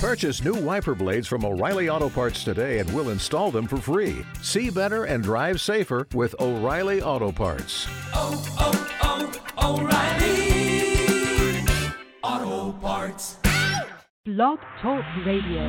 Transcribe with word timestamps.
Purchase 0.00 0.42
new 0.42 0.54
wiper 0.54 0.94
blades 0.94 1.28
from 1.28 1.44
O'Reilly 1.44 1.90
Auto 1.90 2.08
Parts 2.08 2.42
today 2.42 2.78
and 2.78 2.90
we'll 2.94 3.10
install 3.10 3.50
them 3.50 3.66
for 3.66 3.76
free. 3.76 4.24
See 4.40 4.70
better 4.70 5.04
and 5.04 5.22
drive 5.22 5.60
safer 5.60 6.08
with 6.14 6.34
O'Reilly 6.40 7.02
Auto 7.02 7.30
Parts. 7.30 7.86
oh, 8.14 8.42
oh, 8.58 9.30
oh 9.58 9.78
O'Reilly 9.82 11.66
Auto 12.22 12.72
Parts. 12.78 13.36
Blog 14.24 14.58
Talk 14.80 15.04
Radio. 15.26 15.68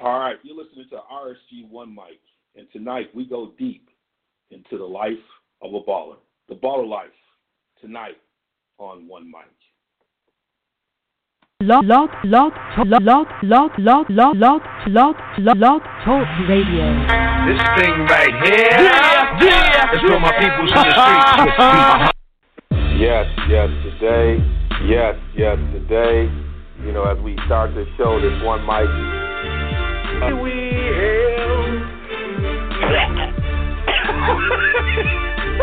All 0.00 0.20
right, 0.20 0.36
you're 0.44 0.56
listening 0.56 0.86
to 0.90 1.00
RSG 1.12 1.68
One 1.68 1.92
Mic, 1.92 2.20
and 2.54 2.68
tonight 2.72 3.08
we 3.16 3.28
go 3.28 3.50
deep 3.58 3.88
into 4.52 4.78
the 4.78 4.84
life 4.84 5.10
of 5.60 5.74
a 5.74 5.80
baller, 5.80 6.18
the 6.48 6.54
baller 6.54 6.86
life, 6.88 7.08
tonight 7.80 8.18
on 8.78 9.08
One 9.08 9.26
Mic. 9.28 9.55
Log, 11.62 11.86
log, 11.86 12.10
log, 12.22 12.52
log, 12.84 13.00
log, 13.00 13.26
log, 13.42 13.70
log, 13.78 14.10
log, 14.10 14.36
log, 14.36 14.60
log, 14.88 15.16
log, 15.38 15.56
log 15.56 15.82
Talk 16.04 16.28
Radio. 16.46 16.84
This 17.48 17.56
thing 17.80 17.96
right 18.12 18.28
here 18.44 18.76
yeah, 18.76 19.40
yeah. 19.40 19.94
is 19.94 20.00
for 20.02 20.20
my 20.20 20.32
peoples 20.36 20.68
in 20.68 20.76
the 20.76 20.92
streets. 20.92 22.12
Yes, 23.00 23.24
yes, 23.48 23.70
today. 23.88 24.36
Yes, 24.84 25.16
yes, 25.34 25.56
today. 25.72 26.28
You 26.84 26.92
know, 26.92 27.04
as 27.04 27.18
we 27.24 27.38
start 27.46 27.74
this 27.74 27.88
show, 27.96 28.20
this 28.20 28.36
one 28.44 28.60
mic. 28.66 28.84
We 30.36 30.52
hail. 30.92 31.56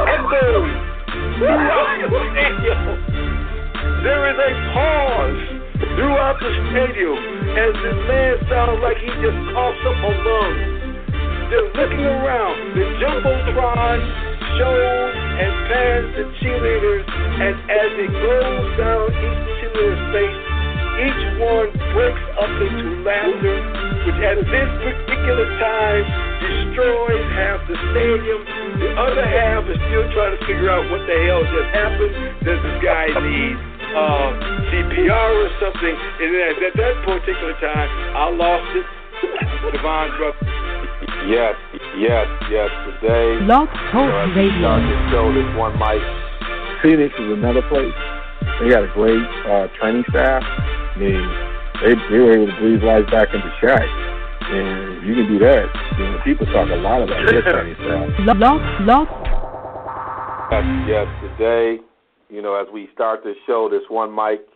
and 0.09 0.25
boom. 0.25 0.73
There 4.01 4.25
is 4.31 4.37
a 4.41 4.73
pause 4.73 5.62
throughout 5.95 6.37
the 6.41 6.51
stadium 6.73 7.17
as 7.53 7.73
this 7.85 7.99
man 8.09 8.33
sounds 8.49 8.79
like 8.81 8.97
he 8.97 9.09
just 9.21 9.39
coughs 9.53 9.83
up 9.85 9.97
a 10.01 10.11
lung. 10.25 10.55
They're 11.53 11.69
looking 11.69 12.05
around. 12.05 12.55
The 12.73 12.85
Jumbotron 12.97 13.99
shows 14.57 15.13
and 15.13 15.53
pans 15.69 16.09
the 16.17 16.25
cheerleaders, 16.41 17.05
and 17.05 17.55
as 17.69 17.91
it 17.93 18.09
goes 18.09 18.69
down 18.77 19.05
each 19.13 19.41
cheerleader's 19.61 20.03
face, 20.13 20.39
each 20.93 21.23
one 21.41 21.69
breaks 21.93 22.25
up 22.41 22.53
into 22.57 23.05
laughter, 23.05 23.57
which 24.05 24.19
at 24.21 24.37
this 24.49 24.69
particular 24.81 25.47
time 25.61 26.05
destroys 26.41 27.25
half 27.37 27.59
the 27.69 27.77
stadium. 27.93 28.41
The 28.81 28.89
other 28.97 29.25
half 29.25 29.65
is 29.69 29.77
still 29.77 30.05
trying 30.13 30.37
to 30.37 30.41
figure 30.45 30.69
out 30.69 30.89
what 30.89 31.05
the 31.05 31.17
hell 31.25 31.41
just 31.45 31.69
happened. 31.73 32.13
Does 32.45 32.59
this 32.61 32.77
guy 32.81 33.13
need 33.13 33.72
uh, 33.93 34.27
CPR 34.73 35.29
or 35.37 35.49
something? 35.61 35.95
And 36.21 36.29
then 36.33 36.49
at 36.65 36.75
that 36.75 36.95
particular 37.05 37.53
time, 37.61 37.89
I 38.17 38.29
lost 38.33 38.69
it. 38.75 38.85
Devon 39.71 40.09
Druck. 40.19 40.35
Yes, 41.29 41.55
yes, 41.97 42.27
yes, 42.51 42.69
today. 42.99 43.39
Blog 43.45 43.69
You 43.71 44.03
know, 44.03 44.11
Talk 44.11 44.27
as 44.27 44.35
we 44.35 44.51
start 44.59 44.83
Radio. 44.83 44.91
this 44.91 45.01
show, 45.11 45.25
this 45.31 45.49
one 45.55 45.75
mic. 45.79 46.03
Phoenix 46.83 47.15
is 47.15 47.31
another 47.31 47.61
place. 47.71 47.95
They 48.59 48.69
got 48.69 48.83
a 48.83 48.91
great 48.93 49.23
uh, 49.47 49.67
training 49.79 50.03
staff. 50.09 50.43
I 50.43 50.97
mean, 50.99 51.23
they 51.79 51.95
they 52.11 52.19
were 52.19 52.33
able 52.35 52.47
to 52.51 52.57
breathe 52.59 52.83
life 52.83 53.07
back 53.09 53.29
into 53.33 53.47
Shaq, 53.63 53.87
and 54.51 55.07
you 55.07 55.15
can 55.15 55.27
do 55.31 55.39
that. 55.39 55.65
You 55.97 56.03
know, 56.11 56.19
people 56.23 56.45
talk 56.47 56.67
a 56.69 56.75
lot 56.75 57.01
about 57.01 57.23
their 57.25 57.41
training 57.41 57.75
staff. 57.79 58.09
Log, 58.27 58.39
log, 58.39 58.61
log, 58.83 59.07
Yes, 60.51 60.63
yes, 60.87 61.07
today. 61.37 61.79
You 62.33 62.41
know, 62.41 62.55
as 62.55 62.65
we 62.73 62.89
start 62.95 63.23
this 63.23 63.35
show, 63.45 63.69
this 63.69 63.83
one 63.89 64.09
mic. 64.09 64.47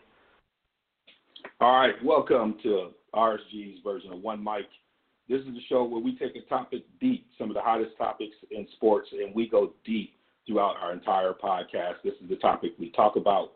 All 1.62 1.80
right, 1.80 1.94
welcome 2.04 2.58
to 2.64 2.90
RSG's 3.14 3.84
version 3.84 4.12
of 4.12 4.20
One 4.20 4.44
Mic. 4.44 4.66
This 5.30 5.42
is 5.42 5.54
the 5.54 5.62
show 5.70 5.84
where 5.84 6.02
we 6.02 6.18
take 6.18 6.36
a 6.36 6.42
topic 6.50 6.86
deep, 7.00 7.28
some 7.38 7.52
of 7.52 7.54
the 7.54 7.62
hottest 7.62 7.96
topics 7.96 8.34
in 8.50 8.66
sports, 8.76 9.10
and 9.12 9.36
we 9.36 9.48
go 9.48 9.74
deep 9.86 10.16
throughout 10.48 10.78
our 10.82 10.92
entire 10.92 11.34
podcast. 11.34 12.02
This 12.04 12.16
is 12.20 12.28
the 12.28 12.38
topic 12.38 12.72
we 12.80 12.90
talk 12.94 13.16
about. 13.16 13.52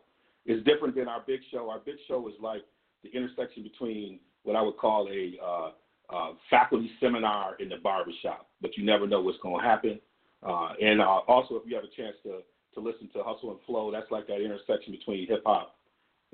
It's 0.46 0.64
different 0.64 0.94
than 0.94 1.08
our 1.08 1.24
big 1.26 1.40
show. 1.50 1.68
Our 1.68 1.80
big 1.80 1.96
show 2.06 2.28
is 2.28 2.34
like 2.40 2.62
the 3.02 3.10
intersection 3.10 3.64
between 3.64 4.20
what 4.44 4.54
I 4.54 4.62
would 4.62 4.76
call 4.76 5.08
a 5.10 5.32
uh, 5.44 5.70
uh, 6.16 6.34
faculty 6.48 6.92
seminar 7.00 7.56
in 7.58 7.68
the 7.68 7.78
barbershop, 7.82 8.46
but 8.60 8.76
you 8.76 8.84
never 8.84 9.08
know 9.08 9.20
what's 9.20 9.38
going 9.42 9.60
to 9.60 9.68
happen. 9.68 10.00
Uh, 10.44 10.74
and 10.80 11.00
uh, 11.00 11.22
also, 11.26 11.56
if 11.56 11.62
you 11.66 11.74
have 11.74 11.82
a 11.82 12.00
chance 12.00 12.14
to 12.22 12.42
to 12.74 12.80
listen 12.80 13.08
to 13.14 13.22
Hustle 13.22 13.50
and 13.50 13.60
Flow, 13.66 13.90
that's 13.90 14.10
like 14.10 14.26
that 14.26 14.40
intersection 14.40 14.92
between 14.92 15.26
hip 15.26 15.42
hop 15.44 15.76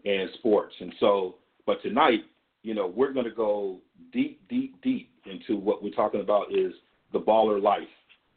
and 0.04 0.30
sports. 0.38 0.74
And 0.80 0.92
so, 1.00 1.36
but 1.66 1.82
tonight, 1.82 2.20
you 2.62 2.74
know, 2.74 2.86
we're 2.86 3.12
going 3.12 3.24
to 3.24 3.34
go 3.34 3.78
deep, 4.12 4.46
deep, 4.48 4.80
deep 4.82 5.10
into 5.26 5.56
what 5.56 5.82
we're 5.82 5.90
talking 5.90 6.20
about 6.20 6.52
is 6.52 6.72
the 7.12 7.20
baller 7.20 7.60
life. 7.60 7.82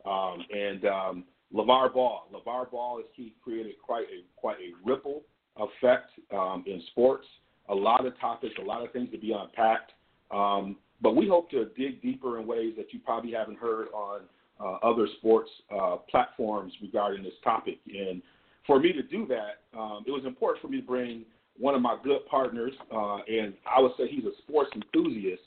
Um, 0.05 0.43
and 0.51 0.85
um, 0.85 1.23
LaVar 1.53 1.93
Ball, 1.93 2.27
LaVar 2.33 2.71
Ball 2.71 2.97
has 2.97 3.05
he 3.13 3.33
created 3.43 3.73
quite 3.83 4.05
a 4.05 4.23
quite 4.39 4.57
a 4.57 4.87
ripple 4.87 5.23
effect 5.57 6.11
um, 6.33 6.63
in 6.65 6.81
sports. 6.91 7.27
A 7.69 7.75
lot 7.75 8.05
of 8.05 8.19
topics, 8.19 8.55
a 8.59 8.63
lot 8.63 8.83
of 8.83 8.91
things 8.91 9.11
to 9.11 9.17
be 9.17 9.33
unpacked. 9.33 9.91
Um, 10.31 10.77
but 11.01 11.15
we 11.15 11.27
hope 11.27 11.49
to 11.51 11.65
dig 11.77 12.01
deeper 12.01 12.39
in 12.39 12.47
ways 12.47 12.73
that 12.77 12.93
you 12.93 12.99
probably 12.99 13.31
haven't 13.31 13.57
heard 13.57 13.87
on 13.93 14.21
uh, 14.61 14.73
other 14.83 15.07
sports 15.17 15.49
uh, 15.75 15.97
platforms 16.09 16.73
regarding 16.81 17.23
this 17.23 17.33
topic. 17.43 17.79
And 17.87 18.21
for 18.67 18.79
me 18.79 18.93
to 18.93 19.01
do 19.01 19.27
that, 19.27 19.77
um, 19.77 20.03
it 20.05 20.11
was 20.11 20.23
important 20.25 20.61
for 20.61 20.67
me 20.67 20.81
to 20.81 20.85
bring 20.85 21.25
one 21.57 21.75
of 21.75 21.81
my 21.81 21.97
good 22.03 22.25
partners, 22.29 22.73
uh, 22.93 23.17
and 23.27 23.53
I 23.65 23.81
would 23.81 23.91
say 23.97 24.07
he's 24.07 24.25
a 24.25 24.31
sports 24.43 24.71
enthusiast. 24.75 25.41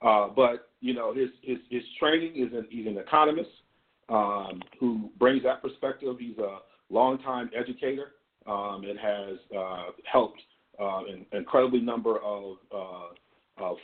Uh, 0.00 0.28
but 0.28 0.70
you 0.80 0.94
know, 0.94 1.12
his 1.12 1.30
his 1.42 1.58
his 1.70 1.82
training 1.98 2.36
is 2.36 2.52
an 2.52 2.66
he's 2.70 2.86
an 2.86 2.98
economist 2.98 3.50
um, 4.08 4.62
who 4.78 5.10
brings 5.18 5.42
that 5.42 5.60
perspective. 5.60 6.16
He's 6.20 6.38
a 6.38 6.58
longtime 6.90 7.50
educator 7.58 8.12
um, 8.46 8.84
and 8.88 8.98
has 8.98 9.38
uh, 9.56 9.86
helped 10.10 10.40
uh, 10.80 11.00
an 11.08 11.26
incredibly 11.32 11.80
number 11.80 12.18
of 12.18 12.56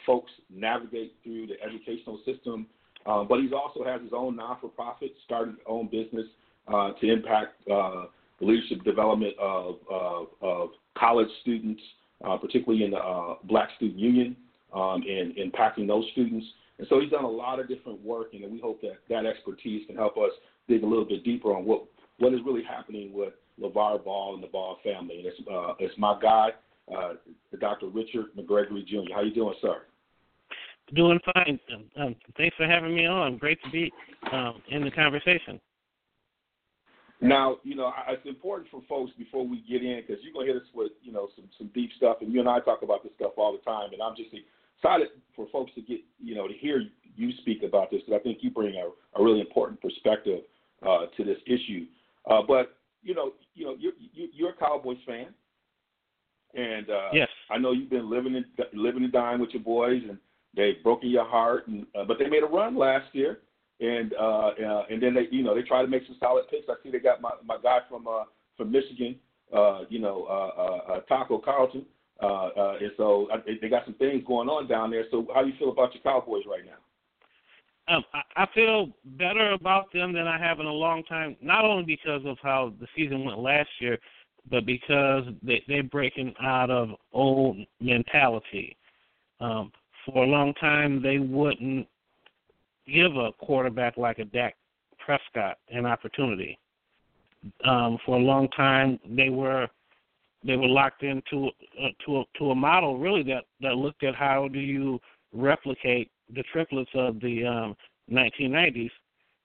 folks 0.06 0.30
navigate 0.50 1.14
through 1.24 1.46
the 1.46 1.54
educational 1.62 2.20
system. 2.24 2.66
Um, 3.06 3.26
but 3.28 3.40
he 3.40 3.50
also 3.52 3.84
has 3.84 4.00
his 4.00 4.12
own 4.14 4.36
non-for-profit, 4.36 5.12
started 5.24 5.52
his 5.52 5.60
own 5.66 5.88
business 5.88 6.26
uh, 6.72 6.92
to 7.00 7.12
impact 7.12 7.54
uh, 7.70 8.06
the 8.40 8.46
leadership 8.46 8.82
development 8.82 9.34
of, 9.38 9.76
of, 9.90 10.28
of 10.40 10.68
college 10.96 11.28
students, 11.42 11.82
uh, 12.26 12.36
particularly 12.36 12.84
in 12.84 12.92
the 12.92 12.98
uh, 12.98 13.34
Black 13.44 13.68
Student 13.76 13.98
Union, 13.98 14.36
um, 14.74 15.02
and 15.08 15.34
impacting 15.36 15.86
those 15.86 16.04
students. 16.12 16.46
And 16.78 16.86
so 16.88 17.00
he's 17.00 17.10
done 17.10 17.24
a 17.24 17.30
lot 17.30 17.60
of 17.60 17.68
different 17.68 18.02
work, 18.02 18.28
and 18.32 18.50
we 18.50 18.58
hope 18.58 18.80
that 18.80 18.98
that 19.08 19.26
expertise 19.26 19.86
can 19.86 19.96
help 19.96 20.16
us 20.16 20.30
dig 20.68 20.82
a 20.82 20.86
little 20.86 21.04
bit 21.04 21.24
deeper 21.24 21.54
on 21.54 21.64
what 21.64 21.84
what 22.18 22.32
is 22.32 22.40
really 22.46 22.62
happening 22.62 23.12
with 23.12 23.32
LaVar 23.60 24.04
Ball 24.04 24.34
and 24.34 24.42
the 24.42 24.48
Ball 24.48 24.78
family. 24.82 25.18
And 25.18 25.26
it's 25.26 25.40
uh, 25.50 25.74
it's 25.78 25.96
my 25.98 26.18
guy, 26.20 26.50
uh, 26.96 27.14
Dr. 27.60 27.86
Richard 27.86 28.26
McGregory 28.36 28.86
Jr. 28.86 29.12
How 29.14 29.22
you 29.22 29.34
doing, 29.34 29.54
sir? 29.60 29.82
Doing 30.92 31.18
fine. 31.32 31.58
Um, 31.72 31.84
um, 32.02 32.16
thanks 32.36 32.54
for 32.56 32.66
having 32.66 32.94
me 32.94 33.06
on. 33.06 33.38
Great 33.38 33.58
to 33.64 33.70
be 33.70 33.90
um, 34.32 34.60
in 34.70 34.84
the 34.84 34.90
conversation. 34.90 35.58
Now, 37.20 37.56
you 37.62 37.74
know, 37.74 37.90
it's 38.08 38.26
important 38.26 38.68
for 38.70 38.82
folks 38.86 39.12
before 39.16 39.46
we 39.46 39.64
get 39.68 39.82
in 39.82 40.02
because 40.06 40.22
you're 40.22 40.34
gonna 40.34 40.46
hit 40.46 40.56
us 40.56 40.68
with, 40.74 40.92
you 41.02 41.10
know, 41.10 41.28
some 41.34 41.46
some 41.56 41.70
deep 41.74 41.90
stuff, 41.96 42.18
and 42.20 42.32
you 42.32 42.40
and 42.40 42.48
I 42.48 42.60
talk 42.60 42.82
about 42.82 43.02
this 43.02 43.12
stuff 43.16 43.32
all 43.38 43.52
the 43.52 43.70
time, 43.70 43.94
and 43.94 44.02
I'm 44.02 44.14
just 44.14 44.28
excited 44.34 45.08
for 45.34 45.46
folks 45.50 45.72
to 45.76 45.80
get, 45.80 46.00
you 46.22 46.34
know, 46.34 46.46
to 46.46 46.52
hear 46.52 46.82
you 47.16 47.32
speak 47.40 47.62
about 47.62 47.90
this 47.90 48.02
because 48.04 48.20
I 48.20 48.22
think 48.22 48.38
you 48.42 48.50
bring 48.50 48.74
a, 48.74 49.18
a 49.18 49.24
really 49.24 49.40
important 49.40 49.80
perspective 49.80 50.40
uh, 50.86 51.06
to 51.16 51.24
this 51.24 51.38
issue. 51.46 51.86
Uh, 52.28 52.42
but 52.46 52.76
you 53.02 53.14
know, 53.14 53.32
you 53.54 53.64
know, 53.64 53.76
you're 53.78 53.92
you're 54.12 54.50
a 54.50 54.56
Cowboys 54.56 54.98
fan, 55.06 55.28
and 56.54 56.90
uh, 56.90 57.08
Yes. 57.12 57.28
I 57.50 57.58
know 57.58 57.72
you've 57.72 57.90
been 57.90 58.10
living 58.10 58.36
and 58.36 58.44
living 58.74 59.04
and 59.04 59.12
dying 59.12 59.40
with 59.40 59.50
your 59.50 59.62
boys, 59.62 60.02
and 60.06 60.18
they've 60.56 60.82
broken 60.82 61.10
your 61.10 61.24
heart, 61.24 61.68
and 61.68 61.86
uh, 61.98 62.04
but 62.04 62.18
they 62.18 62.28
made 62.28 62.42
a 62.42 62.46
run 62.46 62.76
last 62.76 63.06
year, 63.12 63.40
and 63.80 64.12
uh, 64.14 64.48
uh, 64.48 64.84
and 64.90 65.02
then 65.02 65.14
they 65.14 65.28
you 65.30 65.42
know 65.42 65.54
they 65.54 65.62
try 65.62 65.82
to 65.82 65.88
make 65.88 66.06
some 66.06 66.16
solid 66.20 66.48
picks. 66.50 66.68
I 66.68 66.74
see 66.82 66.90
they 66.90 66.98
got 66.98 67.20
my 67.20 67.30
my 67.44 67.56
guy 67.62 67.78
from 67.88 68.06
uh, 68.06 68.24
from 68.56 68.70
Michigan, 68.70 69.16
uh, 69.54 69.80
you 69.88 69.98
know 69.98 70.26
uh, 70.28 70.60
uh, 70.60 70.94
uh, 70.94 71.00
Taco 71.00 71.40
Charlton, 71.44 71.84
uh, 72.22 72.26
uh, 72.26 72.76
and 72.80 72.92
so 72.96 73.28
uh, 73.32 73.38
they, 73.60 73.68
got 73.68 73.84
some 73.84 73.94
things 73.94 74.22
going 74.26 74.48
on 74.48 74.68
down 74.68 74.90
there. 74.90 75.04
So 75.10 75.26
how 75.34 75.42
do 75.42 75.48
you 75.48 75.54
feel 75.58 75.70
about 75.70 75.94
your 75.94 76.02
Cowboys 76.02 76.44
right 76.48 76.64
now? 76.64 77.94
Um, 77.94 78.04
I, 78.14 78.44
I 78.44 78.46
feel 78.54 78.92
better 79.04 79.52
about 79.52 79.92
them 79.92 80.12
than 80.12 80.26
I 80.26 80.38
have 80.38 80.60
in 80.60 80.66
a 80.66 80.72
long 80.72 81.02
time. 81.04 81.36
Not 81.42 81.64
only 81.64 81.84
because 81.84 82.22
of 82.24 82.38
how 82.42 82.72
the 82.80 82.86
season 82.96 83.24
went 83.24 83.38
last 83.40 83.68
year, 83.80 83.98
but 84.50 84.64
because 84.64 85.24
they, 85.42 85.62
they're 85.68 85.82
breaking 85.82 86.34
out 86.40 86.70
of 86.70 86.90
old 87.12 87.58
mentality. 87.80 88.76
Um, 89.40 89.72
for 90.04 90.24
a 90.24 90.26
long 90.26 90.54
time, 90.54 91.02
they 91.02 91.18
wouldn't 91.18 91.86
give 92.86 93.16
a 93.16 93.32
quarterback 93.32 93.96
like 93.96 94.18
a 94.18 94.24
Dak 94.24 94.56
Prescott 94.98 95.58
an 95.68 95.86
opportunity. 95.86 96.58
Um, 97.64 97.98
for 98.04 98.16
a 98.16 98.22
long 98.22 98.48
time, 98.50 98.98
they 99.08 99.28
were 99.28 99.68
they 100.46 100.56
were 100.56 100.68
locked 100.68 101.02
into 101.02 101.48
uh, 101.82 101.88
to 102.04 102.18
a, 102.18 102.24
to 102.38 102.50
a 102.50 102.54
model 102.54 102.98
really 102.98 103.22
that 103.24 103.44
that 103.60 103.76
looked 103.76 104.02
at 104.02 104.14
how 104.14 104.48
do 104.48 104.58
you 104.58 104.98
replicate 105.32 106.10
the 106.34 106.42
triplets 106.52 106.90
of 106.94 107.20
the 107.20 107.44
um, 107.44 107.76
1990s 108.10 108.90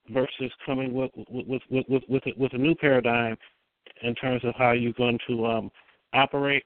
versus 0.10 0.52
coming 0.66 0.94
with 0.94 1.12
with 1.30 1.62
with 1.70 1.84
with 1.90 2.04
with, 2.08 2.24
with 2.38 2.54
a 2.54 2.58
new 2.58 2.76
paradigm 2.76 3.38
in 4.02 4.16
terms 4.16 4.44
of 4.46 4.56
how 4.56 4.72
you're 4.72 4.94
going 4.94 5.20
to 5.28 5.46
um, 5.46 5.72
operate. 6.14 6.64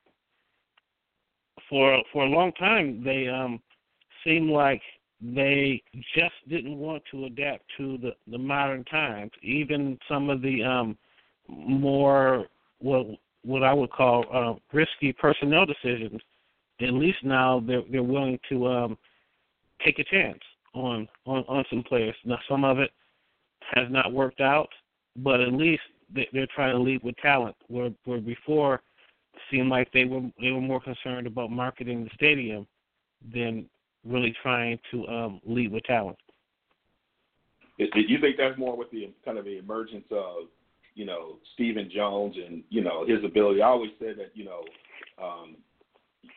For 1.70 2.02
for 2.12 2.26
a 2.26 2.30
long 2.30 2.52
time, 2.54 3.04
they 3.04 3.28
um, 3.28 3.60
seemed 4.24 4.50
like 4.50 4.82
they 5.22 5.82
just 6.16 6.34
didn't 6.50 6.78
want 6.78 7.04
to 7.12 7.26
adapt 7.26 7.64
to 7.78 7.98
the 7.98 8.12
the 8.28 8.38
modern 8.38 8.84
times. 8.86 9.32
Even 9.42 9.98
some 10.10 10.30
of 10.30 10.42
the 10.42 10.64
um, 10.64 10.98
more 11.48 12.48
what 12.80 13.08
what 13.44 13.64
I 13.64 13.74
would 13.74 13.92
call 13.92 14.26
uh, 14.34 14.54
risky 14.76 15.14
personnel 15.14 15.66
decisions. 15.66 16.22
At 16.82 16.94
least 16.94 17.20
now 17.24 17.62
they're 17.66 17.84
they're 17.92 18.04
willing 18.04 18.40
to 18.50 18.68
um, 18.68 18.98
take 19.86 20.00
a 20.00 20.04
chance 20.04 20.40
on 20.74 21.08
on 21.26 21.44
on 21.48 21.64
some 21.70 21.84
players. 21.84 22.16
Now 22.26 22.40
some 22.50 22.64
of 22.64 22.80
it 22.80 22.92
has 23.76 23.88
not 23.90 24.12
worked 24.12 24.42
out, 24.42 24.70
but 25.18 25.40
at 25.40 25.54
least 25.54 25.84
they're 26.14 26.48
trying 26.54 26.76
to 26.76 26.82
lead 26.82 27.02
with 27.04 27.16
talent. 27.18 27.56
Where 27.68 27.92
where 28.06 28.20
before 28.20 28.82
seemed 29.52 29.70
like 29.70 29.92
they 29.92 30.06
were 30.06 30.22
they 30.42 30.52
were 30.52 30.62
more 30.62 30.82
concerned 30.82 31.28
about 31.28 31.52
marketing 31.52 32.04
the 32.04 32.10
stadium 32.16 32.68
than 33.34 33.70
really 34.06 34.34
trying 34.42 34.80
to 34.92 35.08
um, 35.08 35.42
lead 35.46 35.72
with 35.72 35.84
talent. 35.84 36.18
Do 37.80 38.02
you 38.08 38.20
think 38.20 38.38
that's 38.38 38.58
more 38.58 38.78
with 38.78 38.92
the 38.92 39.12
kind 39.26 39.38
of 39.38 39.46
the 39.46 39.58
emergence 39.58 40.06
of 40.12 40.46
you 40.96 41.06
know 41.06 41.38
Stephen 41.56 41.90
Jones 41.94 42.36
and 42.36 42.64
you 42.70 42.84
know 42.84 43.06
his 43.06 43.24
ability? 43.24 43.62
I 43.62 43.68
always 43.68 43.92
said 44.00 44.16
that 44.18 44.32
you 44.36 44.46
know 44.46 44.64
um, 45.22 45.56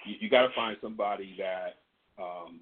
you, 0.05 0.15
you 0.21 0.31
got 0.31 0.43
to 0.43 0.55
find 0.55 0.77
somebody 0.81 1.37
that 1.39 2.23
um, 2.23 2.61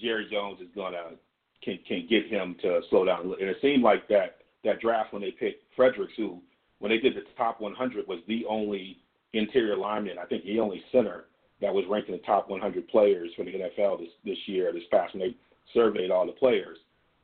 Jerry 0.00 0.26
Jones 0.30 0.60
is 0.60 0.68
gonna 0.74 1.16
can 1.62 1.78
can 1.86 2.06
get 2.08 2.26
him 2.26 2.56
to 2.62 2.80
slow 2.90 3.04
down. 3.04 3.20
And 3.40 3.48
it 3.48 3.58
seemed 3.62 3.82
like 3.82 4.08
that 4.08 4.38
that 4.64 4.80
draft 4.80 5.12
when 5.12 5.22
they 5.22 5.30
picked 5.30 5.62
Fredericks, 5.76 6.12
who 6.16 6.40
when 6.80 6.90
they 6.90 6.98
did 6.98 7.14
the 7.14 7.22
top 7.36 7.60
100 7.60 8.06
was 8.06 8.20
the 8.28 8.44
only 8.48 8.98
interior 9.32 9.76
lineman. 9.76 10.18
I 10.18 10.24
think 10.24 10.44
the 10.44 10.60
only 10.60 10.82
center 10.92 11.24
that 11.60 11.74
was 11.74 11.84
ranked 11.88 12.08
in 12.08 12.14
the 12.14 12.22
top 12.22 12.48
100 12.48 12.88
players 12.88 13.30
for 13.36 13.44
the 13.44 13.52
NFL 13.52 13.98
this 13.98 14.10
this 14.24 14.38
year, 14.46 14.72
this 14.72 14.82
past 14.90 15.14
when 15.14 15.20
they 15.20 15.36
surveyed 15.74 16.10
all 16.10 16.26
the 16.26 16.32
players. 16.32 16.78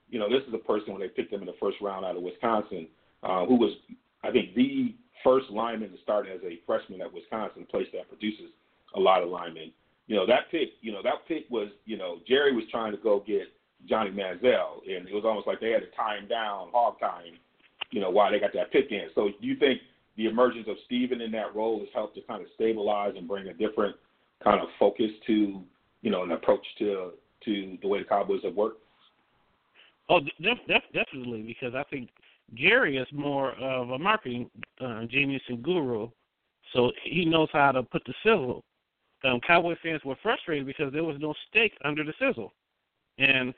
You 0.09 0.19
know, 0.19 0.29
this 0.29 0.47
is 0.47 0.55
a 0.55 0.59
person 0.59 0.93
when 0.93 1.01
they 1.01 1.09
picked 1.09 1.33
him 1.33 1.41
in 1.41 1.47
the 1.47 1.57
first 1.61 1.79
round 1.81 2.05
out 2.05 2.17
of 2.17 2.23
Wisconsin, 2.23 2.87
uh, 3.23 3.47
who 3.47 3.57
was 3.57 3.73
I 4.23 4.31
think 4.31 4.55
the 4.55 4.95
first 5.23 5.51
lineman 5.51 5.91
to 5.91 5.99
start 6.03 6.27
as 6.29 6.41
a 6.45 6.61
freshman 6.67 7.01
at 7.01 7.13
Wisconsin, 7.13 7.63
a 7.63 7.73
place 7.73 7.89
that 7.93 8.09
produces 8.09 8.51
a 8.95 9.01
lot 9.01 9.23
of 9.23 9.29
linemen. 9.29 9.73
You 10.07 10.17
know, 10.17 10.27
that 10.27 10.51
pick, 10.51 10.71
you 10.83 10.93
know, 10.93 11.03
that 11.03 11.27
pick 11.27 11.47
was, 11.51 11.69
you 11.87 11.97
know, 11.97 12.19
Jerry 12.29 12.55
was 12.55 12.65
trying 12.71 12.93
to 12.93 12.99
go 12.99 13.25
get 13.27 13.49
Johnny 13.89 14.11
Manziel, 14.11 14.83
and 14.87 15.09
it 15.09 15.15
was 15.15 15.25
almost 15.25 15.47
like 15.47 15.61
they 15.61 15.71
had 15.71 15.81
to 15.81 15.91
tie 15.97 16.19
him 16.19 16.29
down, 16.29 16.69
hog 16.73 17.01
time, 17.01 17.39
you 17.91 18.01
know, 18.01 18.11
while 18.11 18.31
they 18.31 18.39
got 18.39 18.53
that 18.53 18.71
pick 18.71 18.93
in. 18.93 19.09
So 19.15 19.29
do 19.29 19.47
you 19.47 19.57
think 19.57 19.81
the 20.17 20.27
emergence 20.27 20.67
of 20.69 20.77
Stephen 20.85 21.21
in 21.21 21.33
that 21.33 21.55
role 21.55 21.81
has 21.81 21.89
helped 21.95 22.15
to 22.17 22.23
kind 22.23 22.43
of 22.43 22.49
stabilize 22.55 23.15
and 23.17 23.27
bring 23.27 23.49
a 23.49 23.55
different 23.55 23.97
kind 24.43 24.61
of 24.61 24.69
focus 24.79 25.11
to, 25.27 25.63
you 26.03 26.11
know, 26.11 26.23
an 26.23 26.33
approach 26.33 26.67
to 26.79 27.13
to 27.45 27.79
the 27.83 27.89
way 27.89 27.99
the 27.99 28.05
Cowboys 28.05 28.41
have 28.45 28.55
worked? 28.55 28.83
Oh, 30.09 30.21
def- 30.21 30.67
def- 30.67 30.93
definitely, 30.93 31.43
because 31.43 31.75
I 31.75 31.83
think 31.85 32.11
Jerry 32.55 32.97
is 32.97 33.09
more 33.13 33.53
of 33.53 33.91
a 33.91 33.99
marketing 33.99 34.51
uh, 34.81 35.05
genius 35.05 35.43
and 35.49 35.63
guru, 35.63 36.09
so 36.73 36.93
he 37.05 37.25
knows 37.25 37.49
how 37.53 37.73
to 37.73 37.83
put 37.83 38.03
the 38.07 38.15
sizzle. 38.23 38.65
Um, 39.25 39.41
Cowboy 39.47 39.77
fans 39.83 40.03
were 40.05 40.17
frustrated 40.23 40.67
because 40.67 40.93
there 40.93 41.05
was 41.05 41.17
no 41.19 41.35
steak 41.49 41.73
under 41.85 42.05
the 42.05 42.13
sizzle, 42.19 42.53
and 43.19 43.55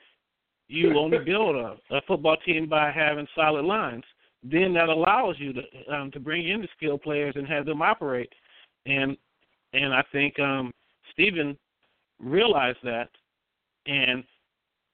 you 0.69 0.97
only 0.97 1.19
build 1.19 1.55
a, 1.55 1.77
a 1.91 2.01
football 2.07 2.37
team 2.45 2.67
by 2.67 2.91
having 2.91 3.27
solid 3.35 3.65
lines. 3.65 4.03
Then 4.43 4.73
that 4.73 4.89
allows 4.89 5.35
you 5.39 5.53
to 5.53 5.61
um, 5.93 6.11
to 6.11 6.19
bring 6.19 6.47
in 6.47 6.61
the 6.61 6.67
skilled 6.77 7.01
players 7.01 7.33
and 7.35 7.47
have 7.47 7.65
them 7.65 7.81
operate. 7.81 8.31
And 8.85 9.17
and 9.73 9.93
I 9.93 10.03
think 10.11 10.39
um, 10.39 10.71
Stephen 11.11 11.57
realized 12.19 12.79
that, 12.83 13.09
and 13.85 14.23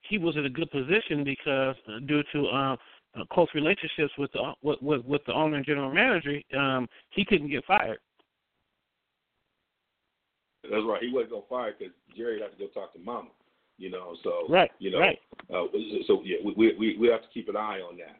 he 0.02 0.18
was 0.18 0.36
in 0.36 0.46
a 0.46 0.50
good 0.50 0.70
position 0.72 1.24
because 1.24 1.76
uh, 1.88 2.00
due 2.06 2.24
to 2.34 2.46
uh, 2.48 2.76
uh, 3.20 3.26
close 3.32 3.48
relationships 3.54 4.14
with 4.18 4.32
the 4.34 4.54
with, 4.62 4.82
with 4.82 5.06
with 5.06 5.22
the 5.26 5.34
owner 5.34 5.58
and 5.58 5.66
general 5.66 5.94
manager, 5.94 6.40
um, 6.58 6.88
he 7.12 7.24
couldn't 7.26 7.50
get 7.50 7.64
fired. 7.66 8.00
That's 10.64 10.84
right. 10.86 11.02
He 11.02 11.12
wasn't 11.12 11.32
gonna 11.32 11.44
fire 11.50 11.74
because 11.78 11.94
Jerry 12.18 12.42
had 12.42 12.52
to 12.52 12.58
go 12.58 12.68
talk 12.68 12.94
to 12.94 13.00
Mama. 13.00 13.30
You 13.78 13.90
know, 13.90 14.16
so 14.24 14.46
right, 14.50 14.72
you 14.80 14.92
know, 14.92 15.00
right. 15.00 15.20
Uh, 15.50 15.66
so 16.08 16.22
yeah, 16.24 16.38
we, 16.44 16.76
we 16.78 16.98
we 16.98 17.08
have 17.08 17.22
to 17.22 17.28
keep 17.34 17.50
an 17.50 17.58
eye 17.58 17.80
on 17.80 17.98
that. 17.98 18.18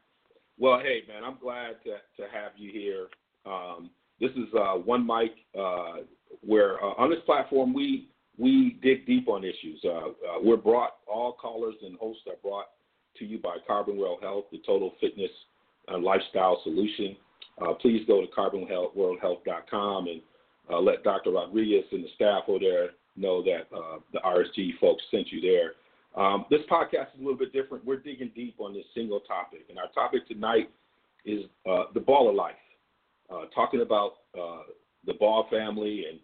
Well, 0.58 0.80
hey 0.80 1.04
man, 1.08 1.24
I'm 1.24 1.38
glad 1.42 1.76
to 1.84 1.92
to 2.22 2.30
have 2.32 2.52
you 2.58 2.72
here. 2.72 3.08
Um, 3.46 3.92
this 4.20 4.32
is 4.32 4.48
uh, 4.58 4.74
one 4.74 5.06
Mic 5.06 5.32
uh, 5.58 5.98
where 6.42 6.84
uh, 6.84 6.94
on 6.98 7.10
this 7.10 7.20
platform 7.26 7.74
we 7.74 8.08
we 8.38 8.80
dig 8.82 9.06
deep 9.06 9.28
on 9.28 9.44
issues. 9.44 9.80
Uh, 9.84 9.90
uh, 9.90 10.12
we're 10.42 10.58
brought 10.58 10.96
all 11.08 11.34
callers 11.34 11.76
and 11.84 11.98
hosts 11.98 12.24
are 12.28 12.38
brought 12.42 12.66
to 13.20 13.26
you 13.26 13.38
by 13.38 13.58
Carbon 13.68 13.96
World 13.96 14.20
Health, 14.22 14.46
the 14.52 14.60
total 14.66 14.94
fitness 15.00 15.30
and 15.88 16.04
lifestyle 16.04 16.60
solution. 16.64 17.16
Uh, 17.62 17.74
please 17.74 18.04
go 18.08 18.22
to 18.22 18.28
carbonworldhealth.com 18.28 20.08
and 20.08 20.22
let 20.84 21.04
Dr. 21.04 21.32
Rodriguez 21.32 21.84
and 21.92 22.04
the 22.04 22.08
staff 22.16 22.44
over 22.48 22.60
there 22.60 22.90
know 23.16 23.44
that 23.44 23.68
uh, 23.76 24.00
the 24.12 24.20
RSG 24.20 24.80
folks 24.80 25.04
sent 25.12 25.32
you 25.32 25.42
there. 25.42 25.74
Um, 26.16 26.46
this 26.50 26.62
podcast 26.70 27.14
is 27.16 27.20
a 27.20 27.24
little 27.24 27.38
bit 27.38 27.54
different. 27.54 27.86
We're 27.86 27.98
digging 27.98 28.32
deep 28.36 28.56
on 28.60 28.74
this 28.74 28.86
single 28.94 29.20
topic, 29.22 29.66
and 29.70 29.80
our 29.80 29.88
topic 29.94 30.28
tonight 30.28 30.70
is 31.26 31.46
uh, 31.70 31.86
the 31.94 32.00
of 32.08 32.36
life. 32.36 32.56
Uh, 33.32 33.46
talking 33.56 33.82
about 33.82 34.14
uh, 34.40 34.64
the 35.06 35.14
Ball 35.14 35.48
family 35.50 36.06
and 36.10 36.20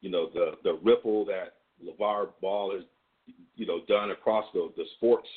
you 0.00 0.10
know 0.10 0.28
the 0.32 0.52
the 0.64 0.78
ripple 0.82 1.24
that 1.26 1.54
LaVar 1.84 2.28
Ball 2.40 2.74
has 2.74 2.84
you 3.56 3.66
know 3.66 3.80
done 3.88 4.10
across 4.10 4.44
the 4.52 4.72
the 4.76 4.84
sports 4.96 5.28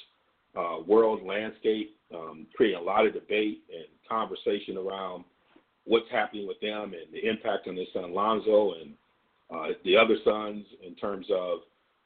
uh, 0.57 0.77
world 0.87 1.21
landscape, 1.25 1.97
um, 2.13 2.47
creating 2.55 2.79
a 2.79 2.83
lot 2.83 3.05
of 3.05 3.13
debate 3.13 3.63
and 3.73 3.85
conversation 4.07 4.77
around 4.77 5.23
what's 5.85 6.09
happening 6.11 6.47
with 6.47 6.59
them 6.61 6.93
and 6.93 7.13
the 7.13 7.27
impact 7.27 7.67
on 7.67 7.75
his 7.75 7.87
son 7.93 8.13
Lonzo 8.13 8.73
and 8.81 8.93
uh, 9.53 9.73
the 9.83 9.95
other 9.95 10.15
sons 10.23 10.65
in 10.85 10.95
terms 10.95 11.27
of 11.31 11.59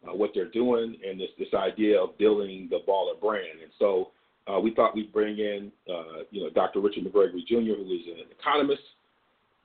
uh, 0.08 0.14
what 0.14 0.32
they're 0.34 0.52
doing 0.52 0.98
and 1.08 1.20
this 1.20 1.30
this 1.38 1.54
idea 1.54 2.02
of 2.02 2.18
building 2.18 2.68
the 2.70 2.80
baller 2.88 3.20
brand. 3.20 3.62
And 3.62 3.72
so 3.80 4.12
uh, 4.48 4.60
we 4.60 4.74
thought 4.74 4.96
we'd 4.96 5.14
bring 5.14 5.38
in 5.38 5.72
uh, 5.90 6.24
you 6.32 6.44
know 6.44 6.50
Dr. 6.50 6.80
Richard 6.80 7.06
McGregory 7.06 7.46
Jr., 7.48 7.78
who 7.78 7.92
is 7.92 8.08
an 8.08 8.26
economist 8.38 8.82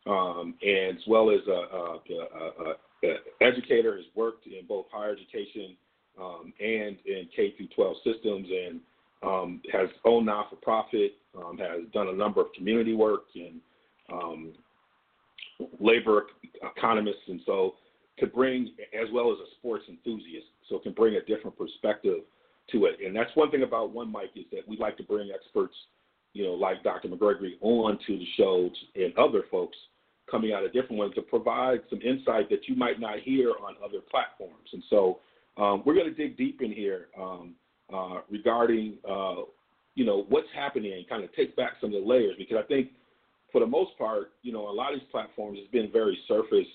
um, 0.06 0.54
and 0.62 0.96
as 0.96 1.02
well 1.06 1.30
as 1.30 1.40
a, 1.46 1.50
a, 1.50 1.98
a, 2.70 3.16
educator, 3.40 3.96
has 3.96 4.04
worked 4.14 4.46
in 4.46 4.66
both 4.66 4.86
higher 4.90 5.12
education 5.12 5.76
um, 6.20 6.52
and 6.60 6.96
in 7.06 7.28
K 7.34 7.54
through 7.56 7.68
12 7.74 7.96
systems, 8.04 8.46
and 8.50 8.80
um, 9.22 9.60
has 9.72 9.88
owned 10.04 10.26
not 10.26 10.50
for 10.50 10.56
profit, 10.56 11.12
um, 11.36 11.58
has 11.58 11.82
done 11.92 12.08
a 12.08 12.12
number 12.12 12.40
of 12.40 12.52
community 12.54 12.94
work 12.94 13.24
and 13.34 13.60
um, 14.12 14.52
labor 15.80 16.26
economists, 16.62 17.22
and 17.28 17.40
so 17.46 17.74
to 18.18 18.26
bring, 18.26 18.70
as 18.94 19.08
well 19.12 19.32
as 19.32 19.38
a 19.38 19.50
sports 19.58 19.84
enthusiast, 19.88 20.46
so 20.68 20.78
can 20.78 20.92
bring 20.92 21.16
a 21.16 21.20
different 21.24 21.56
perspective 21.58 22.20
to 22.70 22.84
it. 22.86 22.98
And 23.04 23.14
that's 23.14 23.34
one 23.34 23.50
thing 23.50 23.62
about 23.62 23.90
One 23.90 24.12
Mic 24.12 24.30
is 24.36 24.44
that 24.52 24.66
we 24.68 24.76
like 24.76 24.96
to 24.98 25.02
bring 25.02 25.30
experts, 25.34 25.74
you 26.32 26.44
know, 26.44 26.52
like 26.52 26.82
Dr. 26.82 27.08
McGregory 27.08 27.54
on 27.60 27.98
to 28.06 28.18
the 28.18 28.26
show 28.36 28.70
and 28.94 29.16
other 29.18 29.42
folks 29.50 29.76
coming 30.30 30.52
out 30.52 30.64
of 30.64 30.72
different 30.72 30.98
ones 30.98 31.14
to 31.14 31.22
provide 31.22 31.80
some 31.90 32.00
insight 32.00 32.48
that 32.50 32.68
you 32.68 32.76
might 32.76 33.00
not 33.00 33.18
hear 33.20 33.50
on 33.50 33.74
other 33.84 34.00
platforms. 34.10 34.68
And 34.72 34.82
so 34.90 35.20
um, 35.56 35.82
we're 35.84 35.94
going 35.94 36.12
to 36.12 36.14
dig 36.14 36.36
deep 36.36 36.60
in 36.62 36.72
here 36.72 37.08
um, 37.20 37.54
uh, 37.92 38.20
regarding, 38.30 38.98
uh, 39.08 39.42
you 39.94 40.04
know, 40.04 40.24
what's 40.28 40.48
happening 40.54 40.92
and 40.92 41.08
kind 41.08 41.22
of 41.22 41.34
take 41.34 41.54
back 41.56 41.74
some 41.80 41.94
of 41.94 42.02
the 42.02 42.08
layers 42.08 42.34
because 42.38 42.56
I 42.62 42.66
think– 42.66 42.90
for 43.54 43.60
the 43.60 43.66
most 43.66 43.96
part, 43.96 44.32
you 44.42 44.52
know, 44.52 44.68
a 44.68 44.74
lot 44.74 44.92
of 44.92 44.98
these 44.98 45.08
platforms 45.12 45.60
has 45.60 45.68
been 45.68 45.88
very 45.92 46.18
surface 46.26 46.66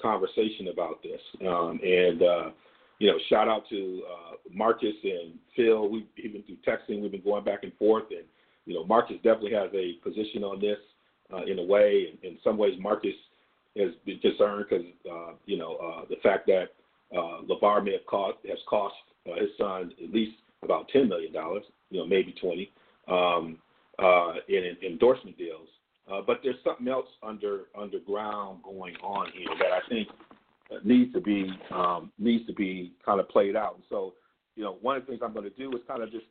conversation 0.00 0.68
about 0.72 1.02
this. 1.02 1.20
Um, 1.46 1.78
and 1.84 2.22
uh, 2.22 2.50
you 2.98 3.08
know, 3.08 3.18
shout 3.28 3.48
out 3.48 3.68
to 3.68 4.02
uh, 4.10 4.36
Marcus 4.50 4.94
and 5.04 5.34
Phil. 5.54 5.90
We've 5.90 6.06
been 6.16 6.42
through 6.42 6.56
texting, 6.66 7.02
we've 7.02 7.12
been 7.12 7.22
going 7.22 7.44
back 7.44 7.64
and 7.64 7.72
forth, 7.74 8.04
and 8.10 8.24
you 8.64 8.72
know, 8.72 8.82
Marcus 8.86 9.16
definitely 9.16 9.52
has 9.52 9.68
a 9.74 10.00
position 10.02 10.42
on 10.42 10.58
this 10.58 10.78
uh, 11.32 11.44
in 11.44 11.58
a 11.58 11.62
way. 11.62 12.14
In, 12.22 12.30
in 12.30 12.38
some 12.44 12.56
ways, 12.56 12.74
Marcus 12.80 13.14
has 13.76 13.90
been 14.04 14.18
concerned 14.18 14.66
because 14.68 14.86
uh, 15.10 15.32
you 15.46 15.56
know 15.56 15.76
uh, 15.76 16.04
the 16.08 16.16
fact 16.22 16.46
that 16.46 16.66
uh, 17.16 17.42
LaVar 17.48 17.84
may 17.84 17.92
have 17.92 18.06
cost 18.06 18.38
has 18.48 18.58
cost 18.68 18.94
uh, 19.30 19.40
his 19.40 19.50
son 19.58 19.92
at 20.02 20.12
least 20.12 20.36
about 20.62 20.88
ten 20.92 21.08
million 21.08 21.32
dollars, 21.32 21.64
you 21.90 21.98
know, 21.98 22.06
maybe 22.06 22.34
twenty, 22.40 22.70
um, 23.08 23.58
uh, 23.98 24.34
in, 24.48 24.64
in 24.64 24.92
endorsement 24.92 25.36
deals 25.36 25.68
Uh, 26.10 26.20
but 26.26 26.40
there's 26.42 26.56
something 26.64 26.88
else 26.88 27.06
under 27.22 27.64
underground 27.78 28.62
going 28.62 28.96
on 28.96 29.26
here 29.32 29.48
that 29.58 29.72
I 29.72 29.80
think 29.88 30.08
needs 30.84 31.12
to 31.12 31.20
be 31.20 31.50
um, 31.70 32.10
needs 32.18 32.46
to 32.46 32.52
be 32.52 32.92
kind 33.04 33.20
of 33.20 33.28
played 33.28 33.56
out. 33.56 33.74
And 33.74 33.84
so, 33.88 34.14
you 34.56 34.64
know, 34.64 34.78
one 34.80 34.96
of 34.96 35.02
the 35.02 35.08
things 35.08 35.20
I'm 35.24 35.32
going 35.32 35.44
to 35.44 35.56
do 35.56 35.70
is 35.76 35.82
kind 35.86 36.02
of 36.02 36.10
just, 36.10 36.24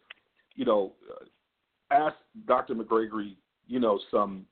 you 0.55 0.65
know, 0.65 0.93
uh, 1.09 1.25
ask 1.93 2.15
Dr. 2.47 2.75
McGregory, 2.75 3.35
you 3.67 3.79
know, 3.79 3.99
some, 4.09 4.45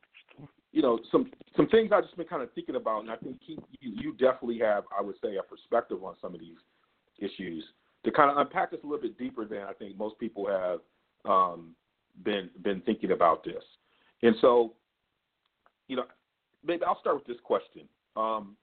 you 0.72 0.82
know, 0.82 1.00
some 1.12 1.32
some 1.56 1.68
things 1.68 1.92
I've 1.94 2.04
just 2.04 2.18
been 2.18 2.28
kind 2.28 2.44
of 2.44 2.52
thinking 2.54 2.76
about, 2.76 3.02
and 3.02 3.12
I 3.12 3.16
think 3.18 3.38
you, 3.48 3.58
you 3.82 4.12
definitely 4.14 4.60
have, 4.60 4.84
I 4.98 5.02
would 5.02 5.16
say, 5.24 5.38
a 5.38 5.44
perspective 5.44 6.04
on 6.04 6.16
some 6.22 6.34
of 6.34 6.40
these 6.40 6.58
issues 7.18 7.64
to 8.06 8.12
kind 8.12 8.32
of 8.32 8.38
unpack 8.38 8.72
this 8.72 8.80
a 8.84 8.88
little 8.88 9.02
bit 9.02 9.18
deeper 9.18 9.46
than 9.46 9.60
I 9.60 9.74
think 9.74 9.98
most 9.98 10.18
people 10.20 10.48
have 10.48 10.80
um, 11.30 11.76
been 12.24 12.50
been 12.62 12.82
thinking 12.82 13.12
about 13.12 13.44
this. 13.44 13.64
And 14.22 14.36
so, 14.42 14.74
you 15.88 15.96
know, 15.96 16.06
maybe 16.64 16.84
I'll 16.84 17.00
start 17.00 17.16
with 17.16 17.26
this 17.26 17.38
question. 17.44 17.88
Um, 18.16 18.56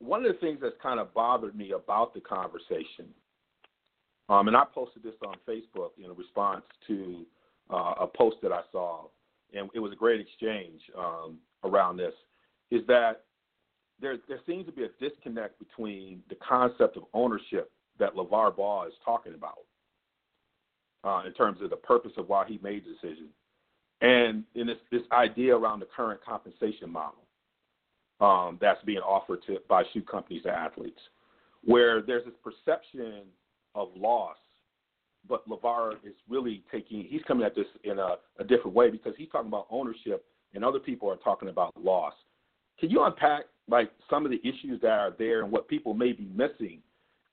one 0.00 0.24
of 0.24 0.32
the 0.32 0.38
things 0.38 0.58
that's 0.60 0.76
kind 0.82 1.00
of 1.00 1.12
bothered 1.14 1.56
me 1.56 1.72
about 1.72 2.14
the 2.14 2.20
conversation, 2.20 3.06
um, 4.28 4.48
and 4.48 4.56
I 4.56 4.64
posted 4.72 5.02
this 5.02 5.14
on 5.26 5.34
Facebook 5.48 5.90
in 5.98 6.14
response 6.14 6.64
to 6.86 7.24
uh, 7.70 7.94
a 8.00 8.06
post 8.06 8.36
that 8.42 8.52
I 8.52 8.60
saw, 8.70 9.06
and 9.54 9.68
it 9.74 9.80
was 9.80 9.92
a 9.92 9.96
great 9.96 10.20
exchange 10.20 10.80
um, 10.96 11.38
around 11.64 11.96
this, 11.96 12.14
is 12.70 12.86
that 12.86 13.24
there 14.00 14.18
there 14.28 14.40
seems 14.46 14.66
to 14.66 14.72
be 14.72 14.84
a 14.84 14.88
disconnect 15.00 15.58
between 15.58 16.22
the 16.28 16.36
concept 16.36 16.96
of 16.96 17.04
ownership 17.14 17.70
that 17.98 18.14
LaVar 18.14 18.56
Ball 18.56 18.84
is 18.84 18.92
talking 19.04 19.34
about 19.34 19.58
uh, 21.04 21.26
in 21.26 21.32
terms 21.32 21.60
of 21.62 21.70
the 21.70 21.76
purpose 21.76 22.12
of 22.16 22.28
why 22.28 22.44
he 22.46 22.58
made 22.62 22.84
the 22.84 22.92
decision, 22.92 23.28
and 24.00 24.44
in 24.54 24.66
this, 24.66 24.76
this 24.92 25.02
idea 25.12 25.56
around 25.56 25.80
the 25.80 25.88
current 25.96 26.20
compensation 26.24 26.90
model 26.90 27.24
um, 28.20 28.58
that's 28.60 28.82
being 28.84 28.98
offered 28.98 29.40
to 29.46 29.58
by 29.68 29.82
shoe 29.92 30.02
companies 30.02 30.42
to 30.42 30.50
athletes, 30.50 31.00
where 31.64 32.02
there's 32.02 32.24
this 32.24 32.34
perception 32.42 33.22
of 33.74 33.88
loss, 33.96 34.36
but 35.28 35.48
LaVar 35.48 35.94
is 36.04 36.14
really 36.28 36.62
taking 36.72 37.04
he's 37.08 37.22
coming 37.26 37.44
at 37.44 37.54
this 37.54 37.66
in 37.84 37.98
a, 37.98 38.16
a 38.38 38.44
different 38.44 38.74
way 38.74 38.90
because 38.90 39.14
he's 39.16 39.28
talking 39.30 39.48
about 39.48 39.66
ownership 39.70 40.24
and 40.54 40.64
other 40.64 40.78
people 40.78 41.10
are 41.10 41.16
talking 41.16 41.48
about 41.48 41.72
loss. 41.82 42.14
Can 42.80 42.90
you 42.90 43.04
unpack 43.04 43.44
like 43.68 43.90
some 44.08 44.24
of 44.24 44.30
the 44.30 44.40
issues 44.48 44.80
that 44.80 44.90
are 44.90 45.14
there 45.18 45.42
and 45.42 45.52
what 45.52 45.68
people 45.68 45.94
may 45.94 46.12
be 46.12 46.28
missing 46.34 46.80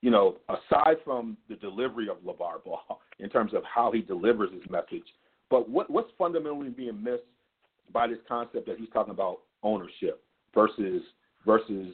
you 0.06 0.12
know, 0.12 0.38
aside 0.50 0.98
from 1.04 1.36
the 1.50 1.56
delivery 1.56 2.08
of 2.10 2.18
LaVar 2.18 2.64
Ball 2.64 3.02
in 3.20 3.28
terms 3.28 3.56
of 3.56 3.64
how 3.64 3.92
he 3.92 4.02
delivers 4.02 4.52
his 4.54 4.62
message, 4.70 5.02
but 5.50 5.68
what, 5.68 5.90
what's 5.90 6.12
fundamentally 6.16 6.70
being 6.70 7.04
missed 7.04 7.24
by 7.92 8.06
this 8.06 8.20
concept 8.28 8.68
that 8.68 8.78
he's 8.78 8.90
talking 8.94 9.10
about 9.10 9.40
ownership 9.64 10.24
versus 10.54 11.02
versus 11.44 11.94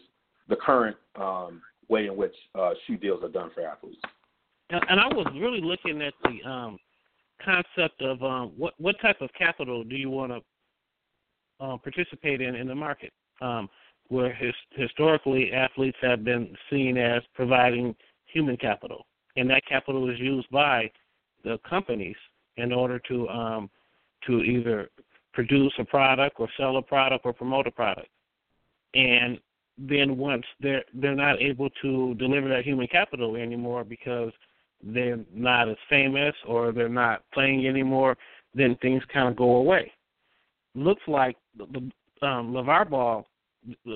the 0.50 0.58
current 0.58 0.98
um, 1.15 1.62
way 1.88 2.08
in 2.08 2.17
which 2.17 2.36
uh, 2.55 2.72
shoe 2.86 2.98
deals 2.98 3.24
are 3.24 3.29
done 3.29 3.50
for 3.55 3.65
athletes? 3.65 4.01
And 4.71 4.99
I 4.99 5.07
was 5.07 5.27
really 5.39 5.61
looking 5.61 6.01
at 6.01 6.13
the 6.23 6.49
um, 6.49 6.77
concept 7.43 8.01
of 8.01 8.21
um, 8.23 8.53
what 8.57 8.73
what 8.77 8.95
type 9.01 9.21
of 9.21 9.29
capital 9.37 9.83
do 9.83 9.95
you 9.95 10.09
want 10.09 10.31
to 10.31 11.65
uh, 11.65 11.77
participate 11.77 12.41
in 12.41 12.55
in 12.55 12.67
the 12.67 12.75
market. 12.75 13.11
Um, 13.41 13.69
where 14.11 14.33
his, 14.33 14.53
historically 14.71 15.53
athletes 15.53 15.97
have 16.01 16.25
been 16.25 16.53
seen 16.69 16.97
as 16.97 17.21
providing 17.33 17.95
human 18.25 18.57
capital, 18.57 19.05
and 19.37 19.49
that 19.49 19.65
capital 19.65 20.09
is 20.09 20.19
used 20.19 20.49
by 20.51 20.91
the 21.45 21.57
companies 21.67 22.17
in 22.57 22.73
order 22.73 22.99
to 22.99 23.27
um, 23.29 23.69
to 24.27 24.41
either 24.41 24.89
produce 25.33 25.73
a 25.79 25.85
product 25.85 26.35
or 26.39 26.49
sell 26.57 26.75
a 26.75 26.81
product 26.81 27.25
or 27.25 27.31
promote 27.31 27.67
a 27.67 27.71
product. 27.71 28.09
And 28.93 29.39
then 29.77 30.17
once 30.17 30.43
they're 30.59 30.83
they're 30.93 31.15
not 31.15 31.41
able 31.41 31.69
to 31.81 32.13
deliver 32.15 32.49
that 32.49 32.65
human 32.65 32.87
capital 32.87 33.37
anymore 33.37 33.85
because 33.85 34.31
they're 34.83 35.19
not 35.33 35.69
as 35.69 35.77
famous 35.89 36.35
or 36.47 36.71
they're 36.71 36.89
not 36.89 37.23
playing 37.33 37.67
anymore, 37.67 38.17
then 38.53 38.75
things 38.81 39.03
kind 39.13 39.27
of 39.27 39.35
go 39.35 39.57
away. 39.57 39.91
Looks 40.75 41.03
like 41.07 41.38
um, 42.21 42.53
LaVar 42.53 42.89
Ball 42.89 43.25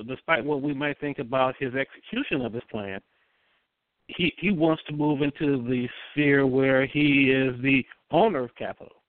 despite 0.06 0.44
what 0.44 0.62
we 0.62 0.74
might 0.74 0.98
think 1.00 1.18
about 1.18 1.56
his 1.58 1.74
execution 1.74 2.42
of 2.42 2.52
his 2.52 2.62
plan, 2.70 3.00
he 4.08 4.32
he 4.38 4.50
wants 4.50 4.82
to 4.84 4.92
move 4.92 5.22
into 5.22 5.62
the 5.68 5.88
sphere 6.10 6.46
where 6.46 6.86
he 6.86 7.30
is 7.30 7.60
the 7.62 7.84
owner 8.10 8.44
of 8.44 8.54
capital. 8.54 9.02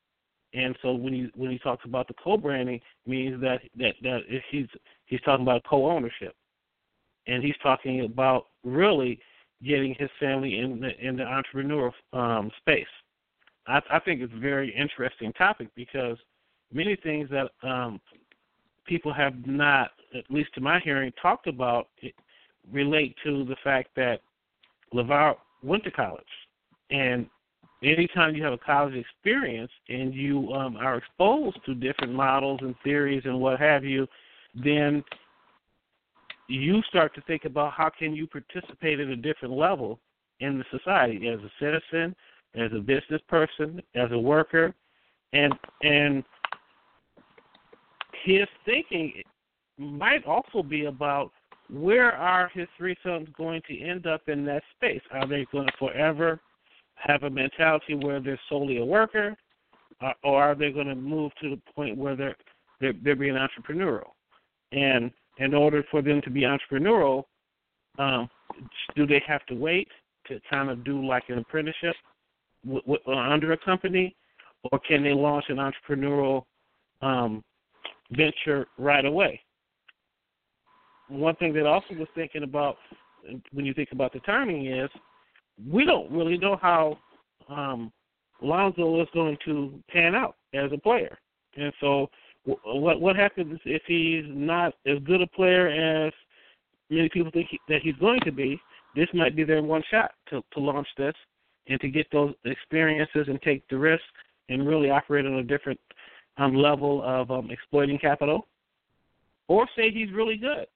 And 0.54 0.76
so 0.82 0.94
when 0.94 1.14
he 1.14 1.30
when 1.36 1.52
he 1.52 1.60
talks 1.60 1.86
about 1.86 2.08
the 2.08 2.16
co-branding, 2.16 2.82
means 3.06 3.40
that 3.42 3.62
that 3.78 3.94
that 4.02 4.22
he's 4.50 4.68
he's 5.06 5.22
talking 5.22 5.44
about 5.44 5.64
co-ownership, 5.70 6.36
and 7.28 7.44
he's 7.44 7.58
talking 7.62 8.06
about 8.06 8.46
really 8.64 9.20
getting 9.64 9.96
his 9.98 10.10
family 10.20 10.60
in 10.60 10.80
the 10.80 10.90
in 11.00 11.18
the 11.18 11.24
entrepreneurial 11.24 11.92
um, 12.14 12.52
space. 12.58 12.86
I, 13.68 13.82
I 13.92 14.00
think 14.00 14.22
it's 14.22 14.34
a 14.34 14.40
very 14.40 14.74
interesting 14.76 15.34
topic 15.34 15.70
because 15.76 16.18
many 16.72 16.96
things 16.96 17.30
that 17.30 17.52
um, 17.68 18.00
people 18.86 19.14
have 19.14 19.46
not, 19.46 19.92
at 20.16 20.24
least 20.30 20.54
to 20.56 20.62
my 20.62 20.80
hearing, 20.80 21.12
talked 21.22 21.48
about 21.48 21.88
relate 22.72 23.16
to 23.24 23.46
the 23.46 23.56
fact 23.64 23.90
that 23.96 24.22
LaVar 24.94 25.36
went 25.64 25.84
to 25.84 25.92
college. 25.92 26.24
And 26.90 27.28
anytime 27.84 28.36
you 28.36 28.44
have 28.44 28.54
a 28.54 28.58
college 28.58 28.96
experience 28.96 29.72
and 29.90 30.14
you 30.14 30.52
um, 30.54 30.78
are 30.78 30.98
exposed 30.98 31.58
to 31.66 31.76
different 31.76 32.14
models 32.14 32.60
and 32.62 32.76
theories 32.84 33.24
and 33.26 33.40
what 33.40 33.60
have 33.60 33.84
you, 33.84 34.08
then 34.56 35.04
you 36.48 36.82
start 36.90 37.14
to 37.16 37.22
think 37.22 37.46
about 37.46 37.74
how 37.74 37.90
can 37.90 38.16
you 38.16 38.28
participate 38.28 39.00
at 39.00 39.08
a 39.08 39.16
different 39.16 39.54
level 39.54 40.00
in 40.40 40.58
the 40.58 40.66
society 40.72 41.28
as 41.28 41.40
a 41.40 41.52
citizen, 41.60 42.16
as 42.56 42.72
a 42.74 42.80
business 42.80 43.22
person, 43.28 43.82
as 43.96 44.12
a 44.12 44.18
worker, 44.18 44.74
and 45.34 45.54
and 45.84 46.24
his 48.24 48.48
thinking 48.66 49.14
might 49.78 50.26
also 50.26 50.64
be 50.64 50.86
about 50.86 51.32
where 51.70 52.14
are 52.14 52.50
his 52.54 52.68
three 52.78 52.96
sons 53.04 53.28
going 53.38 53.62
to 53.68 53.80
end 53.80 54.08
up 54.08 54.22
in 54.28 54.46
that 54.46 54.64
space? 54.76 55.02
Are 55.12 55.28
they 55.28 55.46
going 55.52 55.68
to 55.68 55.74
forever 55.78 56.40
have 56.96 57.24
a 57.24 57.30
mentality 57.30 57.96
where 57.96 58.20
they're 58.20 58.40
solely 58.50 58.78
a 58.78 58.86
worker, 58.86 59.36
uh, 60.02 60.14
or 60.24 60.42
are 60.42 60.56
they 60.56 60.72
going 60.72 60.88
to 60.88 60.96
move 60.96 61.32
to 61.42 61.50
the 61.50 61.62
point 61.76 61.98
where 61.98 62.16
they're 62.16 62.36
they're, 62.80 62.94
they're 63.04 63.16
being 63.16 63.36
entrepreneurial? 63.36 64.12
And 64.72 65.12
in 65.40 65.54
order 65.54 65.84
for 65.92 66.02
them 66.02 66.22
to 66.22 66.30
be 66.30 66.42
entrepreneurial, 66.42 67.24
um, 68.00 68.30
do 68.96 69.06
they 69.06 69.22
have 69.28 69.46
to 69.48 69.56
wait 69.56 69.88
to 70.28 70.40
kind 70.50 70.70
of 70.70 70.84
do 70.84 71.06
like 71.06 71.24
an 71.30 71.38
apprenticeship 71.38 71.96
w- 72.66 72.82
w- 72.82 73.20
under 73.20 73.54
a 73.54 73.58
company, 73.58 74.16
or 74.72 74.80
can 74.80 75.04
they 75.04 75.14
launch 75.14 75.46
an 75.50 75.58
entrepreneurial 75.58 76.44
um, 77.02 77.44
venture 78.12 78.68
right 78.78 79.06
away. 79.06 79.42
One 81.10 81.36
thing 81.36 81.54
that 81.54 81.66
also 81.66 81.94
was 81.96 82.08
thinking 82.16 82.44
about 82.44 82.78
when 83.52 83.66
you 83.66 83.74
think 83.74 83.90
about 83.92 84.14
the 84.14 84.20
timing 84.20 84.68
is 84.68 84.90
we 85.70 85.86
don't 85.86 86.12
really 86.12 86.38
know 86.38 86.58
how 86.62 86.98
um, 87.50 87.92
Lonzo 88.42 89.02
is 89.02 89.08
going 89.14 89.38
to 89.46 89.82
pan 89.90 90.16
out 90.16 90.36
as 90.54 90.72
a 90.74 90.78
player, 90.78 91.18
and 91.56 91.74
so 91.80 92.10
what 92.64 93.02
what 93.02 93.16
happens 93.16 93.60
if 93.66 93.82
he's 93.88 94.24
not 94.28 94.74
as 94.86 95.00
good 95.04 95.22
a 95.22 95.28
player 95.28 95.68
as 95.68 96.14
many 96.90 97.10
people 97.10 97.32
think 97.32 97.48
he, 97.50 97.60
that 97.68 97.82
he's 97.82 97.96
going 97.96 98.20
to 98.22 98.32
be? 98.32 98.60
This 98.96 99.08
might 99.14 99.36
be 99.36 99.44
their 99.44 99.62
one 99.62 99.84
shot 99.92 100.12
to 100.30 100.42
to 100.54 100.60
launch 100.60 100.88
this 100.98 101.14
and 101.68 101.80
to 101.82 101.90
get 101.90 102.08
those 102.12 102.34
experiences 102.46 103.28
and 103.28 103.42
take 103.42 103.68
the 103.70 103.78
risk 103.78 104.04
and 104.50 104.68
really 104.68 104.90
operate 104.90 105.26
on 105.26 105.34
a 105.34 105.44
different 105.44 105.80
um, 106.38 106.56
level 106.56 107.04
of 107.04 107.30
um, 107.30 107.52
exploiting 107.52 107.98
capital, 107.98 108.48
or 109.48 109.68
say 109.76 109.92
he's 109.92 110.12
really 110.14 110.38
good. 110.38 110.68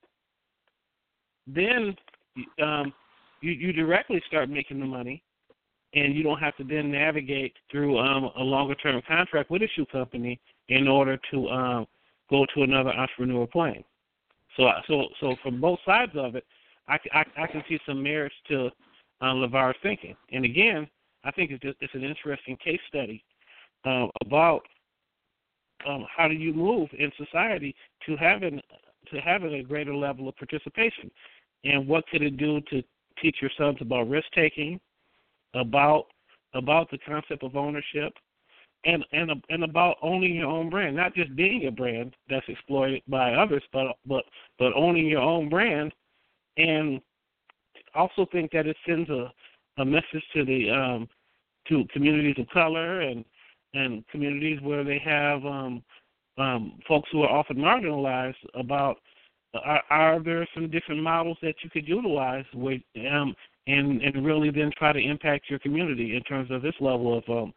Then 1.48 1.96
um, 2.62 2.94
you, 3.42 3.52
you 3.52 3.72
directly 3.72 4.22
start 4.28 4.50
making 4.50 4.80
the 4.80 4.86
money, 4.86 5.24
and 5.94 6.16
you 6.16 6.24
don't 6.24 6.40
have 6.40 6.56
to 6.58 6.64
then 6.64 6.92
navigate 6.92 7.54
through 7.72 7.98
um, 8.00 8.30
a 8.38 8.44
longer 8.44 8.76
term 8.76 9.02
contract 9.08 9.50
with 9.50 9.62
a 9.62 9.68
shoe 9.76 9.86
company 9.86 10.40
in 10.72 10.88
order 10.88 11.20
to 11.32 11.50
um, 11.50 11.88
go 12.30 12.46
to 12.56 12.64
another 12.64 12.92
entrepreneur 12.92 13.46
plane. 13.46 13.84
So, 14.56 14.70
so, 14.88 15.06
so 15.20 15.36
from 15.44 15.60
both 15.60 15.80
sides 15.86 16.14
of 16.16 16.36
it, 16.36 16.46
I, 16.88 16.98
I, 17.14 17.26
I 17.44 17.48
can 17.48 17.62
see 17.68 17.78
some 17.86 18.02
merits 18.02 18.36
to 18.48 18.68
uh, 19.22 19.34
LaVar's 19.34 19.76
thinking. 19.84 20.16
And 20.32 20.46
again, 20.46 20.88
I 21.26 21.32
think 21.32 21.52
it's 21.52 21.62
just, 21.62 21.78
it's 21.82 21.94
an 21.94 22.04
interesting 22.04 22.58
case 22.64 22.80
study 22.88 23.24
uh, 23.86 24.08
about 24.26 24.62
um, 25.88 26.06
how 26.16 26.28
do 26.28 26.36
you 26.36 26.54
move 26.54 26.90
in 26.98 27.12
society 27.18 27.76
to 28.06 28.16
having 28.16 28.62
to 29.12 29.20
having 29.20 29.56
a 29.56 29.64
greater 29.64 29.96
level 29.96 30.30
of 30.30 30.38
participation, 30.38 31.10
and 31.64 31.88
what 31.88 32.08
could 32.08 32.22
it 32.22 32.38
do 32.38 32.62
to 32.70 32.84
teach 33.20 33.38
your 33.42 33.50
sons 33.58 33.78
about 33.82 34.08
risk 34.08 34.28
taking, 34.34 34.80
about 35.56 36.06
about 36.54 36.90
the 36.92 37.00
concept 37.00 37.44
of 37.44 37.56
ownership, 37.56 38.14
and 38.86 39.06
and 39.12 39.32
and 39.50 39.64
about 39.64 39.98
owning 40.02 40.36
your 40.36 40.48
own 40.48 40.70
brand, 40.70 40.96
not 40.96 41.14
just 41.14 41.36
being 41.36 41.68
a 41.68 41.72
brand 41.72 42.16
that's 42.30 42.48
exploited 42.48 43.02
by 43.08 43.34
others, 43.34 43.64
but 43.72 43.96
but 44.06 44.24
but 44.58 44.74
owning 44.76 45.08
your 45.08 45.22
own 45.22 45.50
brand, 45.50 45.94
and 46.58 47.02
also 47.96 48.26
think 48.32 48.52
that 48.52 48.68
it 48.68 48.78
sends 48.86 49.10
a 49.10 49.32
a 49.78 49.86
message 49.86 50.24
to 50.34 50.46
the 50.46 50.70
um 50.70 51.08
to 51.68 51.86
communities 51.94 52.36
of 52.40 52.48
color 52.50 53.02
and 53.02 53.24
and 53.74 54.06
communities 54.08 54.60
where 54.62 54.84
they 54.84 55.00
have 55.00 55.46
um 55.46 55.84
um 56.38 56.80
folks 56.88 57.10
who 57.12 57.22
are 57.22 57.30
often 57.30 57.58
marginalized 57.58 58.36
about 58.56 58.98
are, 59.54 59.84
are 59.90 60.20
there 60.24 60.48
some 60.54 60.70
different 60.70 61.02
models 61.02 61.38
that 61.42 61.56
you 61.64 61.70
could 61.70 61.88
utilize 61.88 62.46
with 62.54 62.82
um 63.12 63.36
and 63.68 64.02
and 64.02 64.26
really 64.26 64.50
then 64.50 64.72
try 64.78 64.92
to 64.92 65.00
impact 65.00 65.50
your 65.50 65.60
community 65.60 66.16
in 66.16 66.24
terms 66.24 66.50
of 66.52 66.62
this 66.62 66.76
level 66.80 67.18
of 67.18 67.24
um 67.30 67.54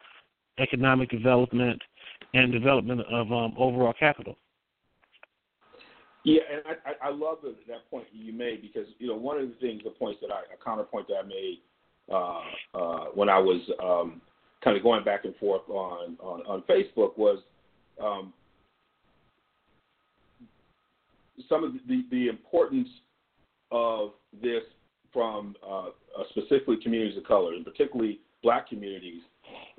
economic 0.59 1.09
development 1.09 1.81
and 2.33 2.51
development 2.51 3.01
of 3.11 3.31
um 3.31 3.53
overall 3.57 3.93
capital. 3.97 4.37
Yeah, 6.23 6.41
and 6.51 6.77
I, 6.85 7.09
I 7.09 7.11
love 7.11 7.37
the, 7.43 7.53
that 7.67 7.87
point 7.91 8.05
you 8.11 8.33
made 8.33 8.61
because 8.61 8.87
you 8.97 9.07
know 9.07 9.15
one 9.15 9.39
of 9.39 9.47
the 9.47 9.55
things, 9.61 9.81
the 9.83 9.91
points 9.91 10.19
that 10.21 10.31
I, 10.31 10.41
a 10.53 10.63
counterpoint 10.63 11.07
that 11.07 11.17
I 11.17 11.27
made 11.27 11.59
uh, 12.11 12.39
uh, 12.73 13.05
when 13.13 13.29
I 13.29 13.37
was 13.37 13.61
um, 13.81 14.21
kind 14.63 14.75
of 14.75 14.81
going 14.81 15.03
back 15.03 15.25
and 15.25 15.35
forth 15.35 15.61
on 15.69 16.17
on, 16.19 16.41
on 16.47 16.63
Facebook 16.63 17.17
was 17.17 17.39
um, 18.01 18.33
some 21.47 21.63
of 21.63 21.73
the, 21.87 22.05
the 22.09 22.27
importance 22.27 22.89
of 23.71 24.11
this 24.41 24.63
from 25.13 25.55
uh, 25.65 25.89
specifically 26.31 26.77
communities 26.81 27.17
of 27.17 27.23
color, 27.23 27.53
and 27.53 27.63
particularly 27.63 28.19
Black 28.43 28.67
communities, 28.67 29.21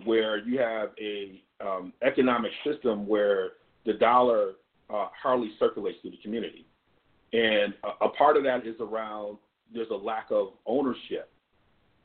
where 0.05 0.39
you 0.39 0.59
have 0.59 0.91
a 1.01 1.43
um, 1.61 1.93
economic 2.03 2.53
system 2.65 3.07
where 3.07 3.53
the 3.85 3.95
dollar 3.95 4.53
uh, 4.91 5.09
hardly 5.21 5.53
circulates 5.59 5.99
through 6.03 6.11
the 6.11 6.19
community, 6.19 6.67
and 7.33 7.75
a, 7.85 8.05
a 8.05 8.09
part 8.11 8.37
of 8.37 8.45
that 8.45 8.67
is 8.67 8.77
around 8.81 9.39
there's 9.75 9.91
a 9.91 9.95
lack 9.95 10.27
of 10.31 10.49
ownership 10.67 11.31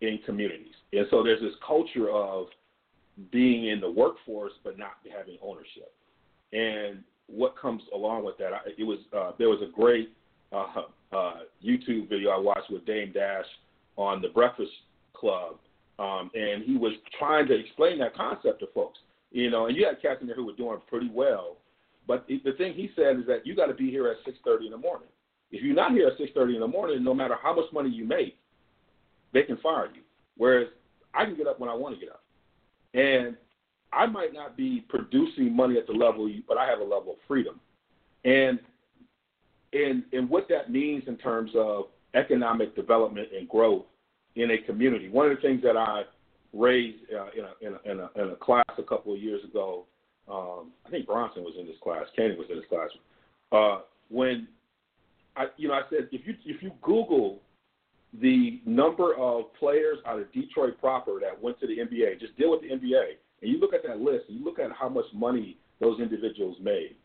in 0.01 0.19
communities. 0.25 0.73
And 0.93 1.05
so 1.09 1.23
there's 1.23 1.41
this 1.41 1.53
culture 1.65 2.09
of 2.09 2.47
being 3.31 3.67
in 3.67 3.79
the 3.79 3.89
workforce 3.89 4.53
but 4.63 4.77
not 4.77 4.93
having 5.15 5.37
ownership. 5.41 5.93
And 6.53 7.03
what 7.27 7.57
comes 7.57 7.83
along 7.93 8.25
with 8.25 8.37
that? 8.39 8.51
It 8.77 8.83
was 8.83 8.99
uh, 9.15 9.31
there 9.37 9.49
was 9.49 9.61
a 9.61 9.71
great 9.71 10.13
uh, 10.51 10.65
uh, 11.13 11.33
YouTube 11.63 12.09
video 12.09 12.31
I 12.31 12.37
watched 12.37 12.71
with 12.71 12.85
Dame 12.85 13.11
Dash 13.13 13.45
on 13.95 14.21
the 14.21 14.29
Breakfast 14.29 14.71
Club, 15.13 15.57
um, 15.99 16.31
and 16.33 16.63
he 16.63 16.77
was 16.77 16.93
trying 17.17 17.47
to 17.47 17.59
explain 17.59 17.99
that 17.99 18.15
concept 18.15 18.59
to 18.61 18.67
folks. 18.73 18.99
You 19.31 19.49
know, 19.49 19.67
and 19.67 19.77
you 19.77 19.85
had 19.85 20.01
cats 20.01 20.19
in 20.21 20.27
there 20.27 20.35
who 20.35 20.45
were 20.45 20.55
doing 20.55 20.79
pretty 20.89 21.09
well, 21.13 21.57
but 22.07 22.27
the 22.27 22.51
thing 22.57 22.73
he 22.73 22.91
said 22.95 23.17
is 23.19 23.25
that 23.27 23.45
you 23.45 23.55
got 23.55 23.67
to 23.67 23.73
be 23.73 23.89
here 23.89 24.07
at 24.07 24.17
6:30 24.25 24.65
in 24.65 24.71
the 24.71 24.77
morning. 24.77 25.07
If 25.51 25.63
you're 25.63 25.75
not 25.75 25.91
here 25.91 26.07
at 26.07 26.17
6:30 26.17 26.55
in 26.55 26.59
the 26.61 26.67
morning, 26.67 27.03
no 27.03 27.13
matter 27.13 27.35
how 27.41 27.55
much 27.55 27.71
money 27.71 27.89
you 27.89 28.05
make, 28.05 28.37
they 29.33 29.43
can 29.43 29.57
fire 29.57 29.89
you. 29.93 30.01
Whereas 30.37 30.67
I 31.13 31.25
can 31.25 31.35
get 31.35 31.47
up 31.47 31.59
when 31.59 31.69
I 31.69 31.73
want 31.73 31.95
to 31.95 31.99
get 31.99 32.09
up. 32.09 32.23
And 32.93 33.37
I 33.93 34.05
might 34.05 34.33
not 34.33 34.55
be 34.55 34.85
producing 34.89 35.55
money 35.55 35.77
at 35.77 35.87
the 35.87 35.93
level, 35.93 36.29
but 36.47 36.57
I 36.57 36.65
have 36.65 36.79
a 36.79 36.83
level 36.83 37.13
of 37.13 37.17
freedom. 37.27 37.59
And 38.25 38.59
and 39.73 40.03
and 40.13 40.29
what 40.29 40.47
that 40.49 40.71
means 40.71 41.03
in 41.07 41.17
terms 41.17 41.51
of 41.55 41.85
economic 42.13 42.75
development 42.75 43.29
and 43.37 43.47
growth 43.47 43.85
in 44.35 44.51
a 44.51 44.57
community. 44.59 45.09
One 45.09 45.29
of 45.29 45.35
the 45.35 45.41
things 45.41 45.61
that 45.63 45.77
I 45.77 46.03
raised 46.53 46.99
uh, 47.13 47.27
in, 47.37 47.45
a, 47.45 47.67
in, 47.67 47.73
a, 47.73 47.91
in, 47.91 47.99
a, 47.99 48.23
in 48.23 48.31
a 48.33 48.35
class 48.35 48.65
a 48.77 48.83
couple 48.83 49.13
of 49.13 49.21
years 49.21 49.43
ago, 49.43 49.85
um, 50.29 50.71
I 50.85 50.89
think 50.89 51.05
Bronson 51.05 51.43
was 51.43 51.53
in 51.59 51.65
this 51.65 51.75
class, 51.83 52.03
Kenny 52.15 52.35
was 52.35 52.47
in 52.49 52.57
this 52.57 52.65
class. 52.69 52.89
Uh, 53.51 53.81
when 54.09 54.47
I, 55.35 55.45
you 55.57 55.67
know, 55.67 55.73
I 55.73 55.81
said 55.89 56.09
if 56.11 56.25
you 56.25 56.35
if 56.45 56.61
you 56.61 56.71
Google 56.81 57.41
the 58.21 58.61
number 58.65 59.15
of 59.15 59.53
players 59.57 59.97
out 60.05 60.19
of 60.19 60.31
Detroit 60.33 60.77
proper 60.79 61.19
that 61.21 61.41
went 61.41 61.59
to 61.61 61.67
the 61.67 61.77
NBA, 61.77 62.19
just 62.19 62.37
deal 62.37 62.51
with 62.51 62.61
the 62.61 62.67
NBA, 62.67 63.15
and 63.41 63.51
you 63.51 63.59
look 63.59 63.73
at 63.73 63.83
that 63.87 63.99
list 63.99 64.25
and 64.27 64.37
you 64.37 64.43
look 64.43 64.59
at 64.59 64.71
how 64.77 64.89
much 64.89 65.05
money 65.13 65.57
those 65.79 65.99
individuals 65.99 66.57
made. 66.61 66.95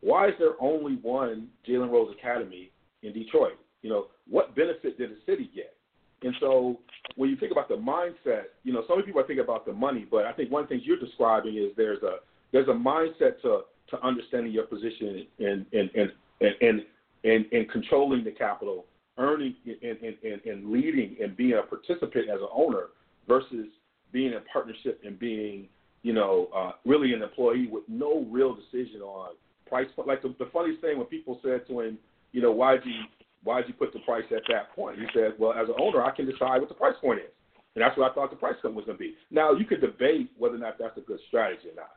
Why 0.00 0.28
is 0.28 0.34
there 0.38 0.54
only 0.60 0.96
one 0.96 1.48
Jalen 1.68 1.90
Rose 1.90 2.14
Academy 2.18 2.70
in 3.02 3.12
Detroit? 3.12 3.58
You 3.82 3.90
know, 3.90 4.06
what 4.28 4.56
benefit 4.56 4.98
did 4.98 5.10
the 5.10 5.18
city 5.26 5.50
get? 5.54 5.76
And 6.22 6.34
so 6.40 6.78
when 7.16 7.30
you 7.30 7.36
think 7.36 7.52
about 7.52 7.68
the 7.68 7.76
mindset, 7.76 8.44
you 8.62 8.72
know, 8.72 8.82
so 8.86 8.94
many 8.94 9.06
people 9.06 9.22
thinking 9.22 9.44
about 9.44 9.64
the 9.66 9.72
money, 9.72 10.06
but 10.10 10.26
I 10.26 10.32
think 10.32 10.50
one 10.50 10.62
of 10.62 10.68
the 10.68 10.74
things 10.74 10.86
you're 10.86 11.00
describing 11.00 11.56
is 11.56 11.70
there's 11.76 12.02
a 12.02 12.16
there's 12.52 12.68
a 12.68 12.72
mindset 12.72 13.40
to 13.42 13.62
to 13.90 14.02
understanding 14.02 14.52
your 14.52 14.64
position 14.64 15.26
and 15.38 15.66
and 15.72 15.90
and 15.94 16.12
and 16.40 16.82
and, 17.24 17.44
and 17.52 17.70
controlling 17.70 18.24
the 18.24 18.30
capital 18.30 18.86
earning 19.18 19.54
and, 19.66 19.98
and, 20.02 20.40
and 20.44 20.70
leading 20.70 21.16
and 21.22 21.36
being 21.36 21.52
a 21.52 21.62
participant 21.62 22.28
as 22.28 22.40
an 22.40 22.48
owner 22.52 22.86
versus 23.28 23.66
being 24.12 24.32
in 24.32 24.40
partnership 24.50 25.00
and 25.04 25.18
being, 25.18 25.68
you 26.02 26.12
know, 26.12 26.48
uh, 26.56 26.72
really 26.86 27.12
an 27.12 27.22
employee 27.22 27.68
with 27.70 27.84
no 27.88 28.26
real 28.30 28.54
decision 28.54 29.02
on 29.02 29.34
price. 29.66 29.86
Like 30.06 30.22
the, 30.22 30.34
the 30.38 30.48
funniest 30.52 30.80
thing 30.80 30.96
when 30.96 31.06
people 31.06 31.38
said 31.42 31.66
to 31.68 31.80
him, 31.80 31.98
you 32.32 32.40
know, 32.40 32.50
why'd 32.50 32.80
you 32.84 33.02
why'd 33.42 33.64
you 33.68 33.74
put 33.74 33.92
the 33.92 34.00
price 34.00 34.24
at 34.34 34.42
that 34.48 34.74
point? 34.74 34.98
He 34.98 35.06
said, 35.14 35.34
well, 35.38 35.52
as 35.52 35.68
an 35.68 35.74
owner, 35.78 36.02
I 36.02 36.14
can 36.14 36.26
decide 36.26 36.60
what 36.60 36.68
the 36.68 36.74
price 36.74 36.96
point 37.00 37.20
is, 37.20 37.32
and 37.74 37.82
that's 37.82 37.96
what 37.96 38.10
I 38.10 38.14
thought 38.14 38.30
the 38.30 38.36
price 38.36 38.56
point 38.62 38.74
was 38.74 38.84
going 38.84 38.98
to 38.98 39.02
be. 39.02 39.14
Now 39.30 39.52
you 39.52 39.64
could 39.64 39.80
debate 39.80 40.30
whether 40.38 40.54
or 40.54 40.58
not 40.58 40.78
that's 40.78 40.96
a 40.98 41.02
good 41.02 41.20
strategy 41.28 41.68
or 41.70 41.76
not, 41.76 41.96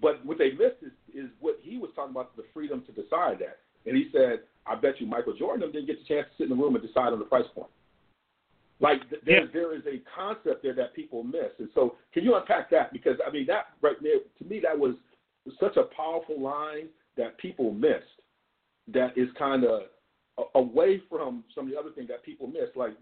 but 0.00 0.24
what 0.24 0.38
they 0.38 0.50
missed 0.50 0.82
is, 0.82 0.92
is 1.14 1.30
what 1.40 1.58
he 1.62 1.78
was 1.78 1.90
talking 1.94 2.12
about 2.12 2.36
the 2.36 2.44
freedom 2.54 2.82
to 2.86 2.92
decide 2.92 3.38
that. 3.40 3.58
And 3.86 3.96
he 3.96 4.08
said, 4.12 4.40
I 4.66 4.74
bet 4.74 5.00
you 5.00 5.06
Michael 5.06 5.34
Jordan 5.36 5.72
didn't 5.72 5.86
get 5.86 5.98
the 6.00 6.14
chance 6.14 6.26
to 6.28 6.42
sit 6.42 6.50
in 6.50 6.56
the 6.56 6.62
room 6.62 6.74
and 6.74 6.86
decide 6.86 7.12
on 7.12 7.18
the 7.18 7.24
price 7.24 7.46
point. 7.54 7.70
Like 8.80 9.00
there, 9.26 9.44
yeah. 9.44 9.50
there 9.52 9.76
is 9.76 9.82
a 9.86 10.00
concept 10.16 10.62
there 10.62 10.74
that 10.74 10.94
people 10.94 11.22
miss, 11.22 11.52
and 11.58 11.68
so 11.74 11.96
can 12.14 12.24
you 12.24 12.34
unpack 12.34 12.70
that? 12.70 12.92
Because 12.92 13.16
I 13.26 13.30
mean, 13.30 13.46
that 13.46 13.66
right 13.82 13.96
there 14.02 14.20
to 14.38 14.44
me 14.44 14.58
that 14.60 14.78
was 14.78 14.94
such 15.58 15.76
a 15.76 15.84
powerful 15.94 16.40
line 16.40 16.88
that 17.16 17.36
people 17.38 17.72
missed. 17.72 18.04
That 18.88 19.16
is 19.16 19.28
kind 19.38 19.64
of 19.64 19.82
away 20.54 21.02
from 21.08 21.44
some 21.54 21.64
of 21.64 21.70
the 21.70 21.78
other 21.78 21.90
things 21.90 22.08
that 22.08 22.22
people 22.22 22.46
miss. 22.46 22.68
Like, 22.74 22.92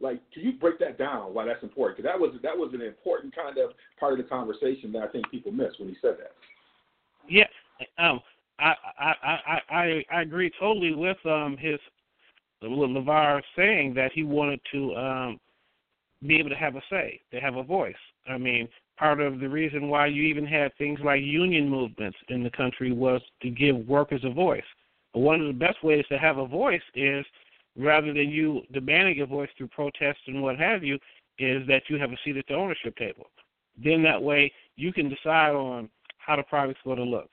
like 0.00 0.20
can 0.32 0.42
you 0.42 0.52
break 0.52 0.78
that 0.80 0.98
down? 0.98 1.34
Why 1.34 1.44
that's 1.44 1.62
important? 1.62 1.96
Because 1.96 2.10
that 2.10 2.20
was 2.20 2.34
that 2.42 2.56
was 2.56 2.72
an 2.74 2.82
important 2.82 3.34
kind 3.34 3.58
of 3.58 3.70
part 3.98 4.12
of 4.12 4.18
the 4.18 4.24
conversation 4.24 4.92
that 4.92 5.02
I 5.02 5.08
think 5.08 5.30
people 5.30 5.52
missed 5.52 5.78
when 5.78 5.88
he 5.88 5.96
said 6.00 6.16
that. 6.18 6.32
Yeah. 7.28 7.46
Um, 7.98 8.20
I 8.58 8.74
I 8.98 9.14
I 9.22 9.60
I 9.70 10.04
I 10.12 10.22
agree 10.22 10.50
totally 10.58 10.94
with 10.94 11.18
um 11.24 11.56
his 11.58 11.78
LaVar 12.62 13.42
saying 13.56 13.94
that 13.94 14.12
he 14.12 14.22
wanted 14.22 14.60
to 14.72 14.94
um 14.96 15.40
be 16.26 16.38
able 16.38 16.50
to 16.50 16.56
have 16.56 16.76
a 16.76 16.82
say, 16.90 17.20
to 17.32 17.40
have 17.40 17.56
a 17.56 17.62
voice. 17.62 17.94
I 18.28 18.36
mean, 18.36 18.68
part 18.98 19.20
of 19.20 19.40
the 19.40 19.48
reason 19.48 19.88
why 19.88 20.06
you 20.06 20.22
even 20.24 20.44
had 20.44 20.76
things 20.76 21.00
like 21.02 21.22
union 21.22 21.68
movements 21.68 22.18
in 22.28 22.42
the 22.42 22.50
country 22.50 22.92
was 22.92 23.22
to 23.42 23.50
give 23.50 23.76
workers 23.88 24.20
a 24.24 24.30
voice. 24.30 24.62
But 25.12 25.20
one 25.20 25.40
of 25.40 25.46
the 25.46 25.52
best 25.52 25.82
ways 25.82 26.04
to 26.08 26.18
have 26.18 26.38
a 26.38 26.46
voice 26.46 26.82
is 26.94 27.24
rather 27.76 28.08
than 28.08 28.28
you 28.28 28.62
demanding 28.72 29.16
your 29.16 29.26
voice 29.26 29.48
through 29.56 29.68
protests 29.68 30.22
and 30.26 30.42
what 30.42 30.58
have 30.58 30.84
you, 30.84 30.98
is 31.38 31.66
that 31.68 31.82
you 31.88 31.98
have 31.98 32.12
a 32.12 32.16
seat 32.24 32.36
at 32.36 32.44
the 32.48 32.54
ownership 32.54 32.94
table. 32.96 33.26
Then 33.82 34.02
that 34.02 34.22
way 34.22 34.52
you 34.76 34.92
can 34.92 35.08
decide 35.08 35.54
on 35.54 35.88
how 36.18 36.36
the 36.36 36.42
product's 36.42 36.82
going 36.84 36.98
to 36.98 37.04
look 37.04 37.30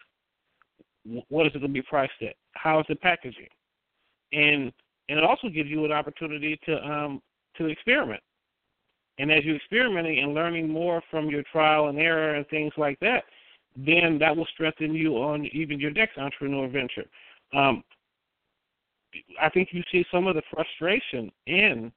what 1.30 1.46
is 1.46 1.52
it 1.56 1.60
going 1.60 1.74
to 1.74 1.80
be 1.80 1.82
priced 1.82 2.14
at? 2.22 2.36
How 2.54 2.80
is 2.80 2.86
the 2.90 2.96
packaging? 2.96 3.48
And 4.34 4.72
and 5.10 5.18
it 5.18 5.24
also 5.24 5.48
gives 5.48 5.70
you 5.70 5.86
an 5.86 5.92
opportunity 5.92 6.60
to 6.66 6.86
um 6.86 7.22
to 7.58 7.66
experiment. 7.66 8.22
And 9.20 9.32
as 9.32 9.44
you're 9.44 9.56
experimenting 9.56 10.20
and 10.20 10.34
learning 10.34 10.70
more 10.70 11.02
from 11.10 11.30
your 11.30 11.44
trial 11.52 11.88
and 11.88 11.98
error 11.98 12.36
and 12.36 12.48
things 12.50 12.74
like 12.78 13.00
that, 13.00 13.24
then 13.76 14.20
that 14.20 14.36
will 14.36 14.46
strengthen 14.54 14.94
you 14.94 15.16
on 15.16 15.46
even 15.54 15.80
your 15.80 15.92
next 15.92 16.18
entrepreneur 16.18 16.68
venture. 16.68 17.06
Um, 17.56 17.84
I 19.42 19.50
think 19.50 19.70
you 19.72 19.84
see 19.92 20.06
some 20.12 20.28
of 20.28 20.36
the 20.36 20.42
frustration 20.52 21.32
in 21.46 21.92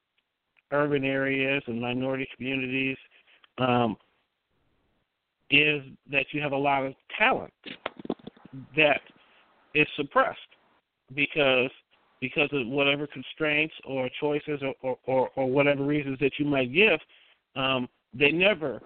urban 0.72 1.04
areas 1.04 1.62
and 1.66 1.80
minority 1.80 2.26
communities 2.36 2.96
um, 3.58 3.96
is 5.50 5.82
that 6.10 6.26
you 6.32 6.40
have 6.40 6.52
a 6.52 6.56
lot 6.56 6.86
of 6.86 6.94
talent 7.18 7.52
that 8.76 9.00
is 9.74 9.86
suppressed 9.96 10.38
because 11.14 11.70
because 12.20 12.50
of 12.52 12.66
whatever 12.66 13.06
constraints 13.06 13.74
or 13.86 14.10
choices 14.20 14.60
or, 14.62 14.74
or, 14.82 14.98
or, 15.06 15.30
or 15.36 15.46
whatever 15.46 15.84
reasons 15.84 16.18
that 16.20 16.32
you 16.38 16.44
might 16.44 16.70
give, 16.70 17.00
um, 17.56 17.88
they 18.12 18.30
never 18.30 18.80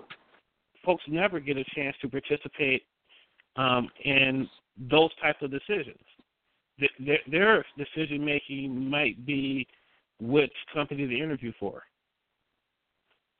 folks 0.84 1.02
never 1.08 1.40
get 1.40 1.56
a 1.56 1.64
chance 1.74 1.96
to 2.00 2.08
participate 2.08 2.82
um, 3.56 3.88
in 4.04 4.48
those 4.90 5.10
types 5.20 5.38
of 5.42 5.50
decisions. 5.50 5.98
Their, 6.78 7.18
their 7.30 7.64
decision 7.78 8.24
making 8.24 8.90
might 8.90 9.24
be 9.24 9.66
which 10.20 10.52
company 10.72 11.06
to 11.06 11.16
interview 11.16 11.52
for. 11.58 11.82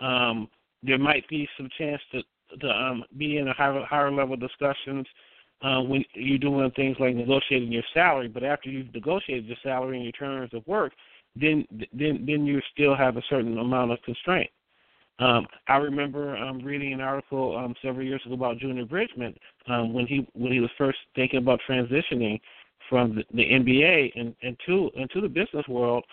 Um, 0.01 0.49
there 0.83 0.99
might 0.99 1.27
be 1.29 1.49
some 1.57 1.69
chance 1.79 2.01
to 2.13 2.23
to 2.61 2.69
um, 2.69 3.03
be 3.17 3.39
in 3.39 3.49
a 3.49 3.53
higher 3.55 3.85
higher 3.89 4.13
level 4.13 4.37
discussions 4.37 5.07
uh, 5.63 5.81
when 5.81 6.05
you're 6.15 6.39
doing 6.39 6.71
things 6.73 6.97
like 7.01 7.15
negotiating 7.15 7.73
your 7.73 7.83
salary. 7.93 8.29
But 8.29 8.45
after 8.45 8.69
you've 8.69 8.93
negotiated 8.95 9.47
your 9.47 9.57
salary 9.63 9.97
and 9.97 10.05
your 10.05 10.13
terms 10.13 10.51
of 10.53 10.67
work, 10.67 10.93
then 11.35 11.67
then 11.93 12.25
then 12.27 12.47
you 12.47 12.61
still 12.73 12.95
have 12.95 13.17
a 13.17 13.23
certain 13.29 13.59
amount 13.59 13.93
of 13.93 14.03
constraint. 14.03 14.51
Um, 15.21 15.47
I 15.69 15.77
remember 15.77 16.37
um, 16.37 16.59
reading 16.59 16.93
an 16.93 17.01
article 17.01 17.57
um, 17.57 17.75
several 17.81 18.05
years 18.05 18.21
ago 18.27 18.35
about 18.35 18.59
Junior 18.59 18.85
Bridgeman 18.85 19.35
um, 19.69 19.93
when 19.93 20.07
he 20.07 20.27
when 20.35 20.53
he 20.53 20.61
was 20.61 20.71
first 20.77 20.99
thinking 21.15 21.39
about 21.39 21.61
transitioning 21.69 22.41
from 22.89 23.17
the, 23.17 23.25
the 23.33 23.43
NBA 23.43 24.13
and 24.15 24.35
into 24.43 24.91
into 24.97 25.21
the 25.21 25.29
business 25.29 25.67
world, 25.69 26.05